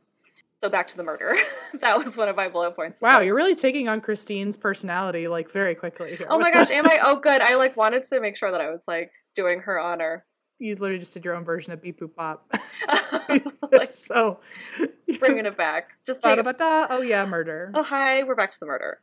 [0.63, 1.35] So back to the murder.
[1.81, 3.01] that was one of my bullet points.
[3.01, 6.27] Wow, you're really taking on Christine's personality like very quickly here.
[6.29, 6.99] Oh my gosh, am I?
[7.03, 7.41] Oh, good.
[7.41, 10.25] I like wanted to make sure that I was like doing her honor.
[10.57, 12.49] You literally just did your own version of Beep Boop Bop.
[13.73, 14.39] like so,
[15.19, 15.89] bringing it back.
[16.07, 16.87] Just it Ba-da-ba-da.
[16.89, 17.71] Oh yeah, murder.
[17.73, 19.01] Oh, hi, we're back to the murder.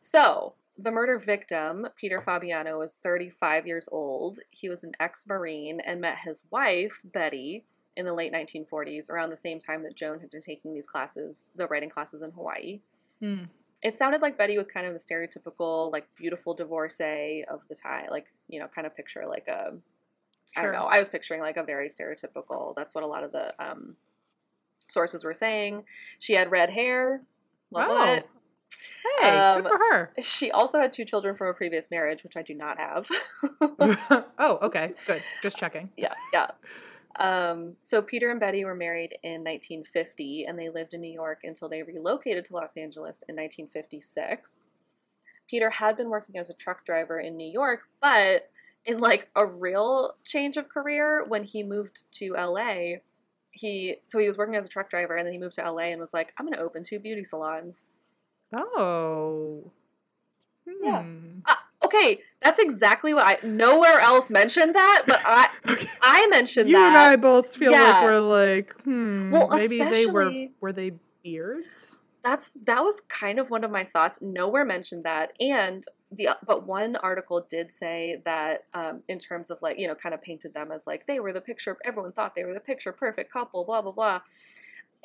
[0.00, 4.40] So, the murder victim, Peter Fabiano, was 35 years old.
[4.50, 7.64] He was an ex Marine and met his wife, Betty,
[7.96, 11.50] in the late 1940s, around the same time that Joan had been taking these classes,
[11.56, 12.80] the writing classes in Hawaii.
[13.20, 13.44] Hmm.
[13.82, 18.06] It sounded like Betty was kind of the stereotypical, like, beautiful divorcee of the time.
[18.10, 19.72] Like, you know, kind of picture like a,
[20.56, 20.72] I Sure.
[20.72, 20.86] don't know.
[20.86, 22.74] I was picturing like a very stereotypical.
[22.74, 23.94] That's what a lot of the um,
[24.88, 25.84] sources were saying.
[26.18, 27.22] She had red hair.
[27.70, 28.12] Love Oh.
[28.14, 28.28] it.
[29.20, 30.12] Hey, Um, good for her.
[30.20, 33.08] She also had two children from a previous marriage, which I do not have.
[34.38, 35.22] oh, okay, good.
[35.42, 35.90] Just checking.
[35.96, 36.48] yeah, yeah.
[37.18, 41.40] Um, so Peter and Betty were married in 1950, and they lived in New York
[41.44, 44.62] until they relocated to Los Angeles in 1956.
[45.48, 48.50] Peter had been working as a truck driver in New York, but
[48.84, 52.98] in like a real change of career when he moved to LA,
[53.50, 55.90] he so he was working as a truck driver, and then he moved to LA
[55.90, 57.84] and was like, "I'm going to open two beauty salons."
[58.54, 59.72] Oh.
[60.82, 61.02] Yeah.
[61.02, 61.40] Hmm.
[61.88, 63.38] Okay, that's exactly what I.
[63.46, 65.48] Nowhere else mentioned that, but I.
[66.02, 66.80] I mentioned You that.
[66.80, 69.30] You and I both feel like we're like, hmm.
[69.30, 70.92] Well, maybe they were were they
[71.22, 71.98] beards?
[72.28, 74.18] that's that was kind of one of my thoughts.
[74.20, 79.60] Nowhere mentioned that, and the but one article did say that um, in terms of
[79.62, 81.76] like you know kind of painted them as like they were the picture.
[81.84, 83.64] Everyone thought they were the picture perfect couple.
[83.64, 84.20] Blah blah blah.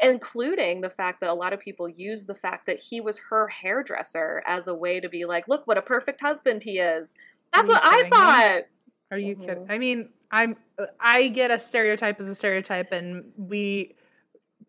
[0.01, 3.47] Including the fact that a lot of people used the fact that he was her
[3.47, 7.13] hairdresser as a way to be like, look what a perfect husband he is.
[7.53, 8.09] That's what I kidding me?
[8.17, 8.61] thought.
[9.11, 9.45] Are you Mhm.
[9.45, 9.65] kidding?
[9.69, 10.55] I mean, I'm
[10.99, 13.95] I get a stereotype as a stereotype, and we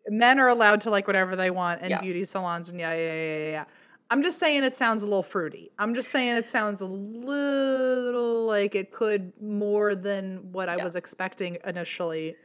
[0.07, 2.01] men are allowed to like whatever they want in Yes.
[2.01, 3.65] beauty salons, and yeah, yeah, yeah, yeah, yeah.
[4.11, 5.71] I'm just saying it sounds a little fruity.
[5.79, 10.95] I'm just saying it sounds a little like it could more than what I was
[10.95, 12.35] expecting initially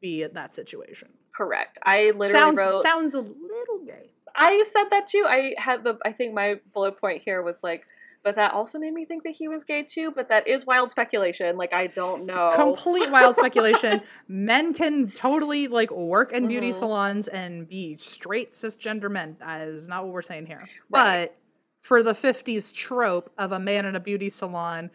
[0.00, 1.10] be at that situation.
[1.34, 1.78] Correct.
[1.82, 2.82] I literally sounds wrote.
[2.82, 4.10] sounds a little gay.
[4.34, 5.24] I said that too.
[5.28, 5.98] I had the.
[6.04, 7.86] I think my bullet point here was like,
[8.22, 10.10] but that also made me think that he was gay too.
[10.10, 11.56] But that is wild speculation.
[11.56, 12.50] Like I don't know.
[12.54, 14.00] Complete wild speculation.
[14.28, 16.74] Men can totally like work in beauty Mhm.
[16.74, 19.36] salons and be straight cisgender men.
[19.40, 20.60] That is not what we're saying here.
[20.90, 21.26] Right.
[21.30, 21.36] But
[21.80, 24.90] for the 50s trope of a man in a beauty salon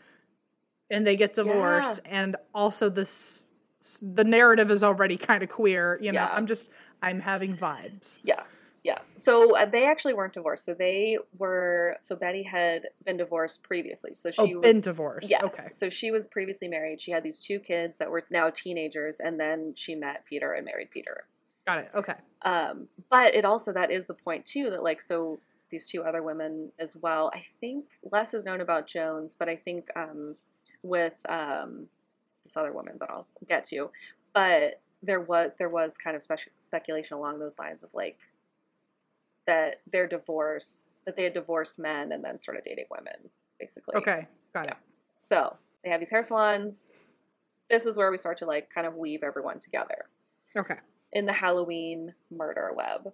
[0.89, 3.43] and they get divorced and also this
[4.01, 5.99] the narrative is already kind of queer.
[6.01, 6.33] You know, Yeah.
[6.33, 8.19] I'm just I'm having vibes.
[8.23, 9.13] Yes, yes.
[9.17, 10.65] So uh, they actually weren't divorced.
[10.65, 11.97] So they were.
[12.01, 14.13] So Betty had been divorced previously.
[14.13, 15.29] So she oh, was been divorced.
[15.29, 15.43] Yes.
[15.43, 15.67] Okay.
[15.71, 17.01] So she was previously married.
[17.01, 20.65] She had these two kids that were now teenagers, and then she met Peter and
[20.65, 21.25] married Peter.
[21.67, 21.91] Got it.
[21.93, 22.15] Okay.
[22.43, 25.39] Um, but it also that is the point too that like so
[25.69, 27.31] these two other women as well.
[27.33, 30.35] I think less is known about Jones, but I think um,
[30.81, 31.87] with um,
[32.47, 33.89] this other woman that I'll get to,
[34.33, 38.17] but there was there was kind of spec- speculation along those lines of like
[39.45, 43.13] that their divorce that they had divorced men and then started dating women
[43.59, 43.95] basically.
[43.95, 44.27] Okay.
[44.53, 44.71] Got Yeah.
[44.71, 44.77] it.
[45.21, 46.91] So they have these hair salons.
[47.69, 50.05] This is where we start to like kind of weave everyone together
[50.55, 50.75] Okay.
[51.13, 53.13] in the Halloween murder web.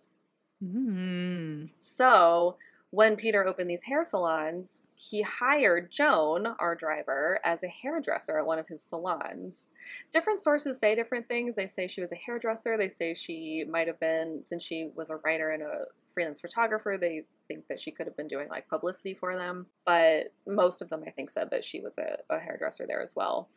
[0.63, 1.69] Mm.
[1.79, 2.57] So
[2.93, 8.45] when Peter opened these hair salons, he hired Joan, our driver, as a hairdresser at
[8.45, 9.69] one of his salons.
[10.11, 11.55] Different sources say different things.
[11.55, 12.77] They say she was a hairdresser.
[12.77, 16.95] They say she might have been, since she was a writer and a freelance photographer,
[17.01, 19.65] they think that she could have been doing like publicity for them.
[19.87, 23.15] But most of them, I think, said that she was a, a hairdresser there as
[23.15, 23.49] well.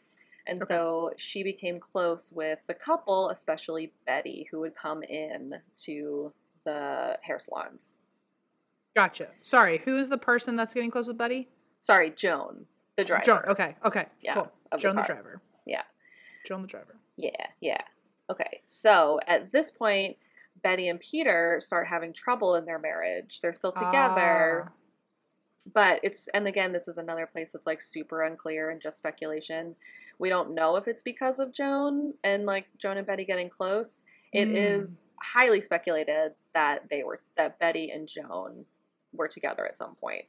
[0.46, 0.74] And Okay.
[0.74, 6.32] so she became close with the couple, especially Betty, who would come in to
[6.64, 7.96] the hair salons.
[8.96, 9.28] Gotcha.
[9.42, 9.78] Sorry.
[9.84, 11.48] Who is the person that's getting close with Betty?
[11.80, 12.64] Sorry, Joan,
[12.96, 13.22] the driver.
[13.24, 13.42] Joan.
[13.46, 13.76] Okay.
[13.84, 14.06] Okay.
[14.22, 14.42] Yeah, Cool.
[14.44, 15.40] of the Joan the, driver.
[15.66, 15.82] Yeah.
[16.46, 16.96] Joan the driver.
[17.18, 17.82] Yeah, yeah.
[18.30, 20.16] Okay, so at this point,
[20.64, 23.40] Betty and Peter start having trouble in their marriage.
[23.40, 24.72] They're still together, Ah.
[25.74, 29.76] but it's, and again, this is another place that's like super unclear and just speculation.
[30.18, 34.02] We don't know if it's because of Joan and like Joan and Betty getting close.
[34.32, 34.56] It Hmm.
[34.56, 38.64] is highly speculated that they were, that Betty and Joan
[39.16, 40.24] were together at some point.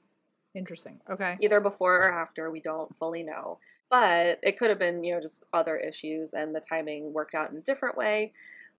[0.56, 1.00] Interesting.
[1.10, 1.38] Okay.
[1.42, 3.60] either before or after we don't fully know
[3.92, 7.52] but it could have been you know just other issues and the timing worked out
[7.52, 8.34] in a different way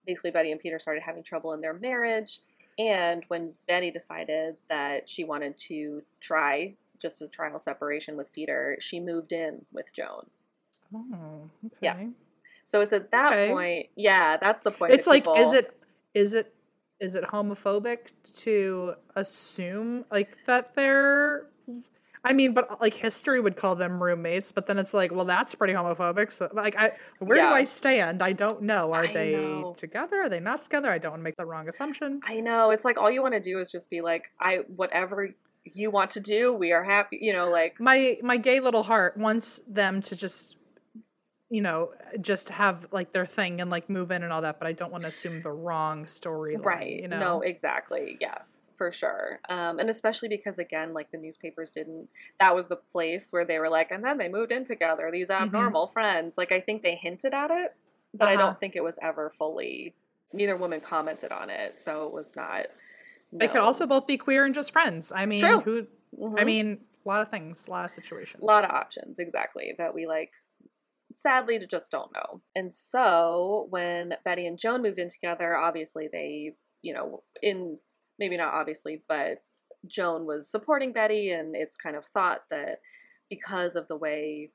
[0.06, 2.40] basically betty and peter started having trouble in their marriage
[2.80, 8.76] and when betty decided that she wanted to try just a trial separation with peter
[8.80, 10.26] she moved in with joan
[10.94, 11.48] Oh.
[11.66, 11.76] Okay.
[11.82, 12.06] Yeah.
[12.64, 13.52] so it's at that Okay.
[13.52, 15.76] point yeah that's the point It's that like, is it,
[16.14, 16.52] is it,
[17.00, 21.46] is it homophobic to assume like that they're?
[22.24, 25.54] I mean, but like history would call them roommates, but then it's like, well, that's
[25.54, 26.32] pretty homophobic.
[26.32, 27.50] So, like, I where Yeah.
[27.50, 28.22] do I stand?
[28.22, 28.92] I don't know.
[28.92, 29.74] Are I they know.
[29.76, 30.22] together?
[30.22, 30.90] Are they not together?
[30.90, 32.20] I don't want to make the wrong assumption.
[32.24, 32.70] I know.
[32.70, 35.30] It's like all you want to do is just be like, I whatever
[35.64, 37.18] you want to do, we are happy.
[37.20, 40.56] You know, like my my gay little heart wants them to just
[41.50, 44.66] you know just have like their thing and like move in and all that but
[44.68, 47.00] i don't want to assume the wrong storyline right.
[47.00, 48.16] you know No, exactly.
[48.20, 49.40] Yes, for sure.
[49.48, 52.08] Um, and especially because again, like the newspapers didn't.
[52.38, 55.10] That was the place where they were like, and then they moved in together.
[55.10, 55.42] These Mhm.
[55.42, 56.36] abnormal friends.
[56.36, 57.74] Like I think they hinted at it,
[58.14, 58.44] but I Uh-huh.
[58.44, 59.94] don't think it was ever fully.
[60.32, 62.66] Neither woman commented on it, so it was not.
[63.32, 65.60] they could also both be queer and just friends i mean True.
[65.60, 65.86] who
[66.38, 66.46] i Mhm.
[66.46, 69.94] mean a lot of things a lot of situations a lot of options exactly that
[69.94, 70.32] we like
[71.14, 72.40] sadly to just don't know.
[72.54, 77.78] And so when betty and joan moved in together obviously they you know in
[78.18, 79.42] maybe not obviously but
[79.86, 82.80] joan was supporting betty and it's kind of thought that
[83.30, 84.50] because of the way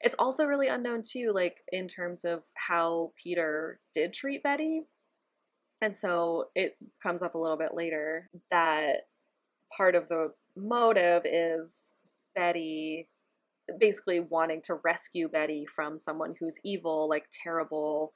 [0.00, 4.82] it's also really unknown too like in terms of how peter did treat betty.
[5.82, 9.08] And so it comes up a little bit later that
[9.76, 11.92] part of the motive is
[12.34, 13.08] Betty
[13.78, 18.12] basically wanting to rescue Betty from someone who's evil, like terrible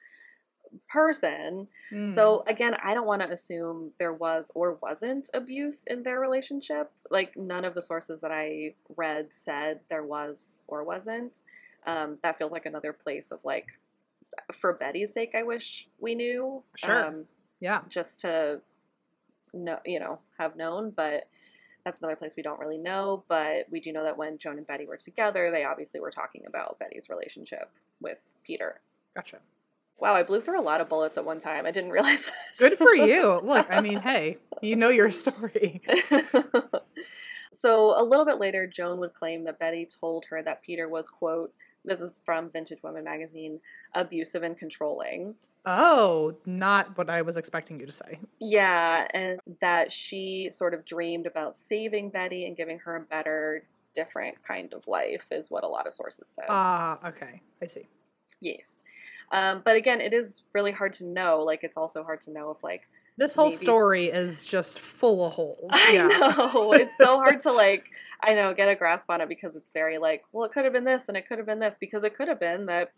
[0.89, 1.67] person.
[1.91, 2.13] Mm.
[2.13, 6.91] So again, I don't want to assume there was or wasn't abuse in their relationship.
[7.09, 11.41] Like none of the sources that I read said there was or wasn't.
[11.85, 13.67] Um, that feels like another place of like,
[14.53, 16.63] for Betty's sake, I wish we knew.
[16.75, 17.07] Sure.
[17.07, 17.25] Um,
[17.59, 18.59] yeah just to
[19.53, 21.25] know, you know, have known, but
[21.83, 23.23] that's another place we don't really know.
[23.27, 26.43] But we do know that when Joan and Betty were together, they obviously were talking
[26.47, 28.81] about Betty's relationship with Peter.
[29.15, 29.37] gotcha
[29.99, 31.67] Wow, I blew through a lot of bullets at one time.
[31.67, 32.33] I didn't realize that.
[32.57, 35.81] good for you look i mean hey you know your story
[37.53, 41.07] so a little bit later, Joan would claim that Betty told her that Peter was,
[41.07, 41.53] quote,
[41.83, 43.59] this is from Vintage Women magazine,
[43.95, 45.35] abusive and controlling.
[45.65, 50.83] Oh not what i was expecting you to say Yeah, and that she sort of
[50.85, 53.63] dreamed about saving Betty and giving her a better,
[53.95, 56.45] different kind of life, is what a lot of sources said.
[56.49, 57.87] ah okay i see
[58.41, 58.77] yes.
[59.33, 61.41] Um, but again, it is really hard to know.
[61.45, 62.81] Like, it's also hard to know if, like,
[63.17, 67.39] this whole Maybe- story is just full of holes I yeah know it's so hard
[67.43, 67.85] to like,
[68.21, 70.73] I know, get a grasp on it because it's very like, well, it could have
[70.73, 72.91] been this and it could have been this because it could have been that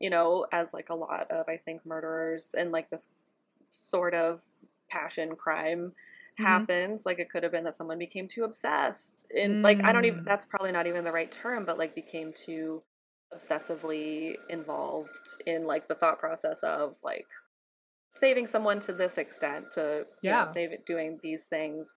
[0.00, 3.08] you know, as like a lot of I think murderers and like this
[3.72, 4.40] sort of
[4.90, 5.94] passion crime
[6.38, 6.46] Mhm.
[6.46, 7.06] happens.
[7.06, 9.26] Like it could have been that someone became too obsessed.
[9.36, 10.26] And like I don't even Mm.
[10.26, 12.82] that's probably not even the right term, but like became too
[13.34, 15.10] obsessively involved
[15.46, 17.26] in like the thought process of like
[18.14, 20.40] saving someone to this extent to you Yeah.
[20.44, 21.94] know, save it doing these things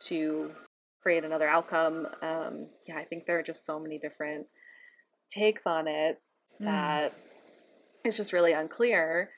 [0.00, 0.54] to
[1.02, 2.06] create another outcome.
[2.22, 4.46] Um, yeah, I think there are just so many different
[5.30, 6.20] takes on it
[6.60, 7.12] Mm.
[8.08, 9.30] It's just really unclear.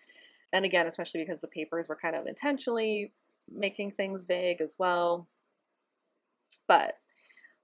[0.53, 3.13] And again, especially because the papers were kind of intentionally
[3.53, 5.29] making things vague as well.
[6.67, 6.95] But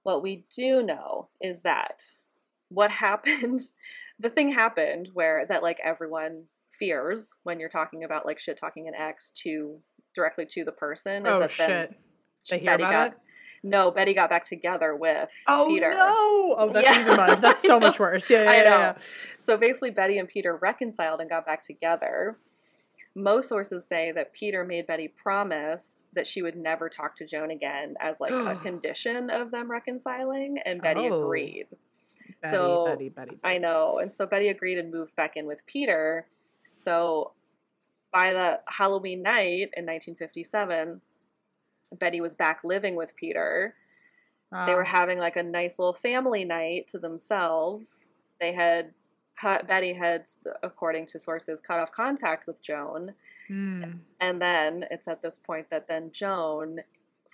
[0.03, 2.03] what we do know is that
[2.69, 3.61] what happened,
[4.19, 6.43] the thing happened where that like everyone
[6.77, 9.79] fears when you're talking about like shit talking an ex to
[10.13, 11.99] directly to the person is Oh that then shit!
[12.49, 13.17] They hear Betty about got it.
[13.67, 15.89] No Betty got back together with Oh Peter.
[15.91, 16.55] no!
[16.57, 17.01] Oh, that's Yeah.
[17.01, 17.41] even much.
[17.41, 18.29] That's so much worse.
[18.29, 18.77] Yeah, yeah, I yeah, know.
[18.79, 18.93] yeah.
[19.39, 22.37] So basically, Betty and Peter reconciled and got back together.
[23.15, 27.49] Most sources say that Peter made Betty promise that she would never talk to Joan
[27.51, 31.23] again as like a condition of them reconciling, and Betty Oh.
[31.23, 31.67] agreed.
[32.41, 33.37] Betty, So, Betty, Betty.
[33.43, 36.27] I know, and so Betty agreed and moved back in with Peter.
[36.75, 37.31] So
[38.13, 41.01] by the Halloween night in 1957,
[41.91, 43.75] Betty was back living with Peter.
[44.65, 44.85] They were Ah.
[44.85, 48.09] having like a nice little family night to themselves.
[48.39, 48.93] They had
[49.39, 50.29] cut Betty had
[50.63, 53.15] according to sources cut off contact with Joan
[53.47, 54.07] Hmm.
[54.19, 56.79] and then it's at this point that then Joan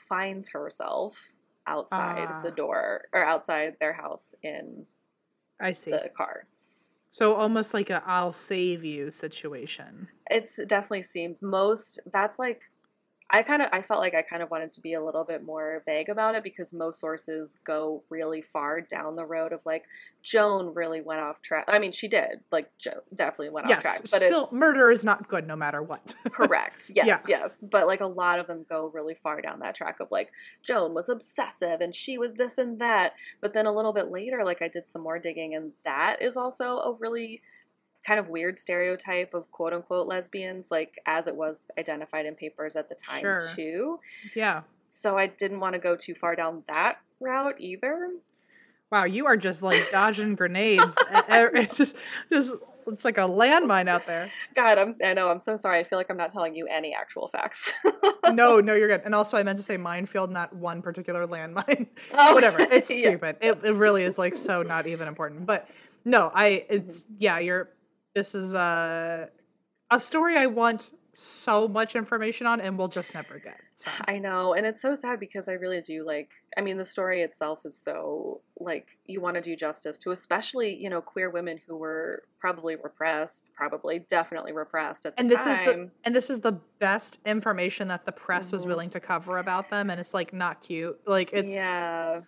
[0.10, 1.18] finds herself
[1.66, 2.42] outside Ah.
[2.42, 4.86] the door or outside their house in
[5.60, 6.02] I see.
[6.02, 6.48] the car.
[7.10, 10.10] So almost like a "I'll save you" situation.
[10.30, 12.62] It's it definitely seems most that's like
[13.30, 15.44] I kind of I felt like I kind of wanted to be a little bit
[15.44, 19.86] more vague about it because most sources go really far down the road of like
[20.22, 21.66] Joan really went off track.
[21.68, 22.42] I mean, she did.
[22.52, 25.82] Like Joan definitely went off track, Yes, but still, murder is not good no matter
[25.82, 26.16] what.
[26.32, 26.92] correct.
[26.94, 27.40] Yes, Yeah.
[27.42, 27.64] yes.
[27.72, 30.32] But like a lot of them go really far down that track of like
[30.62, 33.14] Joan was obsessive and she was this and that.
[33.42, 36.38] But then a little bit later, like I did some more digging, and that is
[36.38, 37.42] also a really
[38.06, 42.76] kind of weird stereotype of quote unquote lesbians, like as it was identified in papers
[42.76, 43.40] at the time Sure.
[43.56, 44.00] too.
[44.36, 44.62] yeah.
[44.90, 48.12] So I didn't want to go too far down that route either.
[48.92, 50.96] Wow, you are just like dodging grenades.
[51.28, 51.96] It's just,
[52.32, 52.54] just
[52.86, 54.30] it's like a landmine out there.
[54.56, 55.80] God, I'm I know, I'm so sorry.
[55.80, 57.74] I feel like I'm not telling you any actual facts.
[58.32, 59.02] No, no, you're good.
[59.04, 61.88] And also, I meant to say minefield, not one particular landmine.
[62.14, 62.62] Oh, Whatever.
[62.62, 63.02] It's yeah.
[63.02, 63.36] stupid.
[63.42, 65.46] It, it really is like so not even important.
[65.46, 65.70] But
[66.06, 66.66] no, I.
[66.70, 67.14] It's mm-hmm.
[67.20, 67.40] yeah.
[67.40, 67.70] You're.
[68.16, 69.30] This is a
[69.92, 73.62] a story I want so much information on, and we'll just never get.
[73.76, 76.30] So I know, and it's so sad because I really do like.
[76.58, 80.76] I mean, the story itself is so like you want to do justice to, especially
[80.76, 85.46] you know queer women who were probably repressed, probably definitely repressed at the and this
[85.46, 85.76] is the
[86.06, 88.68] and this is the best information that the press was Mhm.
[88.68, 91.00] willing to cover about them, and it's like not cute.
[91.06, 92.22] Like it's yeah,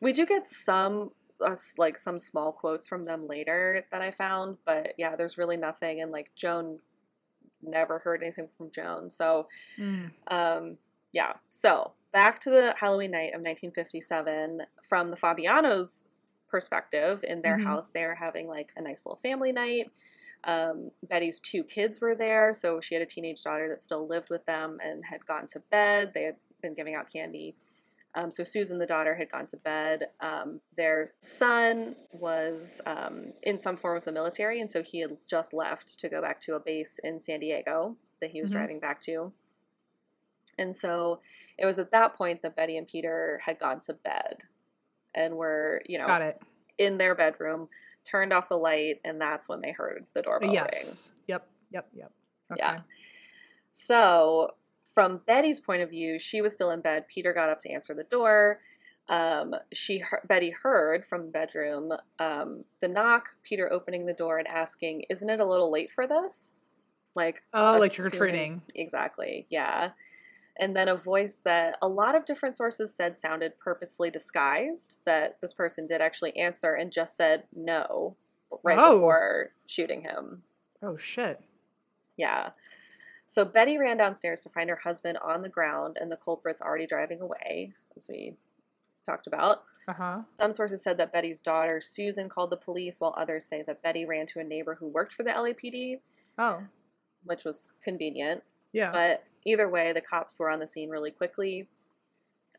[0.00, 1.10] we do get some
[1.42, 5.56] us like some small quotes from them later that I found, but yeah, there's really
[5.56, 6.00] nothing.
[6.02, 6.78] And like Joan
[7.62, 9.48] never heard anything from Joan, so
[9.78, 10.12] Mm.
[10.28, 10.78] Um,
[11.12, 11.34] yeah.
[11.50, 16.06] So back to the Halloween night of 1957, from the Fabianos'
[16.48, 17.64] perspective, in their Mhm.
[17.64, 19.90] house, they're having like a nice little family night.
[20.44, 24.30] Um, Betty's two kids were there, so she had a teenage daughter that still lived
[24.30, 26.12] with them and had gone to bed.
[26.14, 27.56] They had been giving out candy.
[28.14, 30.08] Um, so Susan, the daughter, had gone to bed.
[30.20, 35.16] Um, their son was um, in some form of the military, and so he had
[35.26, 38.54] just left to go back to a base in San Diego that he was Mhm.
[38.54, 39.32] driving back to.
[40.58, 41.20] And so
[41.56, 44.42] it was at that point that Betty and Peter had gone to bed
[45.14, 46.42] and were, you know, Got it.
[46.78, 47.68] in their bedroom,
[48.04, 50.54] turned off the light, and that's when they heard the doorbell ring.
[50.54, 51.12] Yes.
[51.28, 51.48] Yep.
[51.70, 51.88] Yep.
[51.94, 52.12] Yep.
[52.52, 52.60] Okay.
[52.60, 52.80] Yeah.
[53.70, 54.54] So,
[54.94, 57.06] from Betty's point of view, she was still in bed.
[57.08, 58.60] Peter got up to answer the door.
[59.08, 63.24] Um, she heard, Betty heard from the bedroom um, the knock.
[63.42, 66.56] Peter opening the door and asking, "Isn't it a little late for this?"
[67.14, 68.62] Like, Oh, like trick or treating.
[68.74, 69.46] Exactly.
[69.50, 69.90] Yeah.
[70.58, 74.98] And then a voice that a lot of different sources said sounded purposefully disguised.
[75.04, 78.16] That this person did actually answer and just said no
[78.62, 78.94] right Oh.
[78.96, 80.42] before shooting him.
[80.82, 81.40] Oh shit.
[82.16, 82.50] Yeah.
[83.32, 86.86] So Betty ran downstairs to find her husband on the ground and the culprits already
[86.86, 88.36] driving away, as we
[89.06, 89.62] talked about.
[89.88, 90.18] Uh huh.
[90.38, 94.04] Some sources said that Betty's daughter, Susan, called the police, while others say that Betty
[94.04, 95.98] ran to a neighbor who worked for the LAPD,
[96.36, 96.62] Oh.
[97.24, 98.42] which was convenient.
[98.74, 98.92] Yeah.
[98.92, 101.70] But either way, the cops were on the scene really quickly.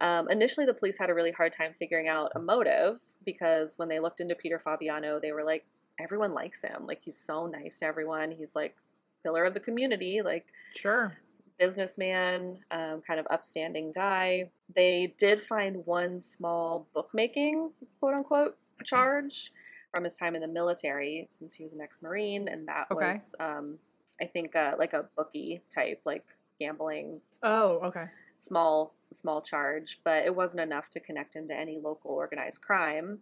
[0.02, 3.90] Um, initially, the police had a really hard time figuring out a motive because when
[3.90, 5.66] they looked into Peter Fabiano, they were like,
[6.00, 6.88] everyone likes him.
[6.88, 8.32] Like he's so nice to everyone.
[8.32, 8.76] He's like
[9.24, 10.46] pillar of the community, like
[10.76, 11.18] Sure.
[11.58, 14.50] businessman, um, kind of upstanding guy.
[14.76, 19.52] They did find one small bookmaking, quote unquote, charge
[19.92, 23.14] from his time in the military, since he was an ex-marine, and that Okay.
[23.14, 23.78] was, um,
[24.20, 26.26] I think, uh, like a bookie type, like
[26.60, 28.08] gambling, Oh, okay.
[28.38, 33.20] small small charge, but it wasn't enough to connect him to any local organized crime,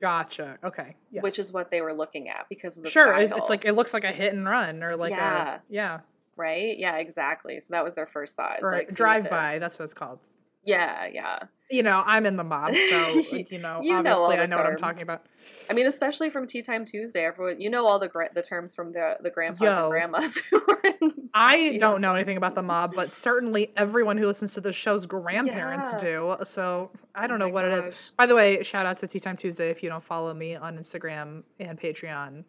[0.00, 0.58] Gotcha.
[0.64, 0.96] Okay.
[1.10, 1.22] Yes.
[1.22, 3.14] which is what they were looking at because of the sure.
[3.14, 5.56] It's, it's like it looks like a hit and run or like Yeah.
[5.56, 6.00] a yeah
[6.36, 7.60] right, yeah, exactly.
[7.60, 8.58] So that was their first thought.
[8.62, 9.58] or like, a who did drive by.
[9.58, 10.20] That's what it's called.
[10.64, 11.38] Yeah, yeah.
[11.70, 14.66] You know, I'm in the mob, so you know, You obviously the I know what
[14.66, 15.24] I'm talking about.
[15.70, 18.74] I mean, especially from Tea Time Tuesday, everyone you know all the gra- the terms
[18.74, 19.84] from the the grandpas Yo.
[19.84, 21.12] and grandmas who were in.
[21.40, 21.78] I Yeah.
[21.78, 25.92] don't know anything about the mob, but certainly everyone who listens to the show's grandparents
[25.92, 25.98] Yeah.
[26.00, 26.36] do.
[26.44, 28.12] So I oh don't Oh know what it is.
[28.16, 30.76] By the way, shout out to Tea Time Tuesday if you don't follow me on
[30.76, 32.44] Instagram and Patreon.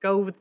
[0.00, 0.38] Go with,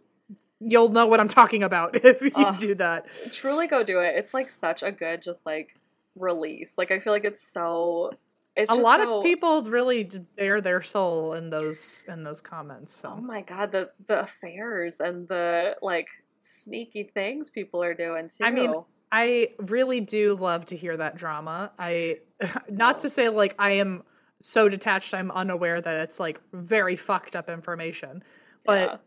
[0.59, 2.59] you'll know what I'm talking about if you Ugh.
[2.59, 3.05] do that.
[3.31, 4.15] Truly, go do it.
[4.15, 5.75] It's like such a good, just like
[6.15, 6.77] release.
[6.77, 8.11] Like I feel like it's so.
[8.55, 10.03] It's a lot so- of people really
[10.35, 12.95] bare their soul in those in those comments.
[12.95, 16.07] So Oh my god, the the affairs and the like
[16.43, 18.43] sneaky things people are doing too.
[18.43, 18.73] I mean,
[19.11, 21.71] I really do love to hear that drama.
[21.79, 22.19] I
[22.69, 24.03] not to say like I am
[24.41, 28.23] so detached I'm unaware that it's like very fucked up information.
[28.65, 28.97] But Yeah.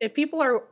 [0.00, 0.64] if people are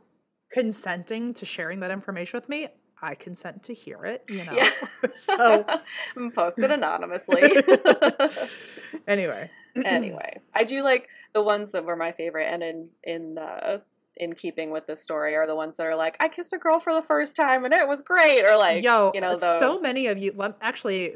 [0.51, 2.67] consenting to sharing that information with me,
[3.01, 4.53] I consent to hear it, you know.
[4.53, 4.71] Yeah.
[5.15, 5.65] so
[6.35, 7.41] post it anonymously.
[9.07, 9.49] anyway.
[9.83, 13.79] anyway, I do like the ones that were my favorite, and in in uh,
[14.17, 16.79] in keeping with the story are the ones that are like, I kissed a girl
[16.79, 20.07] for the first time and it was great, or like, Yo, you know, so many
[20.07, 20.33] of you.
[20.61, 21.15] Actually,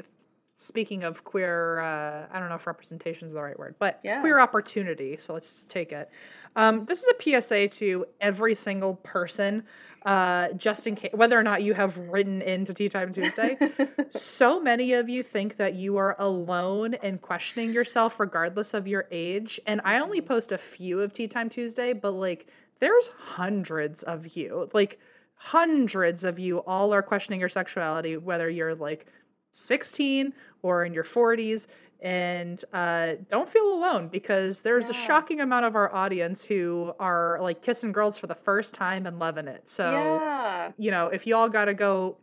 [0.56, 4.20] speaking of queer, uh, I don't know if representation is the right word, but Yeah.
[4.20, 5.16] queer opportunity.
[5.16, 6.10] So let's take it.
[6.54, 9.64] Um, this is a PSA to every single person,
[10.04, 13.56] uh, just in case, whether or not you have written into Tea Time Tuesday.
[14.10, 19.06] so many of you think that you are alone in questioning yourself, regardless of your
[19.10, 19.58] age.
[19.66, 22.48] And I only post a few of Tea Time Tuesday, but like,
[22.80, 24.68] there's hundreds of you.
[24.72, 24.98] Like,
[25.34, 29.06] hundreds of you all are questioning your sexuality, whether you're like
[29.52, 31.66] 16 or in your 40s.
[32.02, 37.38] And uh, don't feel alone because there's a shocking amount of our audience who are
[37.42, 39.68] like kissing girls for the first time and loving it.
[39.68, 42.16] So, yeah, you know, if you all got to go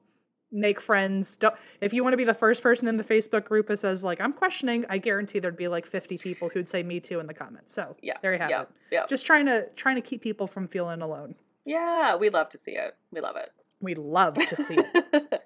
[0.51, 3.67] make friends, don't, if you want to be the first person in the Facebook group
[3.67, 6.99] that says, like, I'm questioning, I guarantee there'd be like 50 people who'd say me
[6.99, 7.73] too in the comments.
[7.73, 8.69] So, yeah, there you have yeah, it.
[8.91, 11.35] yeah, Just trying to trying to keep people from feeling alone.
[11.65, 12.15] yeah.
[12.15, 12.95] We love to see it.
[13.11, 13.51] We love it.
[13.81, 15.41] We love to see it.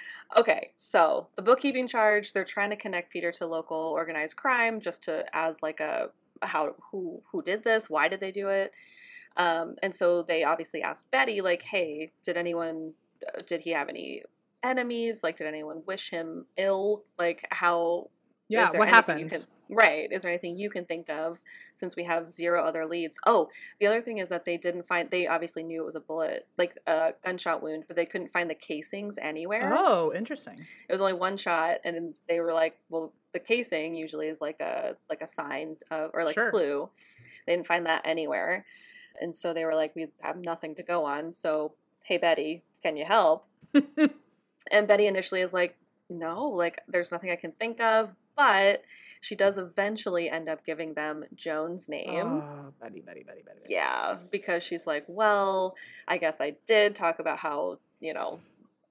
[0.36, 5.02] okay, so the bookkeeping charge, they're trying to connect Peter to local organized crime just
[5.04, 6.08] to as like a
[6.42, 8.72] how who who did this, why did they do it?
[9.36, 12.92] Um, and so they obviously asked Betty, like, hey, did anyone
[13.26, 14.22] uh, did he have any
[14.64, 15.22] enemies?
[15.22, 17.04] Like, did anyone wish him ill?
[17.18, 18.08] Like, how
[18.48, 19.30] Yeah, what happened?
[19.30, 20.10] can- right.
[20.12, 21.38] Is there anything you can think of
[21.74, 23.16] since we have zero other leads?
[23.26, 23.48] Oh,
[23.80, 26.46] the other thing is that they didn't find, they obviously knew it was a bullet,
[26.58, 29.72] like a gunshot wound, but they couldn't find the casings anywhere.
[29.76, 30.58] Oh, interesting.
[30.88, 34.40] It was only one shot, and then they were like, well, the casing usually is
[34.40, 36.48] like a like a sign of, or like Sure.
[36.48, 36.88] a clue.
[37.46, 38.64] They didn't find that anywhere.
[39.20, 41.32] And so they were like, we have nothing to go on.
[41.34, 43.46] So, hey, Betty, can you help?
[44.70, 45.76] And Betty initially is like,
[46.10, 48.10] no, like there's nothing I can think of.
[48.36, 48.82] But
[49.20, 52.42] she does eventually end up giving them Joan's name.
[52.42, 53.60] Oh, Betty, Betty, Betty, Betty.
[53.60, 53.72] Betty.
[53.72, 55.76] Yeah, because she's like, well,
[56.08, 58.40] I guess I did talk about how, you know,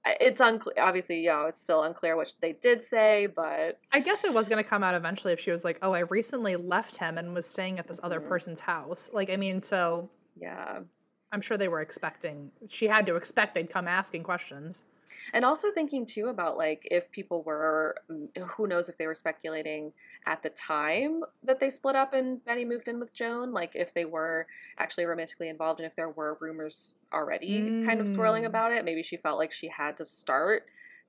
[0.06, 0.74] it's unclear.
[0.78, 4.48] Obviously, you know, it's still unclear what they did say, but I guess it was
[4.48, 7.32] going to come out eventually if she was like, "Oh, I recently left him and
[7.32, 8.28] was staying at this other Mhm.
[8.28, 10.80] person's house." Like, I mean, so yeah.
[11.32, 12.50] I'm sure they were expecting.
[12.68, 14.84] She had to expect they'd come asking questions.
[15.32, 19.14] And also thinking too about like if people were, mm, who knows if they were
[19.14, 19.92] speculating
[20.26, 23.92] at the time that they split up and Betty moved in with Joan, like if
[23.94, 24.46] they were
[24.78, 28.48] actually romantically involved and if there were rumors already kind of swirling Mm.
[28.48, 28.84] about it.
[28.84, 30.64] Maybe she felt like she had to start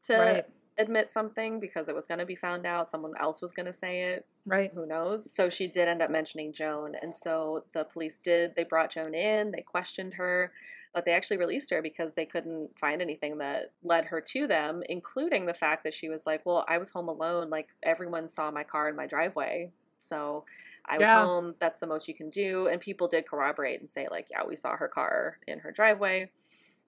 [0.06, 0.45] to Right.
[0.77, 2.90] admit something because it was going to be found out.
[2.90, 4.26] Someone else was going to say it.
[4.45, 4.72] Right.
[4.73, 5.32] Who knows?
[5.34, 6.94] So she did end up mentioning Joan.
[7.02, 10.52] And so the police did, they brought Joan in, they questioned her,
[10.95, 14.84] but they actually released her because they couldn't find anything that led her to them,
[14.89, 17.51] including the fact that she was like, Well, I was home alone.
[17.51, 19.73] Like everyone saw my car in my driveway.
[20.01, 20.45] So
[20.88, 21.11] I was Yeah.
[21.11, 21.55] home.
[21.59, 22.67] That's the most you can do.
[22.67, 26.31] And people did corroborate and say, like, yeah, we saw her car in her driveway.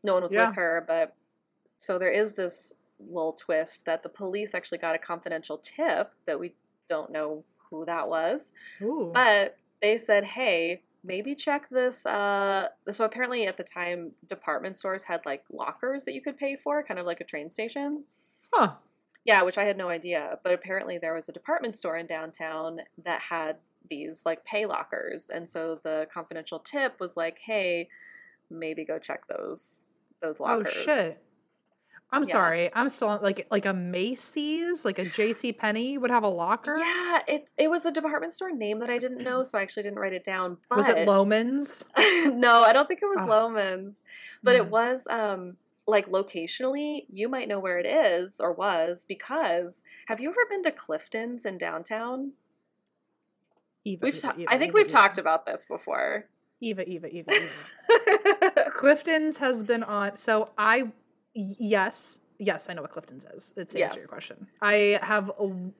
[0.04, 0.38] No one was Yeah.
[0.38, 1.16] with her, but
[1.80, 6.40] so there is this little twist that the police actually got a confidential tip that
[6.40, 6.56] we
[6.90, 9.14] don't know who that was, Ooh.
[9.14, 12.06] but they said, "Hey, maybe check this.
[12.06, 16.56] Uh, so apparently at the time, department stores had like lockers that you could pay
[16.56, 18.04] for, kind of like a train station.
[18.54, 18.76] Huh.
[19.26, 20.40] Yeah, which I had no idea.
[20.44, 23.58] But apparently there was a department store in downtown that had
[23.90, 27.90] these like pay lockers, and so the confidential tip was like, "Hey,
[28.50, 29.86] maybe go check those
[30.22, 31.20] those lockers." Oh shit.
[32.12, 32.32] I'm Yeah.
[32.32, 32.70] sorry.
[32.74, 35.52] I'm still like like a Macy's, like a J.C.
[35.54, 36.78] Penney would have a locker.
[36.78, 39.84] Yeah, it it was a department store name that I didn't know, so I actually
[39.84, 40.58] didn't write it down.
[40.70, 41.84] But Was it Loehmann's?
[42.34, 43.28] no, I don't think it was Oh.
[43.28, 43.98] Loehmann's,
[44.44, 44.70] but it Mm.
[44.70, 50.30] was um like locationally, you might know where it is or was because have you
[50.30, 52.32] ever been to Clifton's in downtown?
[53.86, 56.26] Eva, We've Eva, ta- Eva, I think Eva, we've talked about this before.
[56.60, 58.52] Eva, Eva, Eva, Eva.
[58.72, 60.18] Clifton's has been on.
[60.18, 60.92] So I,
[61.38, 63.54] yes, yes, I know what Clifton's is.
[63.58, 64.48] It's to answer your question.
[64.62, 65.32] I have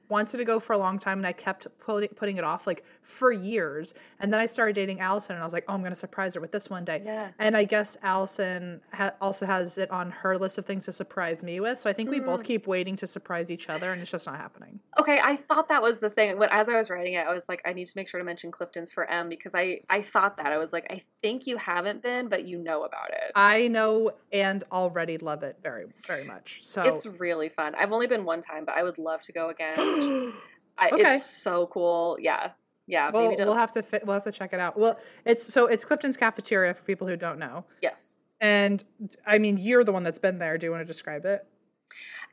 [0.08, 2.84] wanted to go for a long time, and I kept putting putting it off like
[3.02, 3.94] for years.
[4.20, 6.34] And then I started dating Allison, and I was like, oh, I'm going to surprise
[6.34, 7.02] her with this one day.
[7.04, 7.28] Yeah.
[7.38, 11.42] And I guess Allison ha- also has it on her list of things to surprise
[11.42, 11.78] me with.
[11.78, 12.44] So I think we both Mm.
[12.44, 14.80] keep waiting to surprise each other, and it's just not happening.
[14.98, 16.38] Okay, I thought that was the thing.
[16.38, 18.24] When as I was writing it, I was like, I need to make sure to
[18.24, 21.56] mention Clifton's for M because I I thought that I was like, I think you
[21.56, 23.32] haven't been, but you know about it.
[23.34, 26.47] I know and already love it very, very much.
[26.60, 27.74] So It's really fun.
[27.74, 29.74] I've only been one time, but I would love to go again.
[30.78, 31.16] I, Okay.
[31.16, 32.16] It's so cool.
[32.20, 32.50] Yeah,
[32.86, 33.10] yeah.
[33.10, 34.78] Well, we'll have to fit, we'll have to check it out.
[34.78, 37.64] Well, it's so it's Clifton's cafeteria for people who don't know.
[37.82, 38.14] yes.
[38.40, 38.84] And
[39.26, 40.56] I mean, you're the one that's been there.
[40.58, 41.44] Do you want to describe it?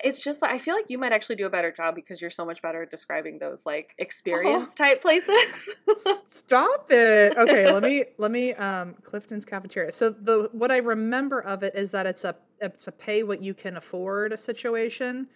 [0.03, 2.45] It's just I feel like you might actually do a better job because you're so
[2.45, 4.01] much better at describing those like Oh.
[4.03, 5.75] experience type places.
[6.29, 7.37] Stop it.
[7.37, 9.91] Okay, let me let me um Clifton's cafeteria.
[9.93, 13.41] So the what I remember of it is that it's a it's a pay what
[13.41, 15.27] you can afford a situation.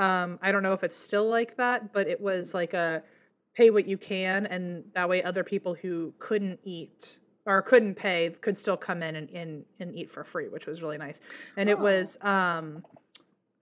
[0.00, 3.02] Um I don't know if it's still like that, but it was like a
[3.56, 8.30] pay what you can and that way other people who couldn't eat or couldn't pay
[8.40, 11.18] could still come in and, and, and eat for free, which was really nice.
[11.56, 11.82] And it Oh.
[11.82, 12.84] was um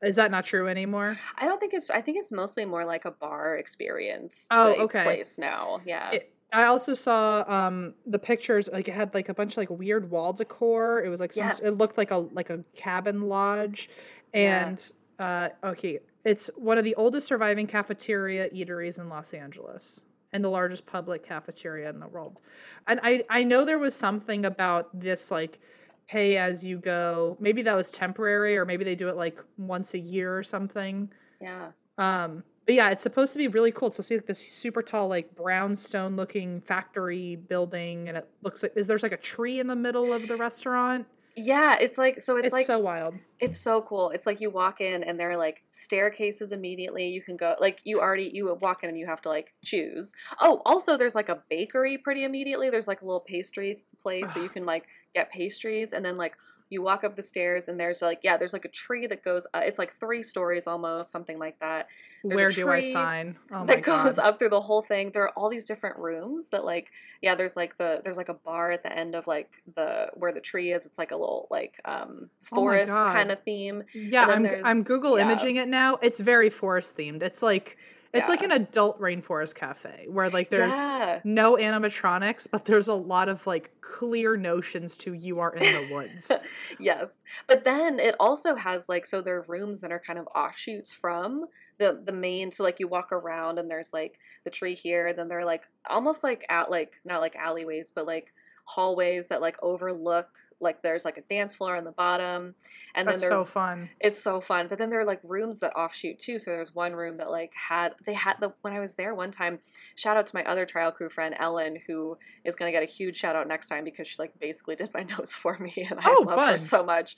[0.03, 1.19] is that not true anymore?
[1.37, 1.91] I don't think it's.
[1.91, 4.47] I think it's mostly more like a bar experience.
[4.51, 5.05] Oh, like, okay.
[5.05, 6.11] Place now, yeah.
[6.13, 9.71] It, I also saw um the pictures like it had like a bunch of like
[9.71, 11.03] weird wall decor.
[11.05, 11.61] It was like some Yes.
[11.61, 13.89] it looked like a like a cabin lodge
[14.33, 14.67] Yeah.
[14.69, 20.45] and uh okay, it's one of the oldest surviving cafeteria eateries in Los Angeles and
[20.45, 22.41] the largest public cafeteria in the world.
[22.87, 25.59] And I I know there was something about this like
[26.09, 27.37] pay as you go.
[27.41, 31.11] Maybe that was temporary or maybe they do it like once a year or something.
[31.41, 31.71] yeah.
[31.99, 33.89] Um, but yeah, it's supposed to be really cool.
[33.89, 38.29] It's supposed to be like this super tall, like brownstone looking factory building, and it
[38.43, 41.07] looks like is there's like a tree in the middle of the restaurant.
[41.37, 42.37] Yeah, it's like so.
[42.37, 43.15] It's, It's, like so wild.
[43.41, 44.09] It's so cool.
[44.11, 47.09] It's like you walk in and there are like staircases immediately.
[47.09, 50.13] You can go like you already you walk in and you have to like choose.
[50.41, 52.71] Oh, also there's like a bakery pretty immediately.
[52.71, 56.33] There's like a little pastry place that you can like get pastries and then like
[56.69, 59.47] you walk up the stairs and there's like yeah, there's like a tree that goes
[59.55, 61.89] uh, it's like 3 stories almost, something like that.
[62.25, 63.37] There's a Where do I sign?
[63.53, 64.27] Oh that goes god!
[64.27, 65.11] up through the whole thing.
[65.13, 66.89] There are all these different rooms that like
[67.23, 70.33] yeah, there's like the there's like a bar at the end of like the where
[70.33, 70.87] the tree is.
[70.87, 73.13] It's like a little like um Oh forest God.
[73.13, 73.85] kind of theme.
[73.95, 75.25] Yeah, I'm I'm Google yeah.
[75.25, 75.99] imaging it now.
[76.03, 77.23] It's very forest themed.
[77.23, 77.77] It's like
[78.13, 81.21] it's like an adult rainforest cafe where like there's yeah.
[81.25, 85.95] no animatronics, but there's a lot of like clear notions to you are in the
[85.95, 86.33] woods.
[86.81, 87.13] yes.
[87.47, 90.93] But then it also has like so there are rooms that are kind of offshoots
[90.93, 91.47] from
[91.79, 95.19] the the main so like you walk around and there's like the tree here and
[95.19, 98.33] then they're like almost like at like not like alleyways but like
[98.69, 100.29] hallways that like overlook
[100.59, 102.55] like there's like a dance floor on the bottom
[102.95, 103.91] and That's then there so fun.
[104.01, 106.95] it's so fun but then there are like rooms that offshoot too so there's one
[106.95, 109.59] room that like had they had the when i was there one time
[109.97, 112.91] shout out to my other trial crew friend ellen who is going to get a
[112.91, 116.01] huge shout out next time because she like basically did my notes for me and
[116.01, 117.17] i Oh, love her so much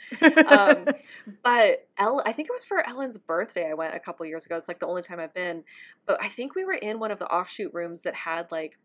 [0.48, 0.84] um,
[1.44, 3.68] but El, I think it was for Ellen's birthday.
[3.70, 4.56] I went a couple years ago.
[4.56, 5.64] It's like the only time I've been.
[6.06, 8.78] But I think we were in one of the offshoot rooms that had like,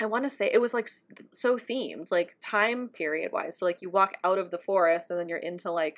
[0.00, 0.88] I want to say it was like
[1.32, 3.58] so themed, like time period wise.
[3.58, 5.96] So like you walk out of the forest and then you're into like,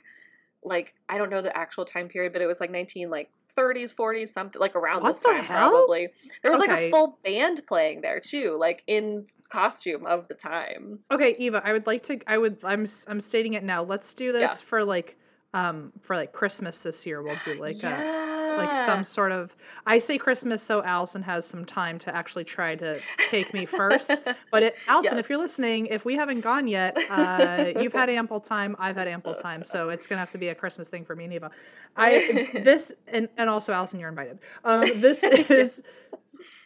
[0.65, 3.95] like I don't know the actual time period, but it was like 19 like 30s,
[3.95, 5.71] 40s, something like around What this the time hell?
[5.71, 6.09] probably.
[6.43, 11.01] There was like a full band playing there too, like in costume of the time.
[11.11, 12.19] Okay, Eva, I would like to.
[12.27, 12.59] I would.
[12.65, 12.87] I'm.
[13.09, 13.83] I'm stating it now.
[13.83, 14.55] Let's do this Yeah.
[14.55, 15.19] for like,
[15.53, 17.23] um, for like Christmas this year.
[17.23, 18.30] We'll do like a yeah.
[18.57, 19.57] Like some sort of.
[19.87, 24.13] I say Christmas so Allison has some time to actually try to take me first.
[24.51, 28.41] But it, Allison, if you're listening, if we haven't gone yet, uh, you've had ample
[28.41, 28.77] time.
[28.79, 31.25] I've had ample time, so it's gonna have to be a Christmas thing for me
[31.25, 31.51] and Eva.
[31.97, 34.39] I this and and also Allison, you're invited.
[34.65, 35.83] Um, this is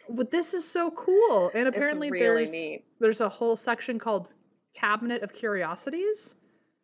[0.09, 1.51] But this is so cool.
[1.53, 2.85] And apparently really there's neat.
[2.99, 4.33] there's a whole section called
[4.73, 6.35] Cabinet of Curiosities.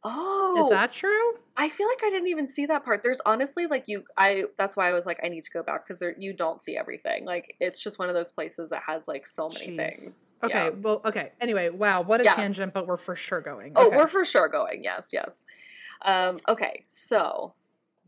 [0.04, 1.38] Oh, Is that true?
[1.58, 3.04] I feel like I didn't even see that part.
[3.04, 4.46] There's honestly like you, I.
[4.58, 7.26] That's why I was like, I need to go back because you don't see everything.
[7.26, 9.76] Like it's just one of those places that has like so many Jeez.
[9.78, 10.40] things.
[10.44, 10.72] Okay, Yeah.
[10.72, 11.34] well, okay.
[11.42, 12.36] Anyway, wow, what a Yeah.
[12.36, 13.74] tangent, but we're for sure going.
[13.76, 13.96] Oh, Okay.
[13.96, 14.84] we're for sure going.
[14.84, 15.46] Yes, yes.
[16.04, 17.56] Um, okay, so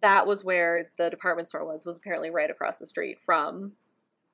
[0.01, 1.85] that was where the department store was.
[1.85, 3.73] Was apparently right across the street from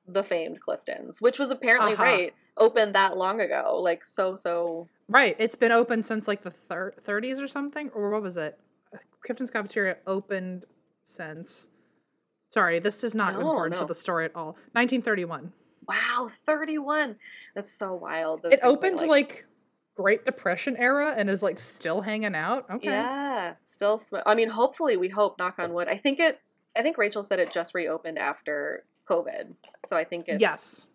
[0.06, 2.02] the famed Clifton's, which was apparently Uh-huh.
[2.02, 3.80] right opened that long ago.
[3.80, 4.88] Like so, so.
[5.08, 5.36] right.
[5.38, 8.58] It's been open since like the thir- 30s or something, or what was it?
[9.24, 10.66] Clifton's Cafeteria opened
[11.04, 11.68] since.
[12.50, 14.56] Sorry, this is not No, important to the story at all.
[14.72, 15.52] 1931.
[15.88, 17.16] Wow, thirty-one.
[17.54, 18.42] That's so wild.
[18.42, 19.46] Those It opened like
[19.96, 22.68] Great Depression era and is like still hanging out.
[22.70, 22.86] Okay.
[22.88, 23.98] Yeah, still.
[23.98, 25.38] Sm- I mean, hopefully, we hope.
[25.38, 25.88] Knock on wood.
[25.88, 26.40] I think it.
[26.76, 29.52] I think Rachel said it just reopened after COVID,
[29.86, 30.86] so I think it's yes.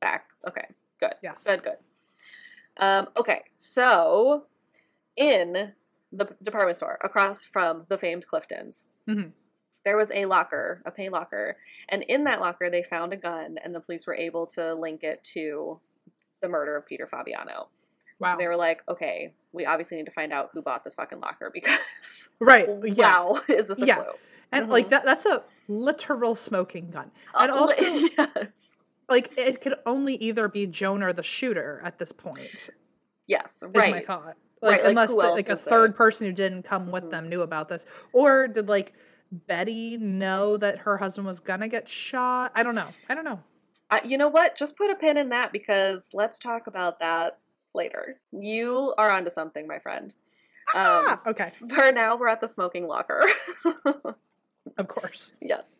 [0.00, 0.26] back.
[0.48, 0.66] Okay,
[1.00, 1.14] good.
[1.22, 1.44] Yes.
[1.44, 1.76] Good, good.
[2.76, 4.44] Um, okay, so
[5.16, 5.72] in
[6.12, 9.30] the department store across from the famed Clifton's, Mhm.
[9.84, 11.56] there was a locker, a pay locker,
[11.88, 15.04] and in that locker they found a gun, and the police were able to link
[15.04, 15.78] it to
[16.40, 17.68] the murder of Peter Fabiano.
[18.18, 18.32] Wow.
[18.32, 21.20] So they were like, okay, we obviously need to find out who bought this fucking
[21.20, 22.68] locker because right.
[22.84, 23.18] Yeah.
[23.24, 24.02] wow, is this a Yeah.
[24.02, 24.12] clue?
[24.54, 24.72] And Mhm.
[24.72, 27.10] like that that's a literal smoking gun.
[27.38, 27.84] And Uh, also
[28.18, 28.76] yes,
[29.08, 32.70] like it could only either be Joan or the shooter at this point.
[33.26, 34.06] yes, Is my right.
[34.06, 34.24] thought.
[34.24, 35.96] Right, Like like, unless who the, like a third there?
[35.96, 37.10] person who didn't come with Mhm.
[37.10, 37.84] them knew about this.
[38.12, 38.94] Or did like
[39.46, 42.52] Betty know that her husband was gonna get shot?
[42.54, 42.94] I don't know.
[43.08, 43.42] I don't know.
[43.90, 44.56] Uh, you know what?
[44.56, 47.38] Just put a pin in that because let's talk about that
[47.74, 48.20] later.
[48.32, 50.14] You are onto something, my friend.
[50.74, 51.52] Um, ah, okay.
[51.68, 53.22] for now, we're at the smoking locker.
[54.78, 55.32] Of course.
[55.40, 55.78] yes.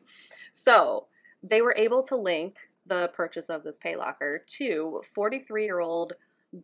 [0.53, 1.07] So
[1.43, 2.57] they were able to link
[2.87, 6.13] the purchase of this pay locker to 43 year old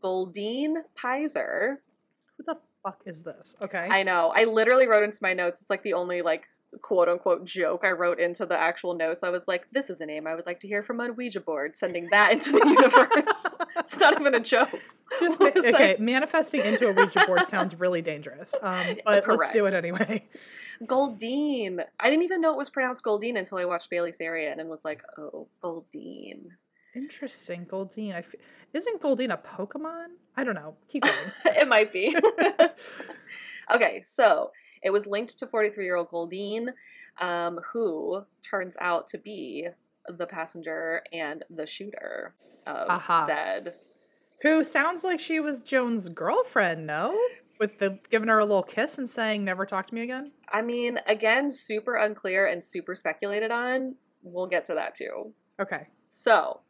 [0.00, 1.76] Goldine Pizer.
[2.36, 3.56] Who the fuck is this?
[3.60, 3.88] Okay.
[3.90, 4.32] I know.
[4.34, 5.60] I literally wrote into my notes.
[5.60, 6.44] It's like the only like
[6.82, 9.22] quote unquote joke I wrote into the actual notes.
[9.22, 11.40] I was like, this is a name I would like to hear from on Ouija
[11.40, 13.66] board, sending that into the universe.
[13.78, 14.70] it's not even a joke.
[15.18, 18.54] Just ma- okay, like- manifesting into a Ouija board sounds really dangerous.
[18.62, 20.28] Um, but let's do it anyway.
[20.86, 21.80] Goldine.
[21.98, 24.84] I didn't even know it was pronounced Goldine until I watched Bailey Sarian and was
[24.84, 26.50] like, oh, Goldine.
[26.94, 28.12] Interesting, Goldine.
[28.12, 28.34] I f-
[28.72, 30.06] isn't Goldine a Pokemon?
[30.36, 30.74] I don't know.
[30.88, 31.16] Keep going.
[31.44, 32.16] it might be.
[33.74, 34.50] okay, so
[34.82, 36.70] it was linked to 43 year old Goldine,
[37.20, 39.68] um, who turns out to be
[40.08, 42.34] the passenger and the shooter
[42.66, 43.26] of Aha.
[43.26, 43.74] said.
[44.42, 46.86] Who sounds like she was Joan's girlfriend?
[46.86, 47.18] No,
[47.58, 50.62] with the giving her a little kiss and saying "Never talk to me again." I
[50.62, 53.96] mean, again, super unclear and super speculated on.
[54.22, 55.32] We'll get to that too.
[55.60, 55.88] Okay.
[56.08, 56.60] So,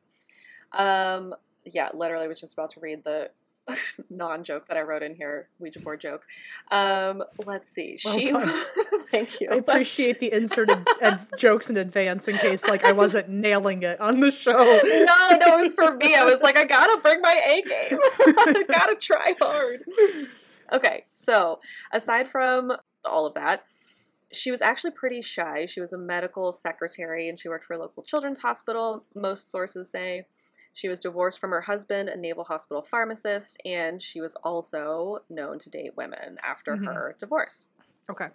[0.72, 1.34] um,
[1.64, 3.30] yeah, literally was just about to read the
[4.10, 6.22] non-joke that I wrote in here, Ouija board joke.
[6.70, 7.98] Um, let's see.
[8.04, 8.32] Well she,
[9.10, 9.48] thank you.
[9.50, 14.00] I appreciate the inserted ad- jokes in advance in case like I wasn't nailing it
[14.00, 14.52] on the show.
[14.52, 16.14] no, no, it was for me.
[16.14, 17.98] I was like, I gotta bring my A game.
[18.18, 19.84] I gotta try hard.
[20.72, 21.60] Okay, so
[21.92, 22.72] aside from
[23.04, 23.64] all of that,
[24.32, 25.66] she was actually pretty shy.
[25.66, 29.90] She was a medical secretary and she worked for a local children's hospital, most sources
[29.90, 30.26] say.
[30.81, 35.59] She was divorced from her husband, a naval hospital pharmacist, and she was also known
[35.59, 36.86] to date women after Mhm.
[36.86, 37.66] her divorce.
[38.09, 38.31] Okay.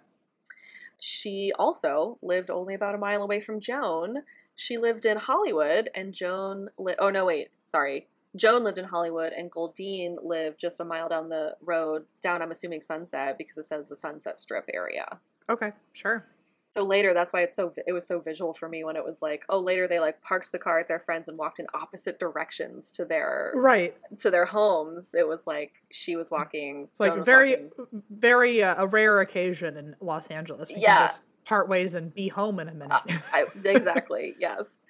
[1.00, 4.24] She also lived only about a mile away from Joan.
[4.54, 6.70] She lived in Hollywood, and Joan.
[6.78, 8.06] Li- oh no, wait, sorry.
[8.36, 12.52] Joan lived in Hollywood, and Goldine lived just a mile down the road, down I'm
[12.52, 15.18] assuming Sunset because it says the Sunset Strip area.
[15.48, 15.72] Okay.
[15.94, 16.24] Sure.
[16.76, 19.22] So later, that's why it's so it was so visual for me when it was
[19.22, 22.18] like, oh, later they like parked the car at their friends and walked in opposite
[22.18, 23.96] directions to their Right.
[24.18, 25.14] to their homes.
[25.14, 26.88] It was like she was walking.
[26.90, 30.70] It's like very, walking- very uh, a rare occasion in Los Angeles.
[30.74, 31.06] Yeah.
[31.06, 32.92] just part ways and be home in a minute.
[33.08, 34.34] Uh, I, exactly.
[34.38, 34.80] yes.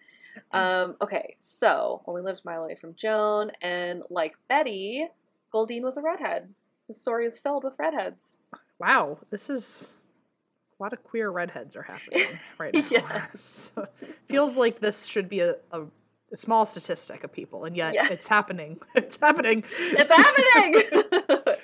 [0.52, 5.06] Um, okay, so only lived a mile away from Joan, and like Betty,
[5.52, 6.48] Goldine was a redhead.
[6.88, 8.36] The story is filled with redheads.
[8.78, 9.96] wow, this is
[10.78, 12.26] a lot of queer redheads are happening
[12.58, 12.82] right now.
[12.90, 13.32] Yes.
[13.74, 13.86] So,
[14.28, 15.82] feels like this should be a, a,
[16.32, 18.08] a small statistic of people, and yet Yeah.
[18.10, 18.78] it's happening.
[18.94, 19.64] It's happening.
[19.78, 21.54] It's happening.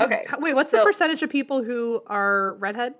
[0.00, 0.24] okay.
[0.38, 2.94] Wait, what's the percentage of people who are redhead?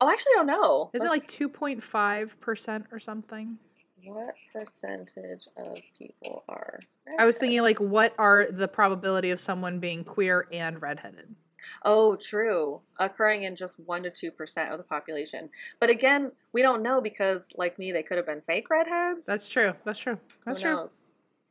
[0.00, 0.90] Oh, actually, I don't know.
[0.94, 3.58] Is it like two point five percent or something?
[4.04, 6.80] What percentage of people are?
[7.18, 11.34] I was thinking like, what are the probability of someone being queer and redheaded?
[11.84, 12.80] Oh, true.
[12.98, 15.48] Occurring in just 1% to 2% of the population.
[15.78, 19.26] But again, we don't know because, like me, they could have been fake redheads.
[19.26, 19.72] That's true.
[19.84, 20.18] That's true.
[20.46, 20.86] That's true.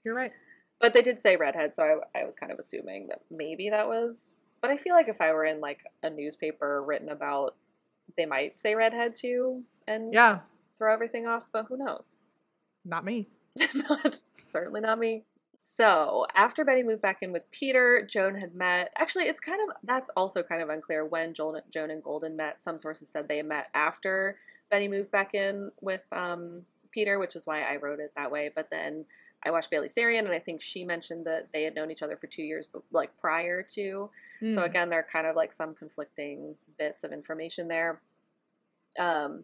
[0.03, 0.31] You're right.
[0.79, 1.83] But they did say redhead, so
[2.15, 4.47] I, I was kind of assuming that maybe that was.
[4.61, 7.55] But I feel like if I were in like a newspaper written about,
[8.17, 10.39] they might say redhead too and Yeah.
[10.77, 11.43] throw everything off.
[11.51, 12.15] But who knows?
[12.85, 13.27] Not me.
[13.73, 15.23] not certainly not me.
[15.61, 18.91] So after Betty moved back in with Peter, Joan had met.
[18.97, 22.61] Actually, it's kind of that's also kind of unclear when Joan, Joan and Goldine met.
[22.61, 24.37] Some sources said they met after
[24.71, 28.51] Betty moved back in with um, Peter, which is why I wrote it that way.
[28.53, 29.05] But then
[29.43, 32.17] I watched Bailey Sarian, and I think she mentioned that they had known each other
[32.17, 34.09] for two years, but like prior to.
[34.41, 34.65] So Mm.
[34.65, 38.01] again, there are kind of like some conflicting bits of information there.
[38.97, 39.43] Um,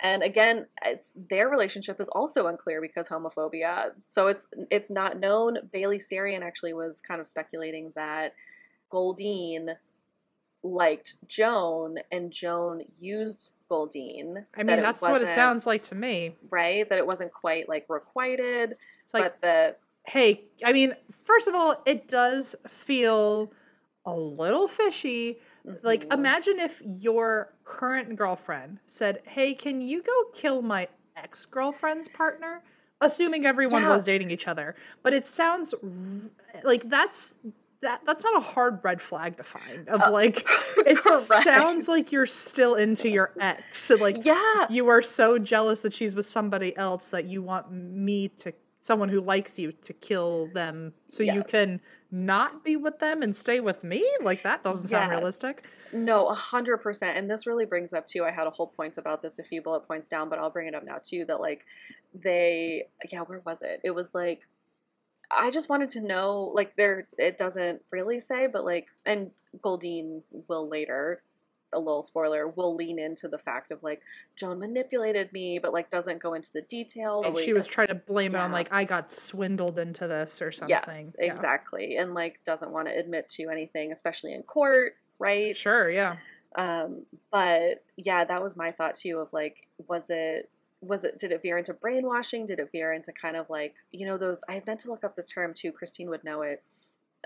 [0.00, 3.92] and again, it's their relationship is also unclear because homophobia.
[4.08, 5.58] So it's it's not known.
[5.72, 8.34] Bailey Sarian actually was kind of speculating that
[8.90, 9.70] Goldine
[10.62, 14.44] liked Joan and Joan used Goldine.
[14.54, 16.36] I that mean, that's what it sounds like to me.
[16.50, 16.88] right.
[16.88, 20.94] That it wasn't quite like requited, It's like, but the hey, I mean,
[21.24, 23.50] first of all, it does feel
[24.04, 25.38] a little fishy.
[25.82, 26.14] Like, Mhm.
[26.14, 32.62] imagine if your current girlfriend said, hey, can you go kill my ex girlfriend's partner?
[33.00, 33.90] Assuming everyone Yeah.
[33.90, 34.74] was dating each other.
[35.02, 37.34] But it sounds r- like that's.
[37.82, 40.48] That, that's not a hard red flag to find of Uh, like
[40.78, 41.00] it
[41.44, 46.16] sounds like you're still into your ex like yeah, you are so jealous that she's
[46.16, 50.94] with somebody else that you want me to someone who likes you to kill them
[51.08, 51.78] so you can
[52.10, 56.34] not be with them and stay with me like that doesn't sound realistic No, a
[56.34, 57.16] hundred percent.
[57.16, 58.24] And this really brings up too.
[58.24, 60.68] I had a whole point about this, a few bullet points down, but I'll bring
[60.68, 61.24] it up now too.
[61.26, 61.64] That like
[62.14, 63.80] they, yeah, where was it?
[63.84, 64.42] It was like
[65.30, 69.30] I just wanted to know, like there, it doesn't really say, but like, and
[69.62, 71.22] Goldine will later.
[71.72, 74.00] A little spoiler will lean into the fact of like
[74.36, 77.26] Joan manipulated me, but like doesn't go into the details.
[77.26, 80.52] And she was trying to blame it on like i got swindled into this or
[80.52, 81.32] something Yes, Yeah.
[81.32, 85.56] exactly, and like doesn't want to admit to anything, especially in court, right?
[85.56, 86.16] sure yeah
[86.54, 90.50] Um, but yeah, that was my thought too of like, was it
[90.82, 92.46] was it did it veer into brainwashing?
[92.46, 95.16] Did it veer into kind of like, you know, those I meant to look up
[95.16, 96.62] the term too, Christine would know it.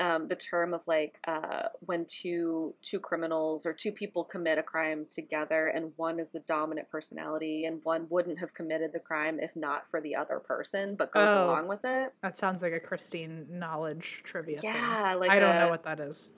[0.00, 4.62] Um, the term of like uh, when two two criminals or two people commit a
[4.62, 9.38] crime together and one is the dominant personality and one wouldn't have committed the crime
[9.38, 11.44] if not for the other person but goes Oh.
[11.44, 12.14] along with it.
[12.22, 14.72] that sounds like a christine knowledge trivia thing.
[14.74, 16.30] Yeah, like i don't a- know what that is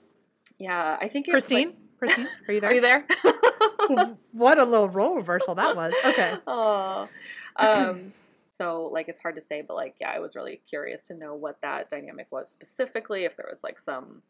[0.57, 3.07] Yeah, I think it's christine Like, christine are you there are you there?
[4.33, 7.07] what a little role reversal that was okay Oh,
[7.55, 8.11] um,
[8.53, 11.33] so like it's hard to say, but like yeah, I was really curious to know
[11.33, 13.25] what that dynamic was specifically.
[13.25, 14.21] If there was like some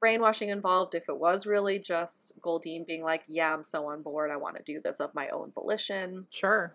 [0.00, 4.32] brainwashing involved, if it was really just Goldine being like, "Yeah, I'm so on board.
[4.32, 6.74] I want to do this of my own volition." sure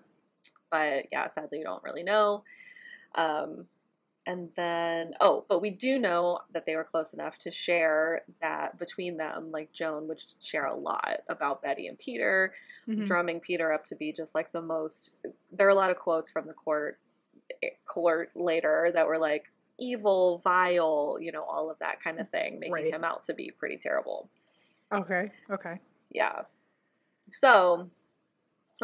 [0.72, 2.46] But yeah, sadly, you don't really know.
[3.16, 3.68] Um,
[4.26, 8.78] and then oh, but we do know that they were close enough to share that
[8.80, 12.54] between them, like Joan would share a lot about Betty and Peter
[12.88, 13.14] Mhm.
[13.14, 15.12] drumming Peter up to be just like the most.
[15.52, 17.00] There are a lot of quotes from the court
[17.64, 19.46] eh, court later that were like
[19.80, 22.90] evil, vile, you know, all of that kind of thing, making Right.
[22.90, 24.30] him out to be pretty terrible.
[24.92, 25.80] okay okay
[26.12, 26.44] Yeah.
[27.30, 27.92] So,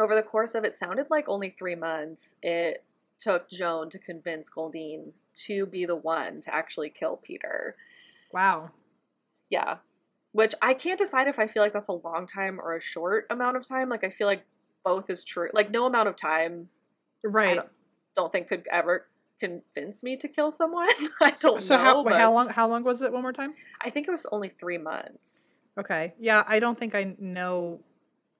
[0.00, 2.84] over the course of it sounded like only three months, it
[3.20, 5.12] took Joan to convince Goldine
[5.46, 7.76] to be the one to actually kill Peter.
[8.32, 8.70] wow
[9.50, 9.76] Yeah.
[10.32, 13.26] Which I can't decide if I feel like that's a long time or a short
[13.30, 13.88] amount of time.
[13.88, 14.44] Like I feel like
[14.84, 15.50] both is true.
[15.52, 16.68] Like no amount of time
[17.24, 17.68] I right don't,
[18.16, 19.06] don't think could ever
[19.40, 20.88] convince me to kill someone.
[21.20, 21.82] I don't So, so know.
[21.82, 23.54] how how long how long was it one more time?
[23.80, 25.52] I think it was only three months.
[25.78, 26.14] Okay.
[26.18, 27.80] Yeah, I don't think I know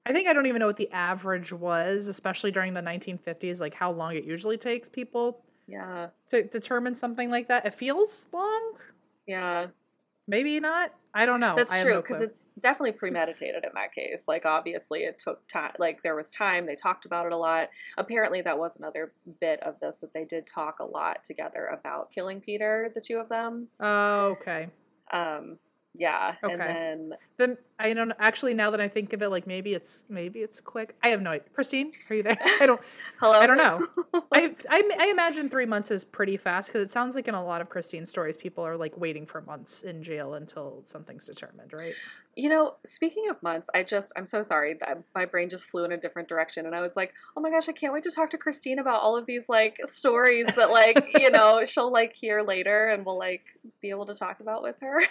[0.05, 3.73] I think I don't even know what the average was, especially during the 1950s, like
[3.73, 6.07] how long it usually takes people Yeah.
[6.29, 7.65] to determine something like that.
[7.65, 8.73] It feels long.
[9.27, 9.67] Yeah.
[10.27, 10.93] Maybe not.
[11.13, 11.55] I don't know.
[11.55, 12.25] That's I true because clue.
[12.27, 14.25] it's definitely premeditated in that case.
[14.27, 15.73] Like obviously it took time.
[15.77, 16.65] Like there was time.
[16.65, 17.69] They talked about it a lot.
[17.97, 19.11] Apparently that was another
[19.41, 23.17] bit of this that they did talk a lot together about killing Peter, the two
[23.17, 23.67] of them.
[23.81, 24.69] Oh, okay.
[25.11, 25.57] Um,
[25.93, 26.67] yeah, and Okay.
[26.67, 30.39] then Then I don't actually now that I think of it, like maybe it's maybe
[30.39, 30.95] it's quick.
[31.03, 31.49] I have no idea.
[31.53, 32.37] Christine, are you there?
[32.61, 32.81] I don't.
[33.19, 33.39] hello.
[33.39, 33.85] I don't know.
[34.33, 37.43] I, I I imagine three months is pretty fast because it sounds like in a
[37.43, 41.73] lot of Christine stories, people are like waiting for months in jail until something's determined,
[41.73, 41.97] right?
[42.37, 45.83] You know, speaking of months, I just I'm so sorry that my brain just flew
[45.83, 48.11] in a different direction and I was like, "Oh my gosh, I can't wait to
[48.11, 52.13] talk to Christine about all of these like stories that like, you know, she'll like
[52.15, 53.43] hear later and we'll like
[53.81, 55.01] be able to talk about with her."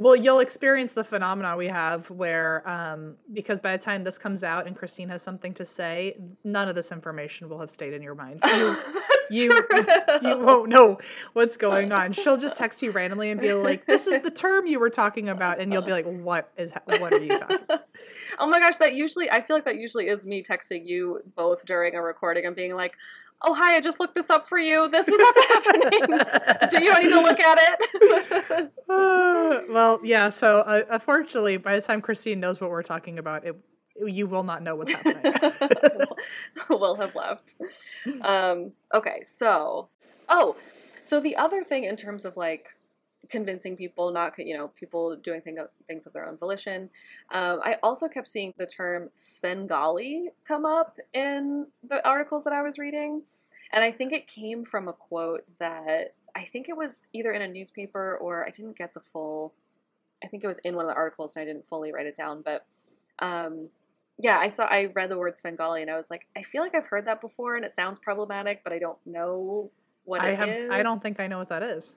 [0.00, 4.44] Well, you'll experience the phenomena we have where, um, because by the time this comes
[4.44, 8.02] out and Christine has something to say, none of this information will have stayed in
[8.02, 8.42] your mind.
[9.30, 9.84] You, you, true.
[10.22, 10.98] you won't know
[11.34, 12.12] what's going on.
[12.12, 15.28] She'll just text you randomly and be like, "This is the term you were talking
[15.28, 16.72] about," and you'll be like, "What is?
[16.86, 17.58] What are you talking?"
[18.38, 21.66] oh my gosh, that usually I feel like that usually is me texting you both
[21.66, 22.94] during a recording and being like,
[23.42, 24.88] "Oh hi, I just looked this up for you.
[24.88, 26.70] This is what's happening.
[26.70, 30.28] Do you need to look at it?" Uh, well, yeah.
[30.28, 33.56] So, uh, unfortunately, by the time Christine knows what we're talking about, it
[34.06, 35.34] you will not know what's happening.
[36.70, 37.56] will have left.
[38.22, 39.88] Um, okay, so
[40.28, 40.56] oh,
[41.02, 42.68] so the other thing in terms of like
[43.28, 46.88] convincing people, not you know people doing thing, things of their own volition,
[47.32, 52.62] um, I also kept seeing the term Svengali come up in the articles that I
[52.62, 53.22] was reading,
[53.72, 57.42] and I think it came from a quote that I think it was either in
[57.42, 59.52] a newspaper or I didn't get the full.
[60.22, 62.16] I think it was in one of the articles and I didn't fully write it
[62.16, 62.66] down, but
[63.20, 63.68] um,
[64.18, 66.74] yeah, I saw I read the word Svengali and I was like, I feel like
[66.74, 69.70] I've heard that before and it sounds problematic, but I don't know
[70.04, 70.48] what I it have.
[70.48, 70.70] is.
[70.70, 71.96] I don't think I know what that is.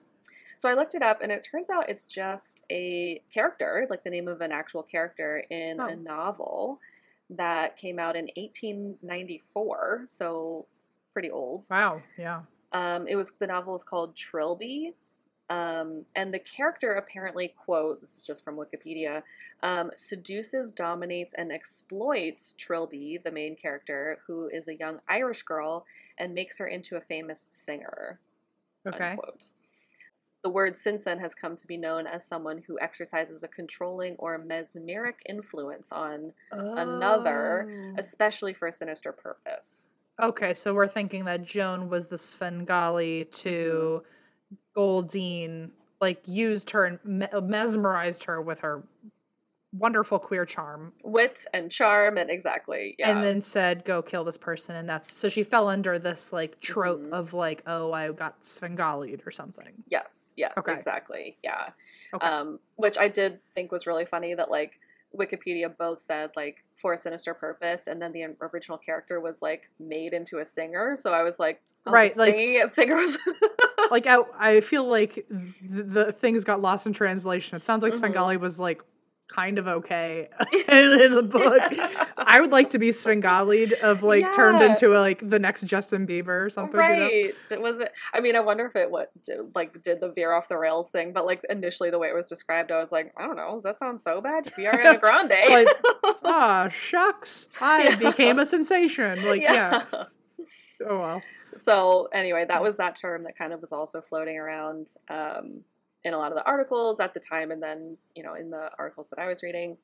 [0.62, 4.10] So I looked it up and it turns out it's just a character, like the
[4.10, 5.86] name of an actual character in Oh.
[5.88, 6.78] a novel
[7.30, 10.66] that came out in 1894, so
[11.12, 11.66] pretty old.
[11.68, 12.00] Wow.
[12.16, 12.42] Yeah.
[12.70, 14.94] Um, it was the novel is called Trilby,
[15.50, 19.24] um, and the character apparently quote this is just from Wikipedia
[19.64, 25.84] um, seduces, dominates, and exploits Trilby, the main character, who is a young Irish girl,
[26.18, 28.20] and makes her into a famous singer.
[28.86, 29.10] Okay.
[29.10, 29.50] Unquote.
[30.42, 34.16] The word since then has come to be known as someone who exercises a controlling
[34.16, 37.94] or mesmeric influence on another, Oh.
[37.98, 39.86] especially for a sinister purpose.
[40.20, 44.56] Okay, so we're thinking that Joan was the Svengali to mm-hmm.
[44.74, 45.70] Goldine,
[46.00, 48.82] like used her and me- mesmerized her with her
[49.72, 53.10] wonderful queer charm, Wit and charm, and exactly, yeah.
[53.10, 56.60] and then said, "Go kill this person," and that's so she fell under this like
[56.60, 57.12] trope Mhm.
[57.12, 60.72] of like, "Oh, I got Svengali'd or something." Yes, yes, Okay.
[60.74, 61.36] exactly.
[61.42, 61.70] Yeah.
[62.14, 62.26] Okay.
[62.26, 64.78] Um, which I did think was really funny that like
[65.16, 69.70] Wikipedia both said like for a sinister purpose, and then the original character was like
[69.78, 70.96] made into a singer.
[70.96, 73.18] So I was like, oh, Right, the like- singing singer was
[73.90, 75.26] like I, I feel like th-
[75.60, 77.56] the things got lost in translation.
[77.56, 77.98] It sounds like Mhm.
[77.98, 78.82] Svengali was like
[79.32, 81.62] kind of okay in the book.
[82.18, 84.72] I would like to be Svengali'd of like turned Yeah.
[84.72, 86.80] into like the next Justin Bieber or something.
[86.80, 87.02] you know?
[87.02, 87.30] right.
[87.50, 87.92] It was it.
[88.12, 90.90] I mean, I wonder if it what did, like did the veer off the rails
[90.90, 93.52] thing, but like initially the way it was described, I was like, I don't know,
[93.54, 94.52] does that sound so bad?
[94.56, 95.32] We are Ariana Grande.
[95.48, 95.68] Like,
[96.24, 97.46] Ah, shucks!
[97.60, 97.96] I Yeah.
[97.96, 99.22] became a sensation.
[99.24, 99.84] Like, yeah.
[100.88, 101.22] Oh well.
[101.56, 105.60] so anyway that was that term that kind of was also floating around um,
[106.04, 108.70] in a lot of the articles at the time and then you know in the
[108.78, 109.76] articles that i was reading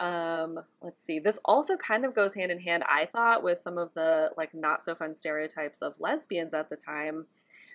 [0.00, 3.76] um, let's see this also kind of goes hand in hand i thought with some
[3.76, 7.26] of the like not so fun stereotypes of lesbians at the time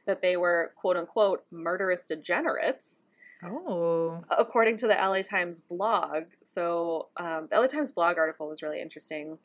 [0.07, 3.03] that they were quote unquote murderous degenerates
[3.43, 4.23] Oh.
[4.39, 6.23] according to the LA Times blog.
[6.41, 9.37] So um, the LA Times blog article was really interesting,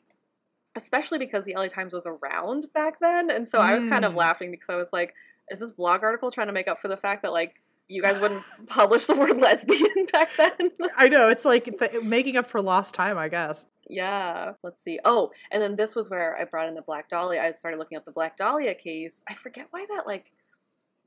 [0.75, 4.13] especially because the LA Times was around back then, and so I was kind of
[4.13, 4.17] Mm.
[4.17, 5.13] laughing because I was like,
[5.51, 7.61] "Is this blog article trying to make up for the fact that like
[7.91, 12.37] you guys wouldn't publish the word lesbian back then?" I know it's like th- making
[12.37, 13.65] up for lost time, I guess.
[13.89, 14.99] Yeah, let's see.
[15.03, 17.41] Oh, and then this was where I brought in the Black Dahlia.
[17.41, 19.23] I started looking up the Black Dahlia case.
[19.27, 20.31] I forget why that like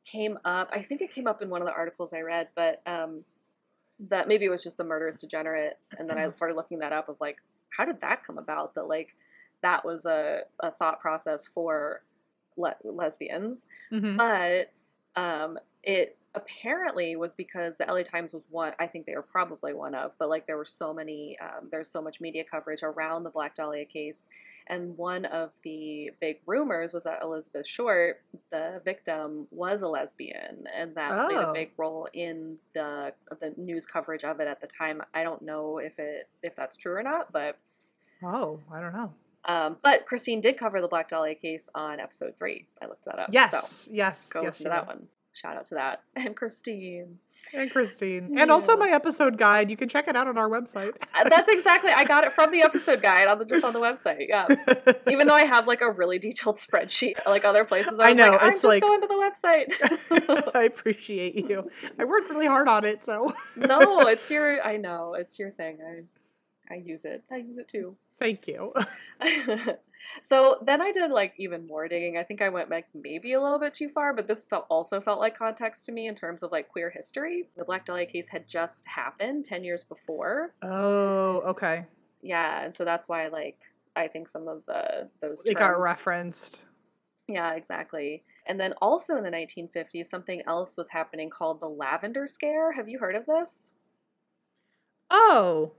[0.04, 0.68] came up.
[0.72, 3.24] I think it came up in one of the articles I read, but um
[4.10, 7.08] that maybe it was just the murderous degenerates and then I started looking that up
[7.08, 7.36] of like
[7.70, 9.10] how did that come about that like
[9.62, 12.02] that was a, a thought process for
[12.56, 14.16] le- lesbians Mhm.
[14.16, 18.72] but um, it apparently was because the LA Times was one.
[18.80, 21.38] I think they were probably one of, but like there were so many.
[21.40, 24.26] Um, there's so much media coverage around the Black Dahlia case,
[24.66, 30.64] and one of the big rumors was that Elizabeth Short, the victim, was a lesbian,
[30.76, 31.52] and that played a Oh.
[31.52, 35.02] big role in the the news coverage of it at the time.
[35.14, 37.56] I don't know if it if that's true or not, but.
[38.24, 39.12] Oh, I don't know.
[39.46, 42.66] Um, but Christine did cover the Black Dahlia case on episode three.
[42.80, 43.28] I looked that up.
[43.30, 43.50] Yes,
[43.84, 44.52] So yes, go yes.
[44.54, 44.96] listen to that did.
[44.96, 45.08] one.
[45.34, 46.02] Shout out to that.
[46.16, 47.18] And Christine.
[47.52, 49.68] And Christine, and also my episode guide.
[49.68, 50.92] You can check it out on our website.
[51.14, 53.80] Uh, That's exactly I got it from the episode guide on the just on the
[53.80, 54.28] website.
[54.30, 54.46] Yeah.
[55.10, 58.30] Even though I have like a really detailed spreadsheet like other places, I, I know,
[58.30, 60.52] like, I'm it's just like- going to the website.
[60.54, 61.70] I appreciate you.
[61.98, 65.78] I worked really hard on it, so no, it's your I know, it's your thing.
[65.86, 67.24] I I use it.
[67.30, 67.94] I use it too.
[68.18, 68.72] Thank you.
[70.22, 72.16] So then I did like even more digging.
[72.16, 75.00] I think I went like maybe a little bit too far, but this felt also
[75.00, 77.48] felt like context to me in terms of like queer history.
[77.56, 80.54] The Black Dahlia case had just happened 10 years before.
[80.62, 81.86] Oh, okay.
[82.22, 83.58] Yeah, and so that's why like
[83.96, 86.64] I think some of the those It got referenced.
[87.28, 88.22] Yeah, exactly.
[88.46, 92.72] And then also in the 1950s, something else was happening called the Lavender Scare.
[92.72, 93.70] Have you heard of this?
[95.10, 95.72] Oh.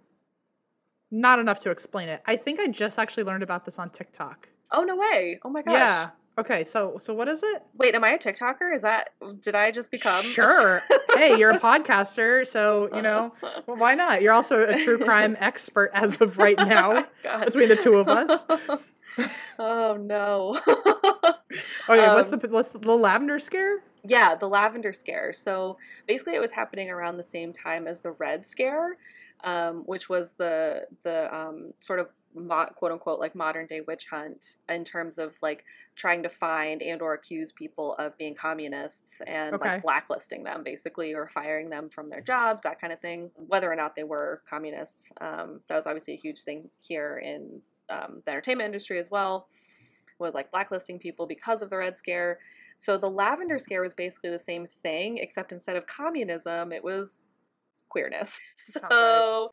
[1.11, 2.21] Not enough to explain it.
[2.25, 4.49] I think I just actually learned about this on TikTok.
[4.71, 5.39] Oh no way!
[5.43, 5.73] Oh my gosh!
[5.73, 6.09] Yeah.
[6.37, 7.63] Okay, so so what is it?
[7.77, 8.75] Wait, am I a TikToker?
[8.75, 9.11] Is that
[9.41, 10.21] did I just become?
[10.23, 10.83] Sure.
[11.13, 13.33] hey, you're a podcaster, so you know,
[13.67, 14.21] well, why not?
[14.21, 17.05] You're also a true crime expert as of right now.
[17.45, 18.43] Between the two of us.
[19.59, 20.59] oh no.
[21.87, 23.81] Okay, what's Um, the what's the, the lavender scare?
[24.03, 25.31] Yeah, the lavender scare.
[25.31, 25.77] So
[26.07, 28.97] basically, it was happening around the same time as the red scare,
[29.43, 34.07] um, which was the the um, sort of mo- quote unquote like modern day witch
[34.09, 35.63] hunt in terms of like
[35.95, 39.69] trying to find and or accuse people of being communists and Okay.
[39.75, 43.31] like blacklisting them basically or firing them from their jobs, that kind of thing.
[43.35, 47.61] Whether or not they were communists, um, that was obviously a huge thing here in
[47.89, 49.47] um, the entertainment industry as well,
[50.19, 52.39] with like blacklisting people because of the red scare.
[52.79, 57.19] So the lavender scare was basically the same thing, except instead of communism, it was
[57.95, 58.37] queerness.
[58.55, 59.51] Sounds So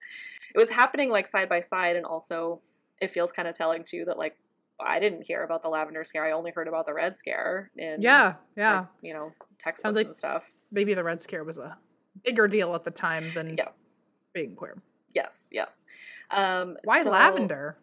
[0.55, 2.61] it was happening like side by side, and also
[3.01, 4.37] it feels kind of telling too that like
[4.81, 6.25] I didn't hear about the lavender scare.
[6.25, 8.81] I only heard about the red scare in Yeah, yeah.
[8.81, 10.43] like, you know textbooks Sounds like- and stuff.
[10.73, 11.77] Maybe the red scare was a
[12.25, 13.95] bigger deal at the time than Yes,
[14.33, 14.83] being queer.
[15.15, 15.85] yes, yes.
[16.31, 17.77] Um, Why so- lavender?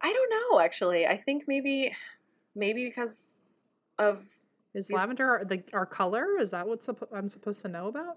[0.00, 0.60] I don't know.
[0.60, 1.94] Actually, I think maybe
[2.54, 3.42] maybe because
[3.98, 4.22] of
[4.74, 6.38] Is these- lavender our, the our color?
[6.38, 8.16] Is that what I'm supposed to know about?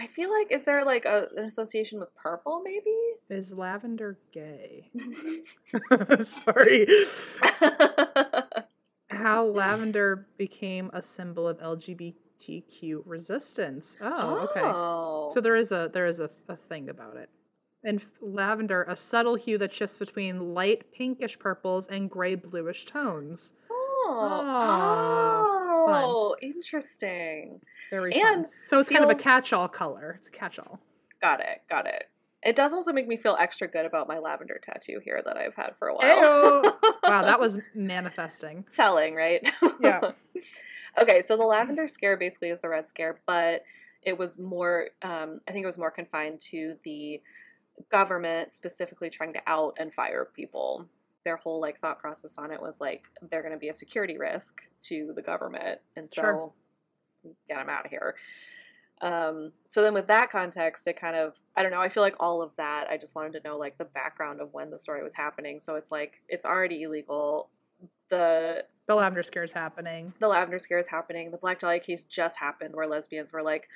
[0.00, 2.94] I feel like is there like a, an association with purple maybe?
[3.30, 4.90] Is lavender gay?
[6.22, 6.86] Sorry.
[9.10, 13.96] How lavender became a symbol of LGBTQ resistance.
[14.00, 14.62] Oh, okay.
[14.64, 15.28] Oh.
[15.32, 17.28] So there is a there is a, a thing about it.
[17.84, 23.52] And lavender, a subtle hue that shifts between light pinkish purples and gray bluish tones.
[23.70, 25.57] Oh, Ah, fun.
[25.88, 27.60] Oh interesting.
[27.90, 28.52] Very And fun.
[28.68, 30.16] So it's kind of a catch-all color.
[30.18, 30.80] It's a catch-all.
[31.20, 31.62] Got it.
[31.68, 32.04] Got it.
[32.44, 35.54] It does also make me feel extra good about my lavender tattoo here that I've
[35.54, 36.78] had for a while.
[37.02, 38.66] Wow, that was manifesting.
[38.74, 39.40] telling, right?
[39.80, 40.12] Yeah.
[41.00, 43.62] okay, so the lavender scare basically is the red scare, but
[44.02, 47.22] it was more, um, I think it was more confined to the
[47.90, 50.84] government specifically trying to out and fire people.
[51.28, 54.16] Their whole like thought process on it was like they're going to be a security
[54.16, 56.52] risk to the government, and so Sure.
[57.46, 58.14] get them out of here.
[59.02, 61.82] Um, so then with that context, it kind of I don't know.
[61.82, 62.86] I feel like all of that.
[62.90, 65.60] I just wanted to know like the background of when the story was happening.
[65.60, 67.50] So it's like it's already illegal.
[68.08, 70.14] The The lavender scare is happening.
[70.18, 71.30] the lavender scare is happening.
[71.30, 73.68] The Black Dahlia case just happened, where lesbians were like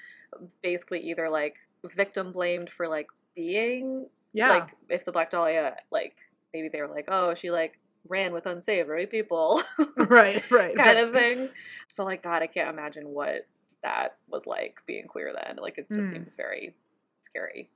[0.62, 4.48] basically either like victim blamed for like being Yeah.
[4.48, 6.16] like if the Black Dahlia like
[6.54, 9.62] maybe they were like oh she like ran with unsavory people
[9.96, 10.76] right, right.
[10.76, 11.48] kind of thing.
[11.88, 13.46] So like God, I can't imagine what
[13.84, 15.56] that was like being queer then.
[15.60, 16.12] Like it just Mm.
[16.12, 16.74] seems very
[17.24, 17.70] scary.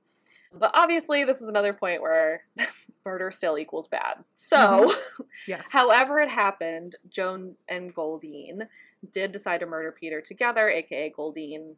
[0.53, 2.41] But obviously, this is another point where
[3.05, 4.23] murder still equals bad.
[4.35, 4.93] So.
[5.47, 5.69] Yes.
[5.71, 8.67] However, it happened, Joan and Goldine
[9.13, 11.75] did decide to murder Peter together, aka Goldine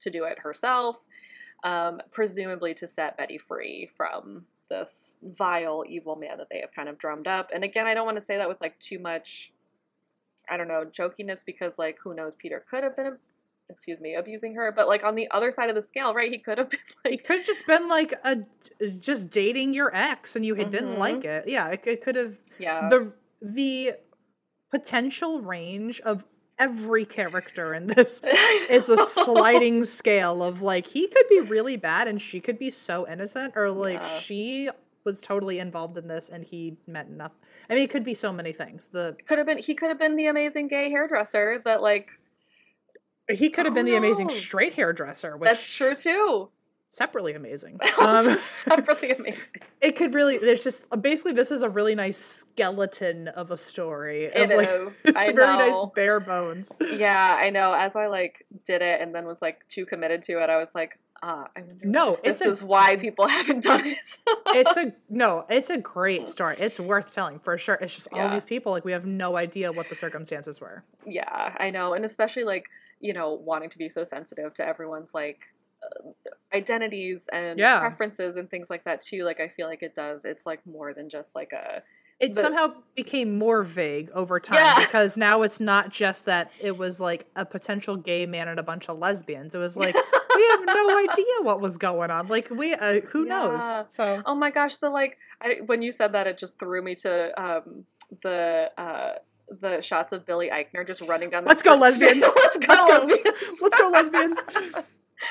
[0.00, 0.96] to do it herself,
[1.62, 6.88] um, presumably to set Betty free from this vile, evil man that they have kind
[6.88, 7.50] of drummed up.
[7.52, 9.52] And again, I don't want to say that with like too much,
[10.48, 13.18] I don't know, jokiness because like who knows, Peter could have been,
[13.68, 14.72] excuse me, abusing her.
[14.74, 16.30] But like on the other side of the scale, right?
[16.30, 18.38] He could have been It like, could have just been like a
[18.98, 21.00] just dating your ex and you had didn't mm-hmm.
[21.00, 21.48] like it.
[21.48, 23.94] Yeah, it, it could have yeah, the the
[24.70, 26.24] potential range of
[26.60, 28.20] every character in this
[28.70, 32.70] is a sliding scale of like he could be really bad and she could be
[32.70, 34.18] so innocent or like Yeah.
[34.20, 34.70] she
[35.04, 37.38] was totally involved in this and he meant nothing.
[37.70, 38.88] I mean, it could be so many things.
[38.92, 42.10] The could have been he could have been the amazing gay hairdresser that like
[43.30, 46.50] he could have been the amazing straight hairdresser, which that's true too.
[46.90, 47.78] Separately amazing.
[48.00, 49.60] Um, separately amazing.
[49.80, 54.24] it could really there's just basically this is a really nice skeleton of a story.
[54.26, 55.00] It of, like, is.
[55.04, 55.92] It's I very nice know.
[55.94, 56.72] bare bones.
[56.92, 57.72] Yeah, I know.
[57.72, 60.74] As I like did it and then was like too committed to it, I was
[60.74, 63.98] like, ah, I wonder No, this a- is why people haven't done it.
[64.48, 66.56] it's a no, it's a great story.
[66.58, 67.74] It's worth telling for sure.
[67.80, 68.32] It's just all Yeah.
[68.32, 70.84] these people like we have no idea what the circumstances were.
[71.06, 72.64] yeah, I know, and especially like
[73.00, 75.38] you know wanting to be so sensitive to everyone's like
[76.52, 77.80] identities and Yeah.
[77.80, 79.24] preferences and things like that too.
[79.24, 80.24] Like I feel like it does.
[80.24, 81.82] It's like more than just like a
[82.18, 84.78] It the- somehow became more vague over time Yeah.
[84.86, 88.62] because now it's not just that it was like a potential gay man and a
[88.62, 89.54] bunch of lesbians.
[89.54, 89.94] It was like
[90.36, 92.26] we have no idea what was going on.
[92.28, 93.28] Like we, uh, who Yeah.
[93.46, 93.84] knows?
[93.88, 96.94] So Oh my gosh, the like I, when you said that it just threw me
[96.96, 97.84] to um
[98.22, 99.12] the uh
[99.60, 102.20] the shots of Billy Eichner just running down the Let's go, lesbians.
[102.22, 102.98] Let's go Let's go.
[102.98, 103.60] lesbians.
[103.60, 104.38] let's go lesbians.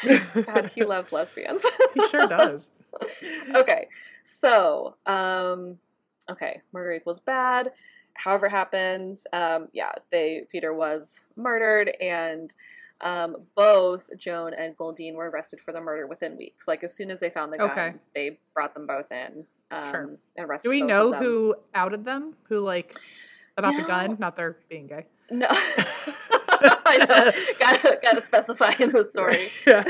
[0.46, 1.64] God, he loves lesbians.
[1.94, 2.70] he sure does.
[3.56, 3.88] okay.
[4.24, 5.78] So, um
[6.30, 7.72] okay, murder equals bad.
[8.14, 12.54] However it happened, um yeah, they Peter was murdered and
[13.02, 16.68] um, both Joan and Goldine were arrested for the murder within weeks.
[16.68, 17.94] Like as soon as they found the gun, Okay.
[18.14, 20.18] they brought them both in um, Sure.
[20.36, 20.68] and arrested.
[20.68, 22.34] Do we know who outed them?
[22.50, 23.00] Who like
[23.56, 24.18] about the You gun?
[24.20, 25.06] Not their being gay.
[25.32, 25.48] No.
[27.60, 29.50] Gotta gotta specify in the story.
[29.66, 29.84] yeah.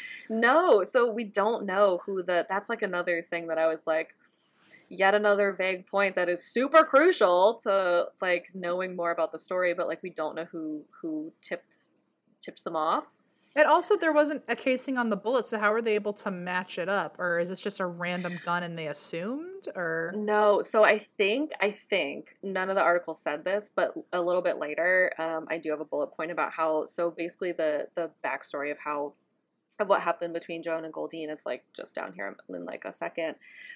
[0.30, 2.46] no, so we don't know who the.
[2.48, 4.14] That's like another thing that I was like,
[4.88, 9.74] yet another vague point that is super crucial to like knowing more about the story,
[9.74, 11.76] but like we don't know who who tipped
[12.42, 13.04] tipped them off.
[13.56, 16.30] And also, there wasn't a casing on the bullet, so how were they able to
[16.30, 17.18] match it up?
[17.18, 19.68] Or is this just a random gun and they assumed?
[19.74, 24.20] Or No, so I think I think none of the articles said this, but a
[24.20, 26.86] little bit later, um, I do have a bullet point about how.
[26.86, 29.14] So basically, the the backstory of how
[29.80, 31.30] of what happened between Joan and Goldine.
[31.30, 33.34] It's like just down here in like a second,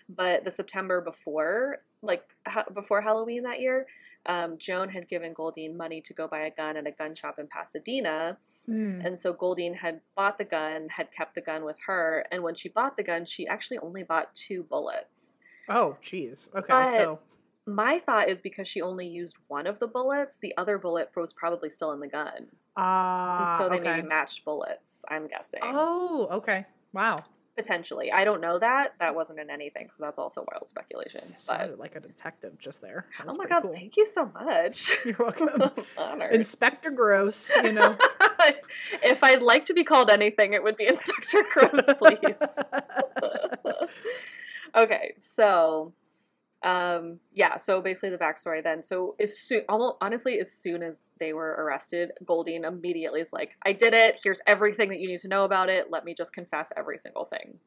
[0.08, 3.86] but the September before, like ha- before Halloween that year,
[4.26, 7.38] um, Joan had given Goldine money to go buy a gun at a gun shop
[7.38, 8.36] in Pasadena.
[8.66, 9.00] Hmm.
[9.04, 12.54] And so Goldine had bought the gun, had kept the gun with her, and when
[12.54, 15.36] she bought the gun, she actually only bought two bullets.
[15.68, 16.48] oh, geez.
[16.56, 17.18] Okay, But- so
[17.66, 21.32] My thought is because she only used one of the bullets, the other bullet was
[21.32, 22.46] probably still in the gun.
[22.76, 23.96] Ah, so they okay.
[23.96, 25.60] maybe matched bullets, I'm guessing.
[25.62, 26.66] Oh, okay.
[26.92, 27.18] Wow.
[27.56, 28.10] Potentially.
[28.10, 28.94] I don't know that.
[28.98, 31.20] That wasn't in anything, so that's also wild speculation.
[31.46, 33.06] But like a detective just there.
[33.28, 33.72] Oh my god, cool.
[33.72, 34.90] thank you so much.
[35.04, 35.70] You're welcome.
[36.32, 37.96] Inspector Gross, you know.
[39.02, 42.42] if I'd like to be called anything, it would be Inspector Gross, please.
[44.74, 45.92] okay, so
[46.64, 48.82] um yeah, so basically the backstory then.
[48.82, 53.50] So as soon almost honestly, as soon as they were arrested, Goldine immediately is like,
[53.64, 55.90] I did it, here's everything that you need to know about it.
[55.90, 57.58] Let me just confess every single thing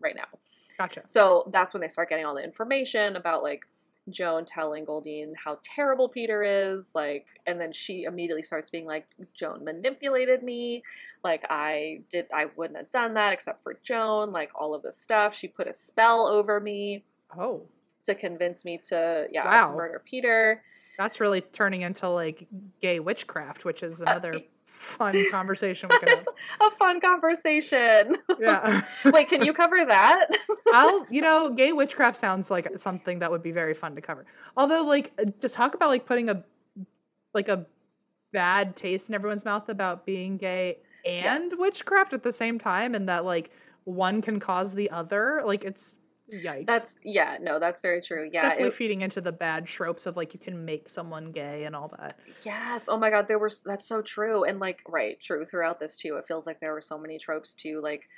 [0.00, 0.38] right now.
[0.78, 1.02] gotcha.
[1.06, 3.66] So that's when they start getting all the information about like
[4.10, 9.04] Joan telling Goldine how terrible Peter is, like, and then she immediately starts being like,
[9.34, 10.84] Joan manipulated me,
[11.24, 14.96] like I did, I wouldn't have done that except for Joan, like all of this
[14.96, 15.34] stuff.
[15.34, 17.04] She put a spell over me
[17.36, 17.62] Oh,
[18.06, 19.70] to convince me to, yeah, Wow.
[19.70, 20.62] to murder Peter.
[20.98, 22.46] that's really turning into like
[22.80, 26.26] gay witchcraft, which is Uh, another fun conversation we could have.
[26.60, 28.16] A fun conversation.
[28.40, 28.82] Yeah.
[29.06, 30.26] Wait, can you cover that?
[30.72, 34.26] I'll, you know, gay witchcraft sounds like something that would be very fun to cover.
[34.56, 36.44] Although, like, just talk about like putting a,
[37.34, 37.64] like a
[38.32, 41.52] bad taste in everyone's mouth about being gay and Yes.
[41.58, 43.50] witchcraft at the same time, and that like
[43.84, 45.96] one can cause the other, like it's
[46.32, 46.86] yikes.
[46.86, 48.28] That's yeah, no, that's very true.
[48.32, 51.64] Yeah, definitely it- feeding into the bad tropes of like you can make someone gay
[51.64, 52.18] and all that.
[52.44, 52.86] Yes.
[52.88, 54.44] Oh my god, there were that's so true.
[54.44, 56.16] And like right, true throughout this too.
[56.16, 58.08] It feels like there were so many tropes too like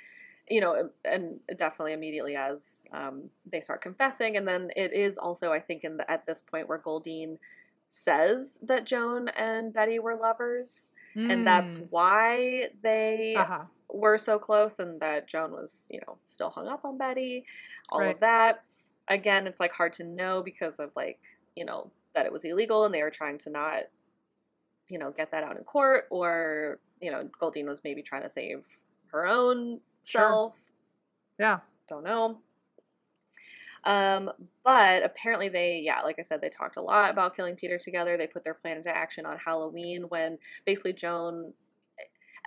[0.49, 5.53] you know, and definitely immediately as um, they start confessing, and then it is also,
[5.53, 7.39] I think, in the, at this point where Goldine
[7.89, 10.91] says that Joan and Betty were lovers,
[11.29, 11.89] and that's Mm.
[11.89, 13.65] why they uh-huh.
[13.91, 17.45] Were so close, and that Joan was, you know, still hung up on Betty,
[17.89, 18.13] all Right.
[18.15, 18.63] of that.
[19.07, 21.19] Again, it's like hard to know because of like,
[21.55, 23.83] you know, that it was illegal and they were trying to not,
[24.87, 28.29] you know, get that out in court, or, you know, Goldine was maybe trying to
[28.29, 28.65] save
[29.11, 30.21] her own Sure.
[30.21, 30.55] self.
[31.39, 31.59] Yeah.
[31.87, 32.41] Don't know.
[33.85, 34.31] Um,
[34.63, 38.17] but apparently they, yeah, like I said, they talked a lot about killing Peter together.
[38.17, 41.53] They put their plan into action on Halloween when basically Joan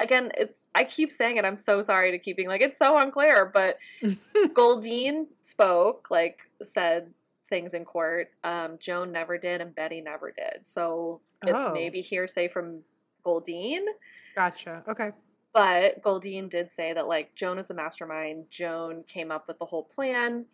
[0.01, 2.99] again, it's I keep saying it, I'm so sorry to keep being like it's so
[2.99, 3.79] unclear, but
[4.55, 7.13] Goldine spoke, like said
[7.49, 8.31] things in court.
[8.45, 10.61] Um, Joan never did and Betty never did.
[10.65, 11.73] So it's Oh.
[11.75, 12.81] maybe hearsay from
[13.25, 13.85] Goldine.
[14.35, 14.83] Gotcha.
[14.89, 15.11] Okay.
[15.53, 18.47] But Goldine did say that like Joan is the mastermind.
[18.51, 20.47] Joan came up with the whole plan.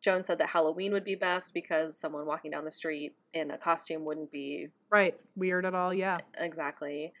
[0.00, 3.58] Joan said that Halloween would be best because someone walking down the street in a
[3.58, 5.18] costume wouldn't be Right.
[5.34, 5.92] Weird at all.
[5.92, 6.18] Yeah.
[6.38, 7.12] exactly.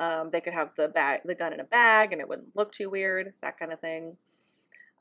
[0.00, 2.72] Um, they could have the bag, the gun in a bag, and it wouldn't look
[2.72, 3.34] too weird.
[3.42, 4.16] That kind of thing.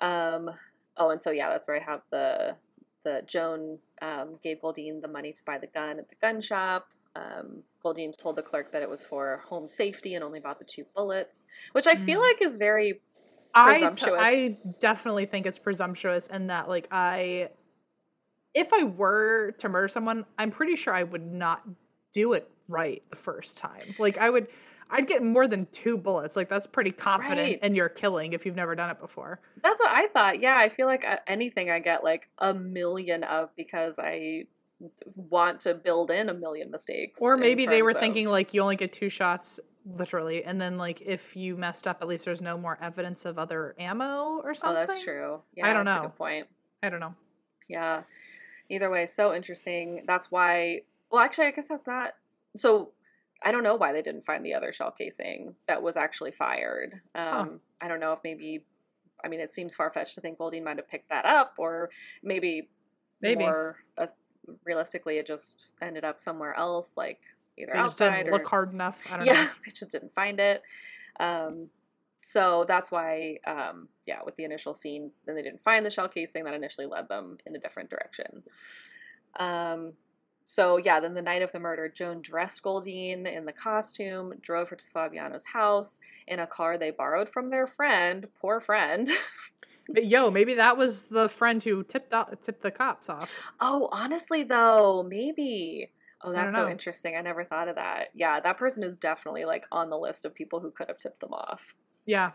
[0.01, 0.51] Um,
[0.97, 2.55] oh, and so yeah, that's where I have the
[3.03, 6.89] the Joan um, gave Goldine the money to buy the gun at the gun shop.
[7.15, 10.65] Um, Goldine told the clerk that it was for home safety and only bought the
[10.65, 12.23] two bullets, which I feel Mm.
[12.23, 12.99] like is very
[13.53, 14.05] I, t-.
[14.05, 17.49] I definitely think it's presumptuous and that like I
[18.53, 21.63] if I were to murder someone, I'm pretty sure I would not
[22.13, 23.95] do it right the first time.
[23.99, 24.47] Like I would
[24.91, 26.35] I'd get more than two bullets.
[26.35, 27.59] Like that's pretty confident Right.
[27.63, 29.39] in your killing if you've never done it before.
[29.61, 30.39] That's what I thought.
[30.39, 34.45] Yeah, I feel like uh, anything I get like a million of because I
[35.15, 37.19] want to build in a million mistakes.
[37.21, 39.59] Or maybe they were of- thinking like you only get two shots
[39.97, 43.39] literally and then like if you messed up at least there's no more evidence of
[43.39, 44.85] other ammo or Oh, something.
[44.87, 45.41] that's true.
[45.55, 46.07] Yeah, I don't that's a know.
[46.09, 46.47] good point.
[46.83, 47.15] I don't know.
[47.67, 48.03] Yeah.
[48.69, 50.03] Either way, so interesting.
[50.07, 50.81] That's why.
[51.11, 52.13] Well, actually, I guess that's not.
[52.57, 52.91] So
[53.43, 57.01] I don't know why they didn't find the other shell casing that was actually fired.
[57.15, 58.65] Um, I don't know if maybe.
[59.23, 61.89] I mean, it seems far fetched to think Goldine might have picked that up, or
[62.23, 62.69] maybe,
[63.21, 63.43] Maybe.
[63.43, 64.07] more uh,
[64.63, 67.19] realistically, it just ended up somewhere else, like
[67.57, 68.97] either They just outside didn't or look hard enough.
[69.11, 69.49] I don't yeah, know.
[69.65, 70.61] they just didn't find it.
[71.19, 71.67] Um,
[72.21, 76.07] so that's why, um, yeah, with the initial scene, then they didn't find the shell
[76.07, 78.43] casing that initially led them in a different direction.
[79.39, 79.93] Um,
[80.49, 84.67] so yeah, then the night of the murder, Joan dressed Goldine in the costume, drove
[84.69, 89.11] her to Fabiano's house in a car they borrowed from their friend, poor friend.
[89.91, 93.31] But yo, maybe that was the friend who tipped off, tipped the cops off.
[93.59, 95.89] oh, honestly though, maybe.
[96.21, 97.15] Oh, that's so interesting.
[97.15, 98.09] I never thought of that.
[98.13, 101.21] Yeah, that person is definitely like on the list of people who could have tipped
[101.21, 101.73] them off.
[102.05, 102.33] Yeah.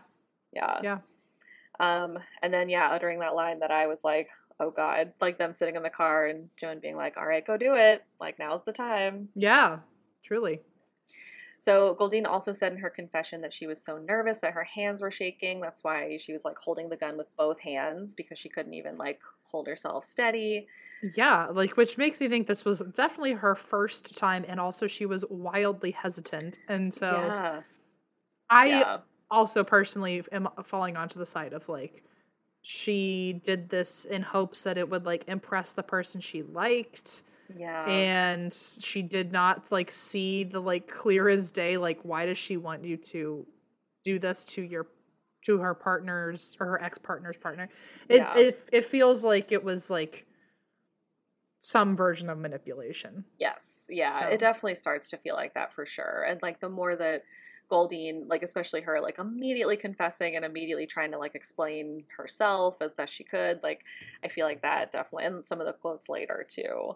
[0.51, 0.79] Yeah.
[0.83, 0.97] Yeah.
[1.79, 4.27] Um, and then yeah, uttering that line that I was like,
[4.59, 7.57] oh god, like them sitting in the car and Joan being like, all right, go
[7.57, 8.03] do it.
[8.19, 9.29] Like now's the time.
[9.35, 9.79] Yeah.
[10.23, 10.61] Truly.
[11.57, 15.01] So Goldine also said in her confession that she was so nervous that her hands
[15.01, 15.61] were shaking.
[15.61, 18.97] That's why she was like holding the gun with both hands because she couldn't even
[18.97, 20.67] like hold herself steady.
[21.15, 25.05] Yeah, like which makes me think this was definitely her first time and also she
[25.05, 26.59] was wildly hesitant.
[26.67, 27.61] And so yeah.
[28.49, 28.97] I yeah.
[29.31, 32.03] also personally am falling onto the side of like
[32.67, 37.21] she did this in hopes that it would like impress the person she liked
[37.55, 37.85] Yeah.
[37.85, 42.57] and she did not like see the like clear as day like why does she
[42.57, 43.45] want you to
[44.03, 44.87] do this to your
[45.45, 47.69] to her partner's or her ex-partner's partner
[48.09, 48.35] it Yeah.
[48.35, 50.25] it, it feels like it was like
[51.59, 55.85] some version of manipulation Yes, yeah, So- it definitely starts to feel like that for
[55.85, 56.25] sure.
[56.27, 57.23] And like the more that
[57.69, 62.93] Goldine, like especially her, like immediately confessing and immediately trying to like explain herself as
[62.93, 63.83] best she could, like
[64.23, 66.95] I feel like that definitely, and some of the quotes later too,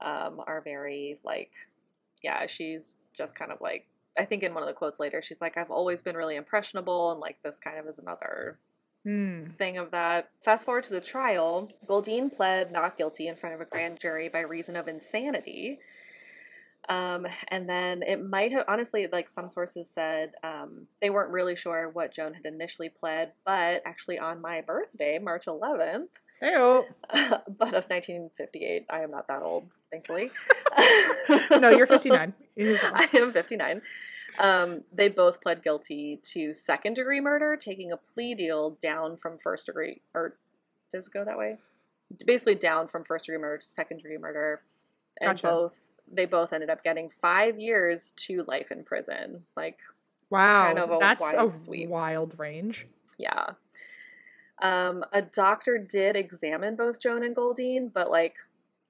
[0.00, 1.52] um, are very like,
[2.22, 3.86] yeah, she's just kind of like.
[4.18, 7.12] I think in one of the quotes later, she's like, "I've always been really impressionable,
[7.12, 8.60] and like this kind of is another
[9.04, 9.52] Hmm.
[9.58, 10.30] thing of that.
[10.44, 14.28] Fast forward to the trial, Goldine pled not guilty in front of a grand jury
[14.28, 15.80] by reason of insanity.
[16.88, 21.54] Um, and then it might have, honestly, like some sources said, um, they weren't really
[21.54, 26.08] sure what Joan had initially pled, but actually on my birthday, March 11th,
[26.42, 26.84] Hey-o.
[27.12, 30.32] but of 1958, I am not that old, thankfully.
[31.50, 33.80] no you're 59 I am 59.
[34.40, 39.38] Um, they both pled guilty to second degree murder, taking a plea deal down from
[39.38, 40.36] first degree, or
[40.92, 41.58] does it go that way?
[42.26, 44.62] Basically, down from first degree murder to second degree murder,
[45.20, 45.46] and Gotcha.
[45.46, 45.76] both
[46.10, 49.42] they both ended up getting five years to life in prison.
[49.56, 49.78] Like,
[50.30, 51.88] wow kind of a that's wide a sweep.
[51.88, 52.86] wild range
[53.18, 53.46] yeah.
[54.60, 58.34] Um, a doctor did examine both Joan and Goldine, but like,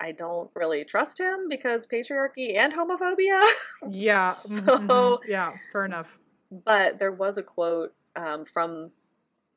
[0.01, 3.41] I don't really trust him because patriarchy and homophobia.
[3.91, 5.19] yeah So- mhm, mhm.
[5.29, 6.19] yeah fair enough
[6.65, 8.91] but there was a quote um, from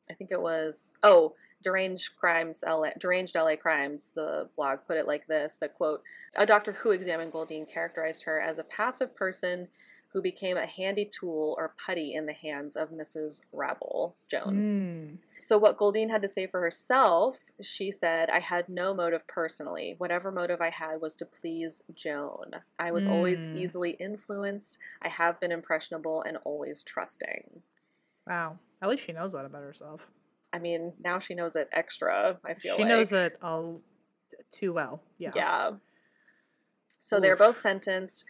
[0.09, 5.08] I think it was oh deranged crimes LA deranged LA crimes the blog put it
[5.08, 6.01] like this the quote
[6.35, 9.67] a doctor who examined Goldine characterized her as a passive person
[10.11, 13.42] who became a handy tool or putty in the hands of Mrs.
[13.51, 14.56] Rabel Joan.
[14.56, 15.17] Mm.
[15.42, 19.95] So, what Goldine had to say for herself, she said, I had no motive personally.
[19.98, 22.51] Whatever motive I had was to please Joan.
[22.80, 23.56] I was always Mm.
[23.58, 24.77] easily influenced.
[25.01, 27.61] I have been impressionable and always trusting.
[28.25, 30.08] wow at least she knows that about herself
[30.56, 32.90] I mean, now she knows it extra, I feel she like.
[32.90, 33.82] knows it all
[34.51, 35.72] too well yeah Yeah.
[37.01, 38.25] So they're both sentenced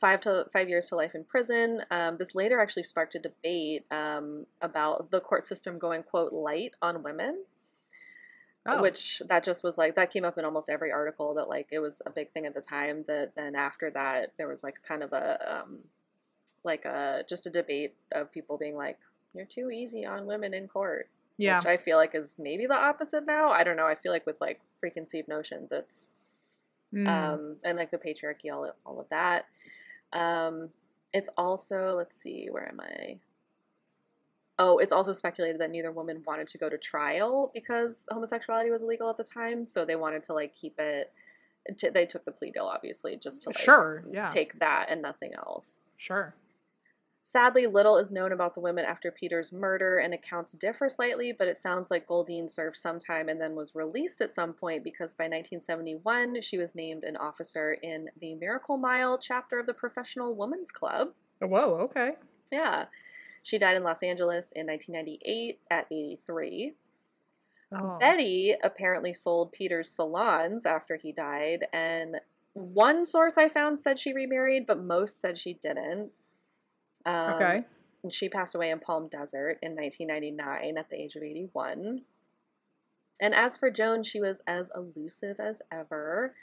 [0.00, 1.82] five to five years to life in prison.
[1.90, 6.74] Um, this later actually sparked a debate um, about the court system going quote light
[6.82, 7.44] on women.
[8.66, 8.82] Oh.
[8.82, 11.78] which that just was like that came up in almost every article that like it
[11.78, 15.02] was a big thing at the time that then after that there was like kind
[15.02, 15.78] of a um
[16.64, 18.98] like a just a debate of people being like
[19.32, 21.08] you're too easy on women in court
[21.38, 24.12] yeah which i feel like is maybe the opposite now i don't know i feel
[24.12, 26.10] like with like preconceived notions it's
[26.94, 27.06] Mm.
[27.06, 29.44] um and like the patriarchy all, all of that
[30.14, 30.70] um
[31.12, 33.18] it's also let's see where am i
[34.60, 38.82] Oh, it's also speculated that neither woman wanted to go to trial because homosexuality was
[38.82, 41.12] illegal at the time, so they wanted to like keep it.
[41.78, 44.26] t- They took the plea deal, obviously, just to like Sure, yeah.
[44.28, 45.78] take that and nothing else.
[45.96, 46.34] Sure.
[47.30, 51.46] Sadly, little is known about the women after Peter's murder, and accounts differ slightly, but
[51.46, 55.12] it sounds like Goldine served some time and then was released at some point because
[55.12, 60.34] by 1971 she was named an officer in the Miracle Mile chapter of the Professional
[60.34, 61.08] Women's Club.
[61.40, 62.12] Whoa, okay.
[62.50, 62.86] Yeah.
[63.42, 66.72] She died in Los Angeles in 1998 at 83.
[67.72, 67.98] Oh.
[68.00, 72.16] Betty apparently sold Peter's salons after he died, and
[72.54, 76.10] one source I found said she remarried, but most said she didn't.
[77.08, 77.64] Um, Okay.
[78.02, 82.02] and she passed away in Palm Desert in 1999 at the age of 81.
[83.20, 86.34] And as for Joan, she was as elusive as ever.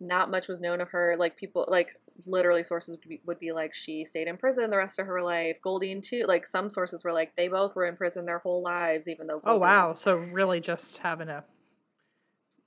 [0.00, 1.16] Not much was known of her.
[1.18, 4.76] Like people, like literally, sources would be, would be like she stayed in prison the
[4.76, 5.58] rest of her life.
[5.62, 6.24] Goldine too.
[6.28, 9.40] Like some sources were like they both were in prison their whole lives, even though.
[9.44, 9.94] Oh wow.
[9.94, 11.44] So really just having a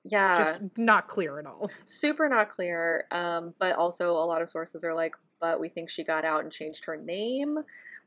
[0.04, 0.36] Yeah.
[0.36, 1.70] just not clear at all.
[1.86, 3.06] super not clear.
[3.12, 6.44] Um, but also a lot of sources are like, but we think she got out
[6.44, 7.58] and changed her name.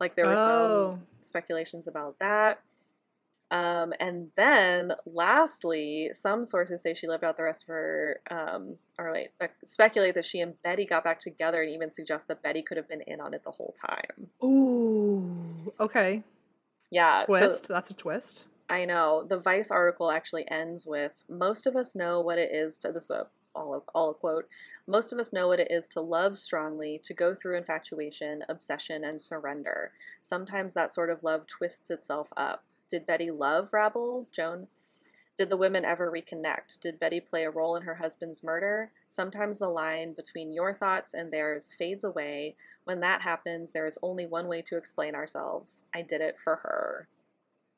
[0.01, 0.93] Like there were Oh.
[0.93, 2.61] some speculations about that.
[3.51, 8.77] Um, and then lastly, some sources say she lived out the rest of her, um,
[8.99, 9.31] or wait,
[9.65, 12.89] speculate that she and Betty got back together and even suggest that Betty could have
[12.89, 14.29] been in on it the whole time.
[14.43, 15.73] Ooh.
[15.79, 16.23] Okay.
[16.91, 17.19] Yeah.
[17.19, 17.69] so- Twist.
[17.69, 18.47] That's a twist.
[18.71, 19.25] I know.
[19.29, 23.05] The Vice article actually ends with most of us know what it is to this
[23.05, 24.49] is a all all a quote.
[24.87, 29.05] Most of us know what it is to love strongly, to go through infatuation, obsession,
[29.05, 29.93] and surrender.
[30.23, 32.65] Sometimes that sort of love twists itself up.
[32.91, 34.69] Did Betty love Rabel, Joan?
[35.37, 36.79] Did the women ever reconnect?
[36.81, 38.93] Did Betty play a role in her husband's murder?
[39.09, 42.55] Sometimes the line between your thoughts and theirs fades away.
[42.85, 45.83] When that happens, there is only one way to explain ourselves.
[45.93, 47.09] I did it for her.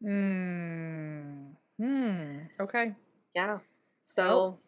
[0.02, 1.52] Hmm.
[1.78, 2.38] Hmm.
[2.60, 2.94] Okay.
[3.34, 3.58] Yeah.
[4.04, 4.60] So Well-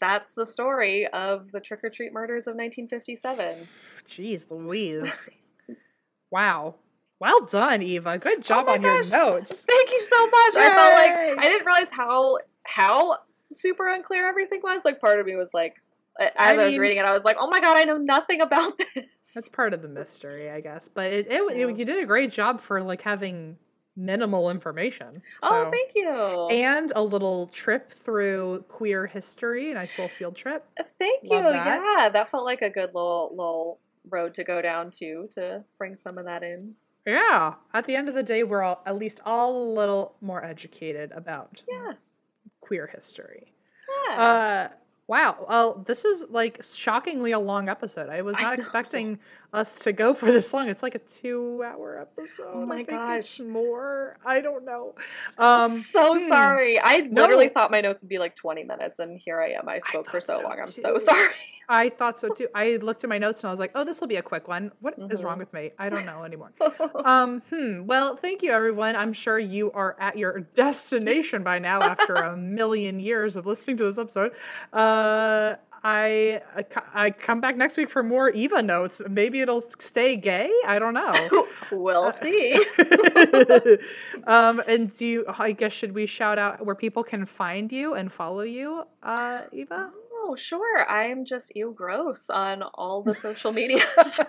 [0.00, 3.68] that's the story of the trick or treat murders of 1957.
[4.08, 5.28] Jeez Louise.
[6.30, 6.74] wow.
[7.20, 8.18] Well done, Eva.
[8.18, 9.60] Good job Oh on your notes.
[9.62, 10.56] Thank you so much.
[10.56, 13.18] I felt like I didn't realize how how
[13.54, 14.82] super unclear everything was.
[14.84, 15.74] Like part of me was like
[16.20, 18.40] as I, I was reading it, I was like, "Oh my god, I know nothing
[18.40, 20.88] about this." That's part of the mystery, I guess.
[20.88, 21.66] But it, it, Yeah.
[21.66, 23.56] it- you did a great job for like having
[23.98, 25.20] minimal information.
[25.42, 26.08] oh, thank you.
[26.50, 30.64] And a little trip through queer history, a nice little field trip.
[30.98, 31.30] thank you.
[31.30, 31.82] that.
[31.98, 35.96] Yeah, that felt like a good little little road to go down to to bring
[35.96, 36.74] some of that in.
[37.04, 37.54] Yeah.
[37.74, 41.10] At the end of the day, we're all at least all a little more educated
[41.12, 41.92] about Yeah.
[42.60, 43.52] queer history.
[44.08, 44.22] Yeah.
[44.22, 44.68] Uh
[45.08, 45.46] wow.
[45.48, 48.08] Well, this is like shockingly a long episode.
[48.10, 48.52] I was not know.
[48.52, 49.18] expecting
[49.52, 50.68] us to go for this long.
[50.68, 52.46] It's like a 2-hour episode.
[52.52, 53.40] Oh my I gosh.
[53.40, 54.18] More.
[54.24, 54.94] I don't know.
[55.38, 56.28] Um so hmm.
[56.28, 56.78] sorry.
[56.78, 57.52] I literally No.
[57.52, 59.68] thought my notes would be like 20 minutes, and here I am.
[59.68, 60.58] I spoke for so so long.
[60.60, 61.28] I'm so sorry.
[61.70, 62.48] I thought so too.
[62.54, 64.48] I looked at my notes and I was like, "Oh, this will be a quick
[64.48, 64.72] one.
[64.80, 65.24] What is Mhm.
[65.24, 65.72] wrong with me?
[65.78, 66.52] I don't know anymore."
[67.04, 67.84] um, hmm.
[67.86, 68.96] Well, thank you, everyone.
[68.96, 73.76] I'm sure you are at your destination by now after a million years of listening
[73.78, 74.32] to this episode.
[74.72, 79.00] Uh, I I I come back next week for more Eva notes.
[79.08, 80.50] Maybe it'll stay gay.
[80.66, 81.46] I don't know.
[81.72, 82.54] we'll see.
[84.26, 87.94] um, and do you, I guess should we shout out where people can find you
[87.94, 89.90] and follow you, uh, Eva?
[90.20, 90.88] Oh, sure.
[90.90, 93.82] I'm just you gross on all the social medias.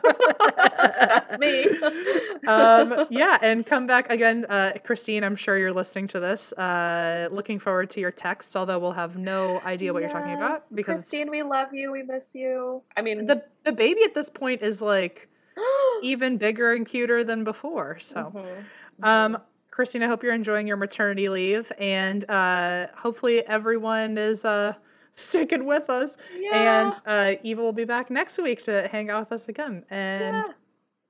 [0.99, 1.67] That's me.
[2.47, 5.23] um, yeah, and come back again, uh, Christine.
[5.23, 6.53] I'm sure you're listening to this.
[6.53, 10.61] Uh, looking forward to your text, although we'll have no idea what you're talking about
[10.73, 11.91] because Christine, we love you.
[11.91, 12.81] We miss you.
[12.95, 15.27] I mean, the the baby at this point is like
[16.03, 17.99] even bigger and cuter than before.
[17.99, 19.05] So, Mhm.
[19.05, 19.37] um,
[19.71, 24.73] Christine, I hope you're enjoying your maternity leave, and uh, hopefully everyone is uh,
[25.19, 26.17] sticking with us.
[26.37, 26.83] yeah.
[26.87, 29.83] And uh, Eva will be back next week to hang out with us again.
[29.89, 30.53] And Yeah.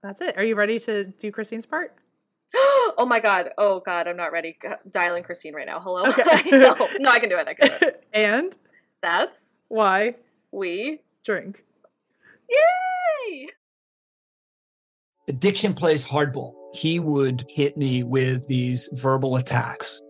[0.03, 0.38] that's it.
[0.38, 1.95] Are you ready to do Christine's part?
[2.55, 3.51] oh my god.
[3.57, 4.57] Oh god, I'm not ready.
[4.61, 5.79] G- Dialing Christine right now.
[5.79, 6.03] Hello.
[6.05, 6.49] Okay.
[6.51, 7.47] no, no, I can do it.
[7.47, 8.03] I can do it.
[8.13, 8.57] and
[9.01, 10.15] That's why
[10.51, 10.99] we.
[11.23, 11.63] drink?
[12.49, 13.47] Yay!
[15.27, 16.53] Addiction plays hardball.
[16.73, 20.01] He would hit me with these verbal attacks.